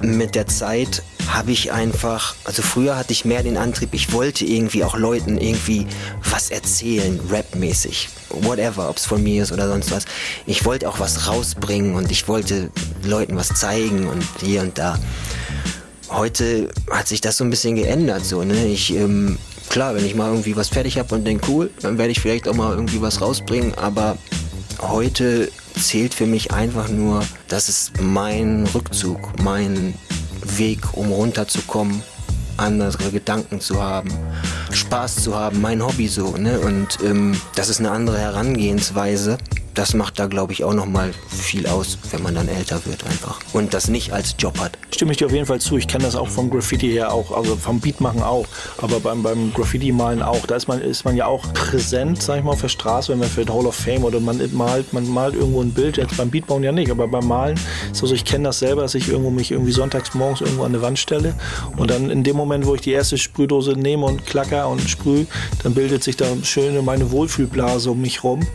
Mit 0.00 0.34
der 0.34 0.46
Zeit 0.46 1.02
habe 1.28 1.52
ich 1.52 1.70
einfach, 1.70 2.34
also 2.44 2.62
früher 2.62 2.96
hatte 2.96 3.12
ich 3.12 3.26
mehr 3.26 3.42
den 3.42 3.58
Antrieb, 3.58 3.90
ich 3.92 4.12
wollte 4.12 4.46
irgendwie 4.46 4.84
auch 4.84 4.96
Leuten 4.96 5.36
irgendwie 5.36 5.86
was 6.30 6.50
erzählen, 6.50 7.20
rapmäßig. 7.30 8.08
Whatever, 8.30 8.88
ob 8.88 8.96
es 8.96 9.04
von 9.04 9.22
mir 9.22 9.42
ist 9.42 9.52
oder 9.52 9.68
sonst 9.68 9.90
was. 9.90 10.06
Ich 10.46 10.64
wollte 10.64 10.88
auch 10.88 10.98
was 10.98 11.28
rausbringen 11.28 11.94
und 11.94 12.10
ich 12.10 12.26
wollte 12.26 12.70
Leuten 13.04 13.36
was 13.36 13.48
zeigen 13.48 14.08
und 14.08 14.24
hier 14.40 14.62
und 14.62 14.78
da. 14.78 14.98
Heute 16.08 16.70
hat 16.90 17.06
sich 17.06 17.20
das 17.20 17.36
so 17.36 17.44
ein 17.44 17.50
bisschen 17.50 17.76
geändert, 17.76 18.24
so, 18.24 18.44
ne? 18.44 18.66
Ich, 18.66 18.94
ähm, 18.94 19.38
klar, 19.68 19.94
wenn 19.94 20.04
ich 20.04 20.14
mal 20.14 20.30
irgendwie 20.30 20.56
was 20.56 20.68
fertig 20.68 20.98
habe 20.98 21.14
und 21.14 21.24
denke, 21.24 21.50
cool, 21.50 21.70
dann 21.80 21.98
werde 21.98 22.10
ich 22.12 22.20
vielleicht 22.20 22.48
auch 22.48 22.54
mal 22.54 22.74
irgendwie 22.74 23.00
was 23.00 23.20
rausbringen, 23.20 23.74
aber 23.74 24.16
heute 24.80 25.50
zählt 25.80 26.14
für 26.14 26.26
mich 26.26 26.52
einfach 26.52 26.88
nur, 26.88 27.22
das 27.48 27.68
ist 27.68 28.00
mein 28.00 28.66
Rückzug, 28.74 29.40
mein 29.42 29.94
Weg, 30.56 30.96
um 30.96 31.10
runterzukommen, 31.10 32.02
andere 32.56 33.10
Gedanken 33.10 33.60
zu 33.60 33.82
haben, 33.82 34.10
Spaß 34.72 35.16
zu 35.16 35.34
haben, 35.34 35.60
mein 35.60 35.84
Hobby 35.84 36.08
so, 36.08 36.36
ne? 36.36 36.58
Und 36.60 36.98
ähm, 37.04 37.38
das 37.54 37.68
ist 37.68 37.80
eine 37.80 37.90
andere 37.90 38.18
Herangehensweise 38.18 39.38
das 39.76 39.94
macht 39.94 40.18
da, 40.18 40.26
glaube 40.26 40.52
ich, 40.52 40.64
auch 40.64 40.72
nochmal 40.72 41.12
viel 41.28 41.66
aus, 41.66 41.98
wenn 42.10 42.22
man 42.22 42.34
dann 42.34 42.48
älter 42.48 42.84
wird 42.86 43.04
einfach. 43.04 43.38
Und 43.52 43.74
das 43.74 43.88
nicht 43.88 44.12
als 44.12 44.34
Job 44.38 44.58
hat. 44.58 44.78
Stimme 44.90 45.12
ich 45.12 45.18
dir 45.18 45.26
auf 45.26 45.32
jeden 45.32 45.46
Fall 45.46 45.60
zu. 45.60 45.76
Ich 45.76 45.86
kenne 45.86 46.04
das 46.04 46.16
auch 46.16 46.28
vom 46.28 46.50
Graffiti 46.50 46.88
her 46.88 47.12
auch, 47.12 47.30
also 47.30 47.56
vom 47.56 47.78
Beatmachen 47.80 48.22
auch, 48.22 48.46
aber 48.78 49.00
beim, 49.00 49.22
beim 49.22 49.52
Graffiti-Malen 49.52 50.22
auch. 50.22 50.46
Da 50.46 50.56
ist 50.56 50.66
man, 50.66 50.80
ist 50.80 51.04
man 51.04 51.14
ja 51.14 51.26
auch 51.26 51.52
präsent, 51.52 52.22
sag 52.22 52.38
ich 52.38 52.44
mal, 52.44 52.52
auf 52.52 52.62
der 52.62 52.68
Straße, 52.68 53.12
wenn 53.12 53.18
man 53.18 53.28
für 53.28 53.44
den 53.44 53.54
Hall 53.54 53.66
of 53.66 53.74
Fame 53.74 54.04
oder 54.04 54.18
man 54.18 54.40
malt, 54.54 54.92
man 54.94 55.06
malt 55.08 55.34
irgendwo 55.34 55.60
ein 55.60 55.72
Bild, 55.72 55.98
jetzt 55.98 56.16
beim 56.16 56.30
Beatbauen 56.30 56.62
ja 56.62 56.72
nicht, 56.72 56.90
aber 56.90 57.06
beim 57.06 57.26
Malen 57.26 57.60
ist 57.92 58.02
also 58.02 58.14
ich 58.14 58.24
kenne 58.24 58.44
das 58.44 58.60
selber, 58.60 58.82
dass 58.82 58.94
ich 58.94 59.08
irgendwo 59.08 59.30
mich 59.30 59.50
irgendwie 59.50 59.72
sonntags 59.72 60.14
morgens 60.14 60.40
irgendwo 60.40 60.62
an 60.62 60.72
eine 60.72 60.80
Wand 60.80 60.98
stelle 60.98 61.34
und 61.76 61.90
dann 61.90 62.08
in 62.08 62.24
dem 62.24 62.36
Moment, 62.36 62.64
wo 62.66 62.74
ich 62.74 62.80
die 62.80 62.92
erste 62.92 63.18
Sprühdose 63.18 63.72
nehme 63.72 64.06
und 64.06 64.24
klacker 64.24 64.68
und 64.68 64.88
sprühe, 64.88 65.26
dann 65.62 65.74
bildet 65.74 66.02
sich 66.02 66.16
da 66.16 66.26
schöne 66.44 66.80
meine 66.82 67.10
Wohlfühlblase 67.10 67.90
um 67.90 68.00
mich 68.00 68.24
rum 68.24 68.46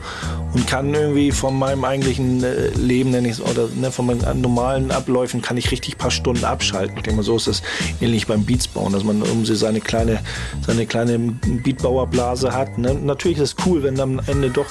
und 0.54 0.68
kann 0.68 0.94
irgendwie 0.94 1.11
irgendwie 1.12 1.32
von 1.32 1.58
meinem 1.58 1.84
eigentlichen 1.84 2.44
äh, 2.44 2.70
Leben, 2.70 3.12
nenne 3.12 3.28
ich 3.28 3.36
es, 3.36 3.42
oder 3.42 3.68
ne, 3.76 3.92
von 3.92 4.06
meinen 4.06 4.42
normalen 4.42 4.92
Abläufen 4.92 5.42
kann 5.42 5.58
ich 5.58 5.72
richtig 5.72 5.98
paar 5.98 6.12
Stunden 6.12 6.44
abschalten. 6.44 6.98
Ich 6.98 7.04
denke 7.04 7.18
mal, 7.18 7.24
so 7.24 7.36
ist 7.36 7.48
das 7.48 7.62
ähnlich 8.00 8.28
beim 8.28 8.46
Beatsbauen, 8.46 8.94
dass 8.94 9.04
man 9.04 9.22
um 9.22 9.46
sie 9.46 9.56
seine 9.56 9.82
kleine, 9.82 10.20
seine 10.66 10.86
kleine 10.86 11.20
Beatbauerblase 11.20 12.54
hat. 12.54 12.78
Ne? 12.78 12.94
Natürlich 12.94 13.38
ist 13.38 13.60
es 13.60 13.66
cool, 13.66 13.84
wenn 13.84 14.00
am 14.00 14.22
Ende 14.28 14.50
doch 14.50 14.68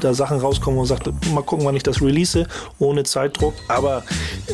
da 0.00 0.14
Sachen 0.14 0.38
rauskommen 0.38 0.80
und 0.80 0.86
sagt, 0.86 1.06
mal 1.32 1.42
gucken, 1.42 1.64
wann 1.66 1.76
ich 1.76 1.82
das 1.82 2.00
release, 2.02 2.46
ohne 2.78 3.04
Zeitdruck. 3.04 3.54
Aber 3.68 4.02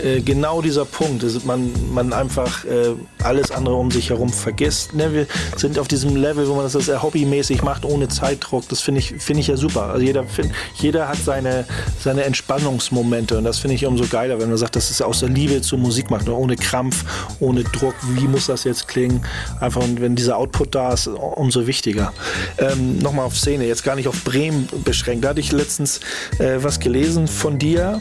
äh, 0.02 0.20
genau 0.20 0.62
dieser 0.62 0.84
Punkt, 0.84 1.22
dass 1.22 1.44
man, 1.44 1.72
man 1.92 2.12
einfach 2.12 2.64
äh, 2.64 2.94
alles 3.22 3.50
andere 3.50 3.74
um 3.74 3.90
sich 3.90 4.10
herum 4.10 4.30
vergisst. 4.30 4.94
Ne, 4.94 5.12
wir 5.12 5.26
sind 5.56 5.78
auf 5.78 5.88
diesem 5.88 6.16
Level, 6.16 6.48
wo 6.48 6.54
man 6.54 6.64
das 6.64 6.72
sehr 6.72 7.02
hobbymäßig 7.02 7.62
macht, 7.62 7.84
ohne 7.84 8.08
Zeitdruck. 8.08 8.68
Das 8.68 8.80
finde 8.80 9.00
ich, 9.00 9.14
find 9.18 9.40
ich 9.40 9.48
ja 9.48 9.56
super. 9.56 9.84
Also 9.84 10.04
jeder, 10.04 10.24
find, 10.24 10.52
jeder 10.74 11.08
hat 11.08 11.18
seine, 11.18 11.66
seine 12.00 12.24
Entspannungsmomente 12.24 13.38
und 13.38 13.44
das 13.44 13.58
finde 13.58 13.74
ich 13.74 13.86
umso 13.86 14.06
geiler, 14.06 14.38
wenn 14.40 14.48
man 14.48 14.58
sagt, 14.58 14.76
das 14.76 14.90
ist 14.90 15.02
aus 15.02 15.20
der 15.20 15.28
Liebe 15.28 15.60
zur 15.62 15.78
Musik 15.78 16.10
macht, 16.10 16.26
ne, 16.26 16.34
ohne 16.34 16.56
Krampf, 16.56 17.04
ohne 17.40 17.64
Druck. 17.64 17.94
Wie 18.14 18.28
muss 18.28 18.46
das 18.46 18.64
jetzt 18.64 18.88
klingen? 18.88 19.24
Einfach, 19.60 19.82
wenn 19.96 20.16
dieser 20.16 20.36
Output 20.36 20.74
da 20.74 20.92
ist, 20.92 21.06
umso 21.06 21.66
wichtiger. 21.66 22.12
Ähm, 22.58 22.98
Nochmal 22.98 23.26
auf 23.26 23.36
Szene, 23.36 23.66
jetzt 23.66 23.84
gar 23.84 23.96
nicht 23.96 24.08
auf 24.08 24.24
Bremen 24.24 24.68
beschränkt. 24.84 25.11
Da 25.20 25.30
hatte 25.30 25.40
ich 25.40 25.52
letztens 25.52 26.00
äh, 26.38 26.58
was 26.58 26.80
gelesen 26.80 27.28
von 27.28 27.58
dir 27.58 28.00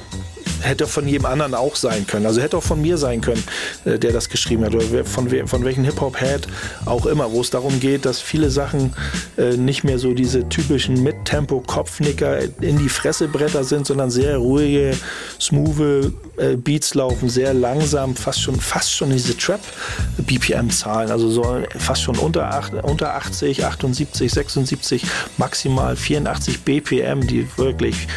hätte 0.61 0.87
von 0.87 1.07
jedem 1.07 1.25
anderen 1.25 1.53
auch 1.53 1.75
sein 1.75 2.07
können. 2.07 2.25
Also 2.25 2.41
hätte 2.41 2.57
auch 2.57 2.63
von 2.63 2.81
mir 2.81 2.97
sein 2.97 3.21
können, 3.21 3.43
äh, 3.85 3.99
der 3.99 4.11
das 4.11 4.29
geschrieben 4.29 4.63
hat. 4.65 4.73
Oder 4.75 5.03
von, 5.05 5.29
von 5.47 5.63
welchem 5.63 5.83
Hip-Hop-Head 5.83 6.47
auch 6.85 7.05
immer, 7.05 7.31
wo 7.31 7.41
es 7.41 7.49
darum 7.49 7.79
geht, 7.79 8.05
dass 8.05 8.19
viele 8.19 8.49
Sachen 8.49 8.93
äh, 9.37 9.57
nicht 9.57 9.83
mehr 9.83 9.99
so 9.99 10.13
diese 10.13 10.47
typischen 10.49 11.03
Mittempo-Kopfnicker 11.03 12.39
in 12.61 12.77
die 12.77 12.89
Fressebretter 12.89 13.63
sind, 13.63 13.87
sondern 13.87 14.11
sehr 14.11 14.37
ruhige, 14.37 14.95
smooth 15.39 16.13
äh, 16.37 16.55
Beats 16.55 16.93
laufen, 16.93 17.29
sehr 17.29 17.53
langsam, 17.53 18.15
fast 18.15 18.41
schon, 18.41 18.59
fast 18.59 18.93
schon 18.93 19.11
diese 19.11 19.37
Trap-BPM-Zahlen, 19.37 21.11
also 21.11 21.29
so 21.29 21.61
fast 21.77 22.03
schon 22.03 22.17
unter, 22.17 22.53
8, 22.53 22.73
unter 22.83 23.15
80, 23.15 23.65
78, 23.65 24.31
76, 24.31 25.03
maximal 25.37 25.95
84 25.95 26.61
BPM, 26.61 27.25
die 27.25 27.47
wirklich 27.57 28.07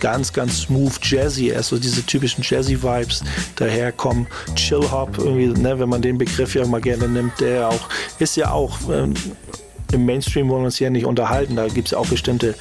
ganz, 0.00 0.32
ganz 0.32 0.62
smooth, 0.62 0.92
jazzy 1.02 1.48
erst 1.62 1.70
so 1.70 1.78
diese 1.78 2.04
typischen 2.04 2.42
Jazzy-Vibes 2.42 3.22
daherkommen. 3.54 4.26
Chill-Hop, 4.56 5.18
irgendwie, 5.18 5.46
ne, 5.46 5.78
wenn 5.78 5.88
man 5.88 6.02
den 6.02 6.18
Begriff 6.18 6.56
ja 6.56 6.66
mal 6.66 6.80
gerne 6.80 7.08
nimmt, 7.08 7.40
der 7.40 7.68
auch, 7.68 7.88
ist 8.18 8.36
ja 8.36 8.50
auch 8.50 8.76
ähm, 8.90 9.14
im 9.92 10.06
Mainstream 10.06 10.48
wollen 10.48 10.62
wir 10.62 10.66
uns 10.66 10.78
ja 10.78 10.90
nicht 10.90 11.06
unterhalten. 11.06 11.56
Da 11.56 11.68
gibt 11.68 11.88
es 11.88 11.94
auch 11.94 12.06
bestimmte 12.06 12.54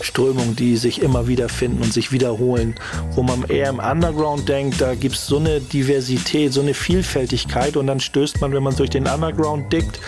Strömungen, 0.00 0.56
die 0.56 0.76
sich 0.76 1.02
immer 1.02 1.28
wieder 1.28 1.48
finden 1.48 1.82
und 1.82 1.92
sich 1.92 2.12
wiederholen. 2.12 2.74
Wo 3.12 3.22
man 3.22 3.44
eher 3.44 3.70
im 3.70 3.78
Underground 3.78 4.48
denkt, 4.48 4.80
da 4.80 4.94
gibt 4.94 5.14
es 5.14 5.26
so 5.26 5.38
eine 5.38 5.60
Diversität, 5.60 6.52
so 6.52 6.60
eine 6.60 6.74
Vielfältigkeit 6.74 7.76
und 7.76 7.86
dann 7.86 8.00
stößt 8.00 8.40
man, 8.40 8.52
wenn 8.52 8.62
man 8.62 8.76
durch 8.76 8.90
den 8.90 9.06
Underground 9.06 9.72
dickt, 9.72 10.00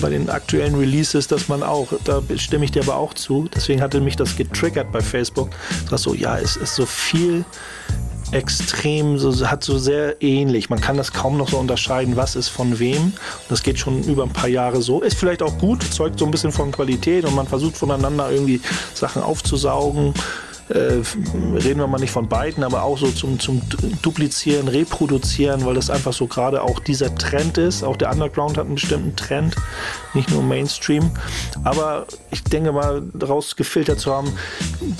bei 0.00 0.10
den 0.10 0.28
aktuellen 0.28 0.74
Releases, 0.74 1.28
dass 1.28 1.48
man 1.48 1.62
auch, 1.62 1.88
da 2.04 2.22
stimme 2.36 2.64
ich 2.64 2.72
dir 2.72 2.82
aber 2.82 2.96
auch 2.96 3.14
zu, 3.14 3.48
deswegen 3.54 3.80
hatte 3.80 4.00
mich 4.00 4.16
das 4.16 4.36
getriggert 4.36 4.90
bei 4.92 5.00
Facebook, 5.00 5.50
dass 5.90 6.02
so, 6.02 6.14
ja, 6.14 6.38
es 6.38 6.56
ist 6.56 6.74
so 6.74 6.86
viel 6.86 7.44
extrem, 8.34 9.18
so, 9.18 9.48
hat 9.48 9.62
so 9.62 9.78
sehr 9.78 10.20
ähnlich. 10.22 10.68
Man 10.68 10.80
kann 10.80 10.96
das 10.96 11.12
kaum 11.12 11.36
noch 11.36 11.48
so 11.48 11.58
unterscheiden, 11.58 12.16
was 12.16 12.36
ist 12.36 12.48
von 12.48 12.78
wem. 12.78 13.12
Das 13.48 13.62
geht 13.62 13.78
schon 13.78 14.02
über 14.02 14.24
ein 14.24 14.32
paar 14.32 14.48
Jahre 14.48 14.82
so. 14.82 15.00
Ist 15.00 15.16
vielleicht 15.16 15.42
auch 15.42 15.56
gut, 15.58 15.82
zeugt 15.82 16.18
so 16.18 16.24
ein 16.24 16.30
bisschen 16.30 16.52
von 16.52 16.72
Qualität 16.72 17.24
und 17.24 17.34
man 17.34 17.46
versucht 17.46 17.76
voneinander 17.76 18.30
irgendwie 18.30 18.60
Sachen 18.92 19.22
aufzusaugen. 19.22 20.14
Äh, 20.68 21.02
reden 21.62 21.80
wir 21.80 21.86
mal 21.86 21.98
nicht 21.98 22.10
von 22.10 22.28
beiden, 22.28 22.64
aber 22.64 22.82
auch 22.82 22.98
so 22.98 23.10
zum, 23.10 23.38
zum 23.38 23.62
Duplizieren, 24.02 24.68
Reproduzieren, 24.68 25.64
weil 25.64 25.74
das 25.74 25.90
einfach 25.90 26.12
so 26.12 26.26
gerade 26.26 26.62
auch 26.62 26.80
dieser 26.80 27.14
Trend 27.14 27.58
ist. 27.58 27.82
Auch 27.82 27.96
der 27.96 28.10
Underground 28.10 28.56
hat 28.56 28.66
einen 28.66 28.74
bestimmten 28.74 29.16
Trend, 29.16 29.56
nicht 30.14 30.30
nur 30.30 30.42
Mainstream. 30.42 31.10
Aber 31.64 32.06
ich 32.30 32.42
denke 32.44 32.72
mal, 32.72 33.02
daraus 33.12 33.56
gefiltert 33.56 34.00
zu 34.00 34.12
haben, 34.12 34.32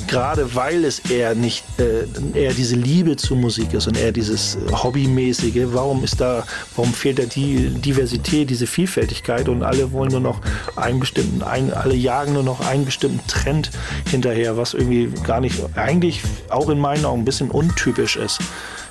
gerade 0.07 0.55
weil 0.55 0.85
es 0.85 0.99
eher 0.99 1.35
nicht 1.35 1.65
äh, 1.79 2.05
eher 2.39 2.53
diese 2.53 2.77
Liebe 2.77 3.17
zur 3.17 3.37
Musik 3.37 3.73
ist 3.75 3.87
und 3.87 3.97
eher 3.97 4.13
dieses 4.13 4.59
Hobbymäßige, 4.71 5.67
warum 5.67 6.05
ist 6.05 6.21
da, 6.21 6.45
warum 6.77 6.93
fehlt 6.93 7.19
da 7.19 7.25
die 7.25 7.69
Diversität, 7.69 8.51
diese 8.51 8.67
Vielfältigkeit 8.67 9.49
und 9.49 9.63
alle 9.63 9.93
wollen 9.93 10.11
nur 10.11 10.21
noch 10.21 10.41
einen 10.77 11.01
bestimmten, 11.01 11.43
ein, 11.43 11.73
alle 11.73 11.95
jagen 11.95 12.33
nur 12.35 12.43
noch 12.43 12.61
einen 12.61 12.85
bestimmten 12.85 13.27
Trend 13.27 13.71
hinterher, 14.11 14.57
was 14.57 14.75
irgendwie 14.75 15.11
gar 15.23 15.41
nicht, 15.41 15.54
eigentlich 15.75 16.23
auch 16.51 16.69
in 16.69 16.79
meinen 16.79 17.05
Augen 17.05 17.23
ein 17.23 17.25
bisschen 17.25 17.51
untypisch 17.51 18.17
ist. 18.17 18.39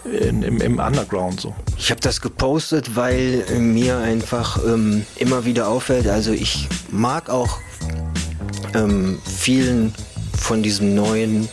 In, 0.06 0.44
im, 0.44 0.60
im, 0.60 0.80
Underground 0.80 1.40
so. 1.40 1.56
Ich 1.78 1.90
habe 1.90 2.02
das 2.02 2.20
gepostet, 2.20 2.98
weil 2.98 3.46
mir 3.58 4.00
einfach 4.00 4.60
ähm, 4.66 5.06
immer 5.16 5.46
wieder 5.46 5.70
auffällt, 5.70 6.08
also 6.08 6.34
ich 6.34 6.68
mag 6.92 7.30
auch 7.30 7.60
ähm, 8.74 9.20
vielen 9.24 9.94
von 10.38 10.62
diesem 10.62 10.94
neuen, 10.94 11.48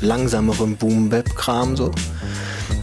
langsameren 0.00 0.76
Boom-Bap-Kram 0.76 1.76
so. 1.76 1.90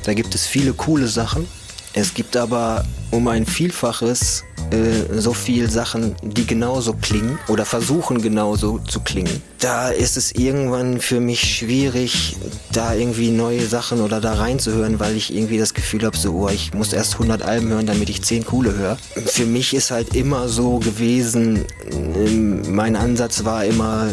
Da 0.04 0.14
gibt 0.14 0.36
es 0.36 0.46
viele 0.46 0.74
coole 0.74 1.08
Sachen. 1.08 1.48
Es 1.94 2.14
gibt 2.14 2.36
aber 2.36 2.84
um 3.12 3.28
ein 3.28 3.46
Vielfaches 3.46 4.44
äh, 4.72 5.20
so 5.20 5.34
viel 5.34 5.70
Sachen, 5.70 6.16
die 6.24 6.48
genauso 6.48 6.94
klingen 6.94 7.38
oder 7.48 7.66
versuchen 7.66 8.22
genauso 8.22 8.80
zu 8.80 9.00
klingen. 9.02 9.42
Da 9.60 9.90
ist 9.90 10.18
es 10.18 10.32
irgendwann 10.32 11.00
für 11.00 11.20
mich 11.20 11.42
schwierig, 11.42 12.36
da 12.72 12.96
irgendwie 12.96 13.30
neue 13.30 13.66
Sachen 13.68 14.02
oder 14.02 14.20
da 14.20 14.34
reinzuhören, 14.34 15.00
weil 15.00 15.16
ich 15.16 15.34
irgendwie 15.36 15.60
das 15.60 15.76
Gefühl 15.76 16.04
habe, 16.04 16.18
so, 16.18 16.34
oh, 16.34 16.50
ich 16.50 16.74
muss 16.74 16.92
erst 16.92 17.14
100 17.14 17.44
Alben 17.44 17.70
hören, 17.70 17.86
damit 17.86 18.10
ich 18.10 18.24
10 18.24 18.46
coole 18.46 18.74
höre. 18.76 18.98
Für 19.26 19.46
mich 19.46 19.76
ist 19.76 19.92
halt 19.92 20.16
immer 20.16 20.48
so 20.48 20.80
gewesen, 20.80 21.66
ähm, 21.92 22.74
mein 22.74 22.96
Ansatz 22.96 23.44
war 23.44 23.64
immer, 23.66 24.10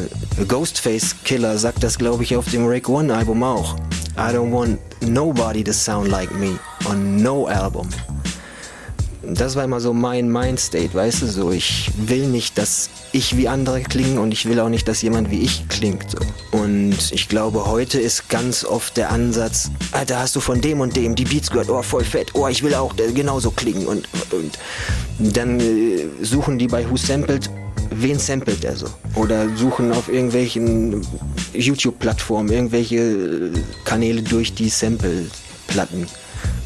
Ghostface 0.47 1.16
Killer 1.24 1.57
sagt 1.57 1.83
das, 1.83 1.99
glaube 1.99 2.22
ich, 2.24 2.37
auf 2.37 2.51
dem 2.51 2.66
Rake 2.66 2.91
One 2.91 3.14
Album 3.14 3.43
auch. 3.43 3.76
I 4.21 4.33
don't 4.33 4.51
want 4.53 4.79
nobody 5.01 5.64
to 5.64 5.73
sound 5.73 6.09
like 6.09 6.31
me 6.35 6.59
on 6.87 7.23
no 7.23 7.49
album 7.49 7.89
das 9.23 9.55
war 9.57 9.64
immer 9.64 9.81
so 9.81 9.93
mein 9.93 10.31
Mindstate, 10.31 10.93
weißt 10.95 11.23
du, 11.23 11.27
so 11.27 11.51
ich 11.53 11.91
will 11.97 12.27
nicht, 12.27 12.59
dass 12.59 12.91
ich 13.12 13.37
wie 13.37 13.49
andere 13.49 13.83
klingen 13.83 14.18
und 14.18 14.33
ich 14.33 14.47
will 14.47 14.59
auch 14.61 14.68
nicht, 14.68 14.89
dass 14.89 15.03
jemand 15.03 15.31
wie 15.31 15.41
ich 15.41 15.68
klingt. 15.68 16.11
So. 16.11 16.18
Und 16.59 16.97
ich 17.12 17.29
glaube, 17.29 17.66
heute 17.66 18.01
ist 18.01 18.29
ganz 18.29 18.64
oft 18.64 18.97
der 18.97 19.11
Ansatz, 19.11 19.71
Alter, 19.93 20.18
hast 20.18 20.37
du 20.37 20.41
von 20.41 20.61
dem 20.61 20.81
und 20.81 20.97
dem 20.97 21.14
die 21.14 21.25
Beats 21.25 21.51
gehört, 21.51 21.71
oh, 21.71 21.83
voll 21.83 22.05
fett, 22.05 22.35
oh, 22.35 22.49
ich 22.49 22.62
will 22.62 22.75
auch 22.75 22.95
genauso 22.97 23.51
klingen. 23.51 23.87
Und, 23.87 24.09
und 24.33 24.59
dann 25.18 25.61
äh, 25.61 26.07
suchen 26.23 26.59
die 26.59 26.66
bei 26.66 26.89
Who 26.89 26.97
Sampled 26.97 27.51
wen 27.91 28.18
samplet 28.18 28.64
er 28.64 28.76
so? 28.76 28.86
Oder 29.14 29.49
suchen 29.57 29.93
auf 29.93 30.09
irgendwelchen 30.09 31.07
YouTube-Plattformen 31.53 32.53
irgendwelche 32.53 32.97
äh, 32.97 33.53
Kanäle 33.84 34.22
durch 34.22 34.55
die 34.55 34.68
Sample-Platten 34.68 36.07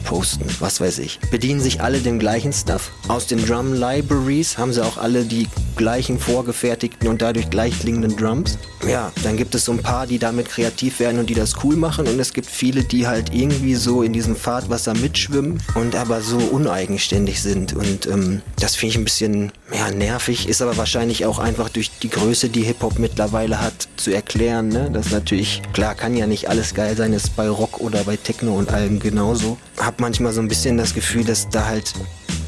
posten, 0.04 0.44
was 0.60 0.80
weiß 0.80 0.98
ich. 0.98 1.18
Bedienen 1.30 1.60
sich 1.60 1.80
alle 1.80 1.98
dem 1.98 2.18
gleichen 2.18 2.52
Stuff. 2.52 2.92
Aus 3.08 3.26
den 3.26 3.44
Drum 3.44 3.72
Libraries 3.72 4.58
haben 4.58 4.72
sie 4.72 4.84
auch 4.84 4.98
alle 4.98 5.24
die 5.24 5.48
gleichen 5.76 6.18
vorgefertigten 6.18 7.08
und 7.08 7.22
dadurch 7.22 7.50
gleich 7.50 7.78
klingenden 7.80 8.16
Drums. 8.16 8.58
Ja, 8.86 9.12
dann 9.22 9.36
gibt 9.36 9.54
es 9.54 9.64
so 9.64 9.72
ein 9.72 9.82
paar, 9.82 10.06
die 10.06 10.18
damit 10.18 10.48
kreativ 10.48 11.00
werden 11.00 11.18
und 11.18 11.30
die 11.30 11.34
das 11.34 11.54
cool 11.64 11.76
machen 11.76 12.06
und 12.06 12.20
es 12.20 12.32
gibt 12.32 12.46
viele, 12.46 12.84
die 12.84 13.06
halt 13.06 13.34
irgendwie 13.34 13.74
so 13.74 14.02
in 14.02 14.12
diesem 14.12 14.36
Fahrtwasser 14.36 14.94
mitschwimmen 14.94 15.60
und 15.74 15.96
aber 15.96 16.20
so 16.20 16.36
uneigenständig 16.36 17.40
sind 17.40 17.72
und 17.72 18.06
ähm, 18.06 18.42
das 18.60 18.76
finde 18.76 18.90
ich 18.90 18.98
ein 18.98 19.04
bisschen 19.04 19.52
ja, 19.72 19.90
nervig, 19.90 20.48
ist 20.48 20.62
aber 20.62 20.76
wahrscheinlich 20.76 21.24
auch 21.26 21.38
einfach 21.38 21.68
durch 21.68 21.90
die 22.02 22.10
Größe, 22.10 22.48
die 22.48 22.62
Hip-Hop 22.62 22.98
mittlerweile 22.98 23.60
hat, 23.60 23.88
zu 23.96 24.12
erklären. 24.12 24.68
Ne? 24.68 24.90
Das 24.92 25.10
natürlich, 25.10 25.62
klar, 25.72 25.94
kann 25.94 26.16
ja 26.16 26.26
nicht 26.26 26.48
alles 26.48 26.74
geil 26.74 26.96
sein, 26.96 27.12
ist 27.12 27.34
bei 27.34 27.48
Rock 27.48 27.80
oder 27.80 28.04
bei 28.04 28.16
Techno 28.16 28.54
und 28.54 28.70
allem 28.70 29.00
genauso. 29.00 29.56
Hab 29.78 29.93
manchmal 30.00 30.32
so 30.32 30.40
ein 30.40 30.48
bisschen 30.48 30.76
das 30.76 30.94
Gefühl, 30.94 31.24
dass 31.24 31.48
da 31.48 31.66
halt 31.66 31.92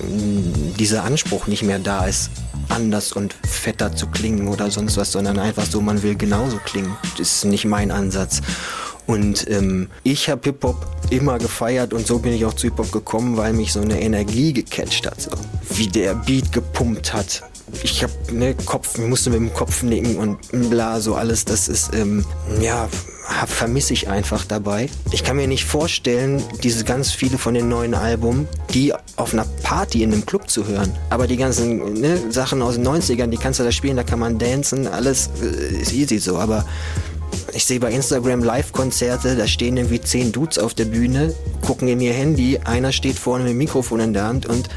mm, 0.03 0.76
dieser 0.78 1.05
Anspruch 1.05 1.47
nicht 1.47 1.62
mehr 1.62 1.78
da 1.78 2.07
ist, 2.07 2.30
anders 2.68 3.12
und 3.12 3.34
fetter 3.49 3.94
zu 3.94 4.07
klingen 4.09 4.49
oder 4.49 4.70
sonst 4.70 4.97
was, 4.97 5.12
sondern 5.12 5.38
einfach 5.38 5.66
so, 5.66 5.80
man 5.80 6.03
will 6.03 6.16
genauso 6.16 6.59
klingen. 6.59 6.97
Das 7.18 7.36
ist 7.36 7.44
nicht 7.44 7.64
mein 7.64 7.90
Ansatz. 7.90 8.40
Und 9.07 9.49
ähm, 9.49 9.88
ich 10.03 10.28
habe 10.28 10.42
Hip-Hop 10.44 10.84
immer 11.11 11.38
gefeiert 11.38 11.92
und 11.92 12.07
so 12.07 12.18
bin 12.18 12.32
ich 12.32 12.44
auch 12.44 12.55
zu 12.55 12.66
Hip-Hop 12.66 12.90
gekommen, 12.90 13.36
weil 13.36 13.53
mich 13.53 13.72
so 13.72 13.80
eine 13.80 14.01
Energie 14.01 14.53
gecatcht 14.53 15.07
hat. 15.07 15.20
So. 15.20 15.30
Wie 15.70 15.86
der 15.86 16.14
Beat 16.14 16.51
gepumpt 16.51 17.12
hat. 17.12 17.42
Ich 17.82 18.02
habe 18.02 18.12
ne 18.32 18.54
Kopf, 18.54 18.98
musste 18.98 19.30
mit 19.30 19.40
dem 19.40 19.52
Kopf 19.52 19.82
nicken 19.82 20.16
und 20.16 20.70
bla, 20.70 21.00
so 21.00 21.14
alles. 21.14 21.44
Das 21.44 21.68
ist, 21.68 21.94
ähm, 21.94 22.24
ja, 22.60 22.88
vermisse 23.46 23.92
ich 23.92 24.08
einfach 24.08 24.44
dabei. 24.44 24.88
Ich 25.10 25.24
kann 25.24 25.36
mir 25.36 25.48
nicht 25.48 25.64
vorstellen, 25.64 26.42
diese 26.62 26.84
ganz 26.84 27.10
viele 27.10 27.38
von 27.38 27.54
den 27.54 27.68
neuen 27.68 27.94
Alben, 27.94 28.46
die 28.72 28.92
auf 29.16 29.32
einer 29.32 29.44
Party 29.62 30.02
in 30.02 30.12
einem 30.12 30.24
Club 30.24 30.48
zu 30.48 30.66
hören. 30.66 30.92
Aber 31.10 31.26
die 31.26 31.36
ganzen 31.36 31.94
ne, 31.94 32.20
Sachen 32.30 32.62
aus 32.62 32.74
den 32.74 32.86
90ern, 32.86 33.26
die 33.26 33.36
kannst 33.36 33.58
du 33.58 33.64
da 33.64 33.72
spielen, 33.72 33.96
da 33.96 34.04
kann 34.04 34.20
man 34.20 34.38
dancen, 34.38 34.86
alles 34.86 35.30
äh, 35.42 35.80
ist 35.80 35.92
easy 35.92 36.18
so. 36.18 36.38
Aber 36.38 36.64
ich 37.52 37.64
sehe 37.64 37.80
bei 37.80 37.90
Instagram 37.90 38.44
Live-Konzerte, 38.44 39.36
da 39.36 39.46
stehen 39.46 39.76
irgendwie 39.76 40.00
zehn 40.00 40.30
Dudes 40.30 40.58
auf 40.58 40.74
der 40.74 40.84
Bühne, 40.84 41.34
gucken 41.62 41.88
in 41.88 42.00
ihr 42.00 42.12
Handy, 42.12 42.58
einer 42.64 42.92
steht 42.92 43.18
vorne 43.18 43.44
mit 43.44 43.52
dem 43.52 43.58
Mikrofon 43.58 44.00
in 44.00 44.12
der 44.12 44.24
Hand 44.24 44.46
und 44.46 44.68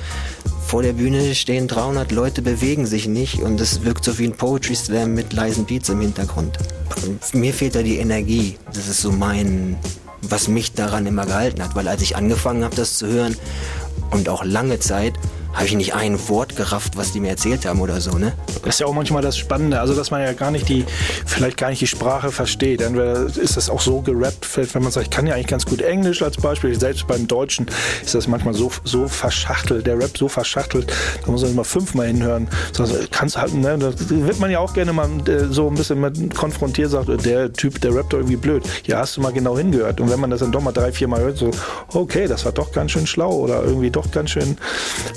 vor 0.70 0.84
der 0.84 0.94
Bühne 0.94 1.34
stehen 1.34 1.68
300 1.68 2.12
Leute, 2.12 2.44
bewegen 2.44 2.86
sich 2.86 3.08
nicht 3.08 3.42
und 3.42 3.60
es 3.60 3.84
wirkt 3.84 4.06
so 4.06 4.20
wie 4.20 4.26
ein 4.26 4.38
Poetry 4.38 4.76
Slam 4.76 5.16
mit 5.16 5.34
leisen 5.34 5.66
Beats 5.66 5.90
im 5.90 6.00
Hintergrund. 6.00 6.60
Mir 7.34 7.56
fehlt 7.56 7.74
da 7.74 7.82
die 7.82 7.98
Energie. 7.98 8.56
Das 8.68 8.88
ist 8.88 9.02
so 9.02 9.12
mein, 9.12 9.78
was 10.22 10.48
mich 10.48 10.74
daran 10.74 11.08
immer 11.08 11.26
gehalten 11.26 11.64
hat, 11.64 11.74
weil 11.74 11.88
als 11.88 12.04
ich 12.04 12.16
angefangen 12.16 12.64
habe, 12.64 12.76
das 12.76 13.00
zu 13.00 13.08
hören 13.08 13.36
und 14.12 14.30
auch 14.30 14.44
lange 14.44 14.78
Zeit, 14.78 15.14
habe 15.54 15.66
ich 15.66 15.76
nicht 15.76 15.94
ein 15.94 16.18
Wort 16.30 16.56
gerafft, 16.56 16.98
was 16.98 17.12
die 17.12 17.20
mir 17.20 17.30
erzählt 17.30 17.66
haben 17.66 17.82
oder 17.82 18.00
so, 18.02 18.18
ne? 18.18 18.34
Das 18.64 18.76
ist 18.76 18.80
ja 18.80 18.86
auch 18.86 18.94
manchmal 18.94 19.22
das 19.22 19.38
Spannende, 19.38 19.80
also 19.80 19.96
dass 19.96 20.12
man 20.12 20.22
ja 20.22 20.34
gar 20.34 20.52
nicht 20.52 20.70
die, 20.70 20.86
vielleicht 21.26 21.58
gar 21.58 21.70
nicht 21.70 21.82
die 21.82 21.88
Sprache 21.88 22.32
versteht. 22.32 22.82
Entweder 22.82 23.26
ist 23.26 23.58
das 23.58 23.70
auch 23.70 23.82
so 23.82 24.02
gerappt, 24.02 24.46
wenn 24.74 24.84
man 24.84 24.92
sagt, 24.92 25.08
ich 25.08 25.12
kann 25.12 25.28
ja 25.28 25.34
eigentlich 25.34 25.48
ganz 25.48 25.66
gut 25.66 25.82
Englisch 25.82 26.22
als 26.22 26.38
Beispiel, 26.38 26.80
selbst 26.80 27.08
beim 27.08 27.28
Deutschen 27.28 27.68
ist 28.04 28.16
das 28.16 28.28
manchmal 28.28 28.54
so, 28.54 28.72
so 28.84 29.08
verschachtelt, 29.08 29.88
der 29.88 29.98
Rap 29.98 30.18
so 30.18 30.28
verschachtelt, 30.28 30.92
da 31.26 31.32
muss 31.32 31.42
man 31.42 31.52
immer 31.52 31.66
fünfmal 31.66 32.08
hinhören. 32.08 32.48
Das 32.76 32.92
kannst 33.12 33.38
halt, 33.38 33.54
ne, 33.54 33.78
da 33.78 33.92
wird 34.10 34.40
man 34.40 34.52
ja 34.52 34.60
auch 34.60 34.74
gerne 34.74 34.94
mal 34.94 35.10
äh, 35.28 35.46
so 35.50 35.68
ein 35.68 35.76
bisschen 35.76 36.00
mit 36.00 36.36
konfrontiert, 36.36 36.92
sagt, 36.92 37.26
der 37.26 37.52
Typ, 37.54 37.82
der 37.82 37.96
rappt 37.96 38.14
doch 38.14 38.20
irgendwie 38.20 38.38
blöd. 38.38 38.64
Ja, 38.86 39.00
hast 39.00 39.18
du 39.18 39.22
mal 39.22 39.34
genau 39.34 39.58
hingehört. 39.58 40.00
Und 40.00 40.10
wenn 40.10 40.20
man 40.20 40.30
das 40.30 40.40
dann 40.40 40.52
doch 40.52 40.62
mal 40.62 40.72
drei, 40.72 40.92
vier 40.92 41.08
Mal 41.08 41.22
hört, 41.22 41.38
so, 41.38 41.52
okay, 41.94 42.28
das 42.28 42.46
war 42.46 42.52
doch 42.52 42.72
ganz 42.72 42.92
schön 42.92 43.08
schlau 43.08 43.32
oder 43.32 43.64
irgendwie 43.64 43.90
doch 43.90 44.10
ganz 44.12 44.32
schön 44.32 44.58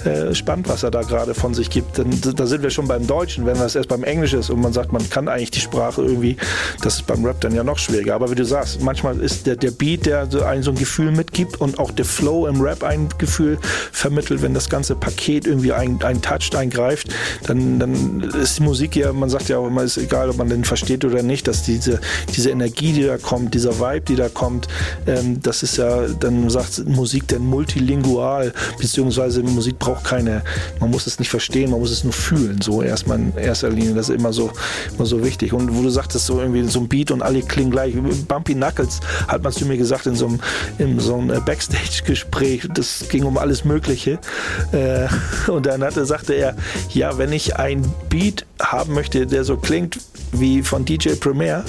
äh, 0.04 0.31
spannend, 0.38 0.68
was 0.68 0.82
er 0.82 0.90
da 0.90 1.02
gerade 1.02 1.34
von 1.34 1.54
sich 1.54 1.70
gibt. 1.70 1.98
Denn 1.98 2.10
da 2.36 2.46
sind 2.46 2.62
wir 2.62 2.70
schon 2.70 2.88
beim 2.88 3.06
Deutschen, 3.06 3.46
wenn 3.46 3.58
das 3.58 3.74
erst 3.74 3.88
beim 3.88 4.04
Englisch 4.04 4.32
ist 4.32 4.50
und 4.50 4.60
man 4.60 4.72
sagt, 4.72 4.92
man 4.92 5.08
kann 5.10 5.28
eigentlich 5.28 5.50
die 5.50 5.60
Sprache 5.60 6.02
irgendwie, 6.02 6.36
das 6.82 6.96
ist 6.96 7.06
beim 7.06 7.24
Rap 7.24 7.40
dann 7.40 7.54
ja 7.54 7.64
noch 7.64 7.78
schwieriger. 7.78 8.14
Aber 8.14 8.30
wie 8.30 8.34
du 8.34 8.44
sagst, 8.44 8.82
manchmal 8.82 9.20
ist 9.20 9.46
der, 9.46 9.56
der 9.56 9.70
Beat, 9.70 10.06
der 10.06 10.30
so 10.30 10.42
ein, 10.42 10.62
so 10.62 10.70
ein 10.70 10.76
Gefühl 10.76 11.12
mitgibt 11.12 11.60
und 11.60 11.78
auch 11.78 11.90
der 11.90 12.04
Flow 12.04 12.46
im 12.46 12.60
Rap 12.60 12.82
ein 12.82 13.08
Gefühl 13.18 13.58
vermittelt, 13.92 14.42
wenn 14.42 14.54
das 14.54 14.68
ganze 14.68 14.94
Paket 14.94 15.46
irgendwie 15.46 15.72
ein, 15.72 16.02
ein 16.02 16.22
toucht, 16.22 16.54
eingreift, 16.54 17.08
dann, 17.46 17.78
dann 17.78 18.20
ist 18.20 18.58
die 18.58 18.62
Musik 18.62 18.96
ja, 18.96 19.12
man 19.12 19.30
sagt 19.30 19.48
ja 19.48 19.58
auch 19.58 19.66
immer, 19.66 19.82
ist 19.82 19.96
egal, 19.96 20.30
ob 20.30 20.36
man 20.36 20.48
den 20.48 20.64
versteht 20.64 21.04
oder 21.04 21.22
nicht, 21.22 21.48
dass 21.48 21.62
diese, 21.62 22.00
diese 22.34 22.50
Energie, 22.50 22.92
die 22.92 23.04
da 23.04 23.18
kommt, 23.18 23.54
dieser 23.54 23.78
Vibe, 23.78 24.02
die 24.02 24.16
da 24.16 24.28
kommt, 24.28 24.68
ähm, 25.06 25.40
das 25.42 25.62
ist 25.62 25.76
ja, 25.76 26.06
dann 26.08 26.48
sagt 26.50 26.86
Musik 26.86 27.28
denn 27.28 27.44
multilingual, 27.44 28.52
beziehungsweise 28.78 29.42
Musik 29.42 29.78
braucht 29.78 30.04
keine, 30.12 30.42
man 30.78 30.90
muss 30.90 31.06
es 31.06 31.18
nicht 31.18 31.30
verstehen, 31.30 31.70
man 31.70 31.80
muss 31.80 31.90
es 31.90 32.04
nur 32.04 32.12
fühlen, 32.12 32.60
so 32.60 32.82
erstmal 32.82 33.18
in 33.18 33.34
erster 33.34 33.70
Linie. 33.70 33.94
Das 33.94 34.10
ist 34.10 34.16
immer 34.16 34.30
so, 34.34 34.50
immer 34.94 35.06
so 35.06 35.24
wichtig. 35.24 35.54
Und 35.54 35.74
wo 35.74 35.80
du 35.80 35.88
sagtest, 35.88 36.26
so 36.26 36.38
irgendwie 36.38 36.68
so 36.68 36.80
ein 36.80 36.88
Beat 36.88 37.10
und 37.10 37.22
alle 37.22 37.40
klingen 37.40 37.70
gleich. 37.70 37.94
Bumpy 38.28 38.52
Knuckles 38.54 39.00
hat 39.26 39.42
man 39.42 39.54
zu 39.54 39.64
mir 39.64 39.78
gesagt 39.78 40.04
in 40.06 40.14
so 40.14 40.26
einem, 40.26 40.40
in 40.76 41.00
so 41.00 41.16
einem 41.16 41.42
Backstage-Gespräch. 41.42 42.68
Das 42.74 43.06
ging 43.08 43.24
um 43.24 43.38
alles 43.38 43.64
Mögliche. 43.64 44.18
Äh, 44.72 45.08
und 45.50 45.64
dann 45.64 45.82
hatte, 45.82 46.04
sagte 46.04 46.34
er, 46.34 46.56
ja, 46.90 47.16
wenn 47.16 47.32
ich 47.32 47.56
ein 47.56 47.82
Beat 48.10 48.44
haben 48.60 48.92
möchte, 48.92 49.26
der 49.26 49.44
so 49.44 49.56
klingt 49.56 49.98
wie 50.32 50.62
von 50.62 50.84
DJ 50.84 51.14
Premier, 51.14 51.64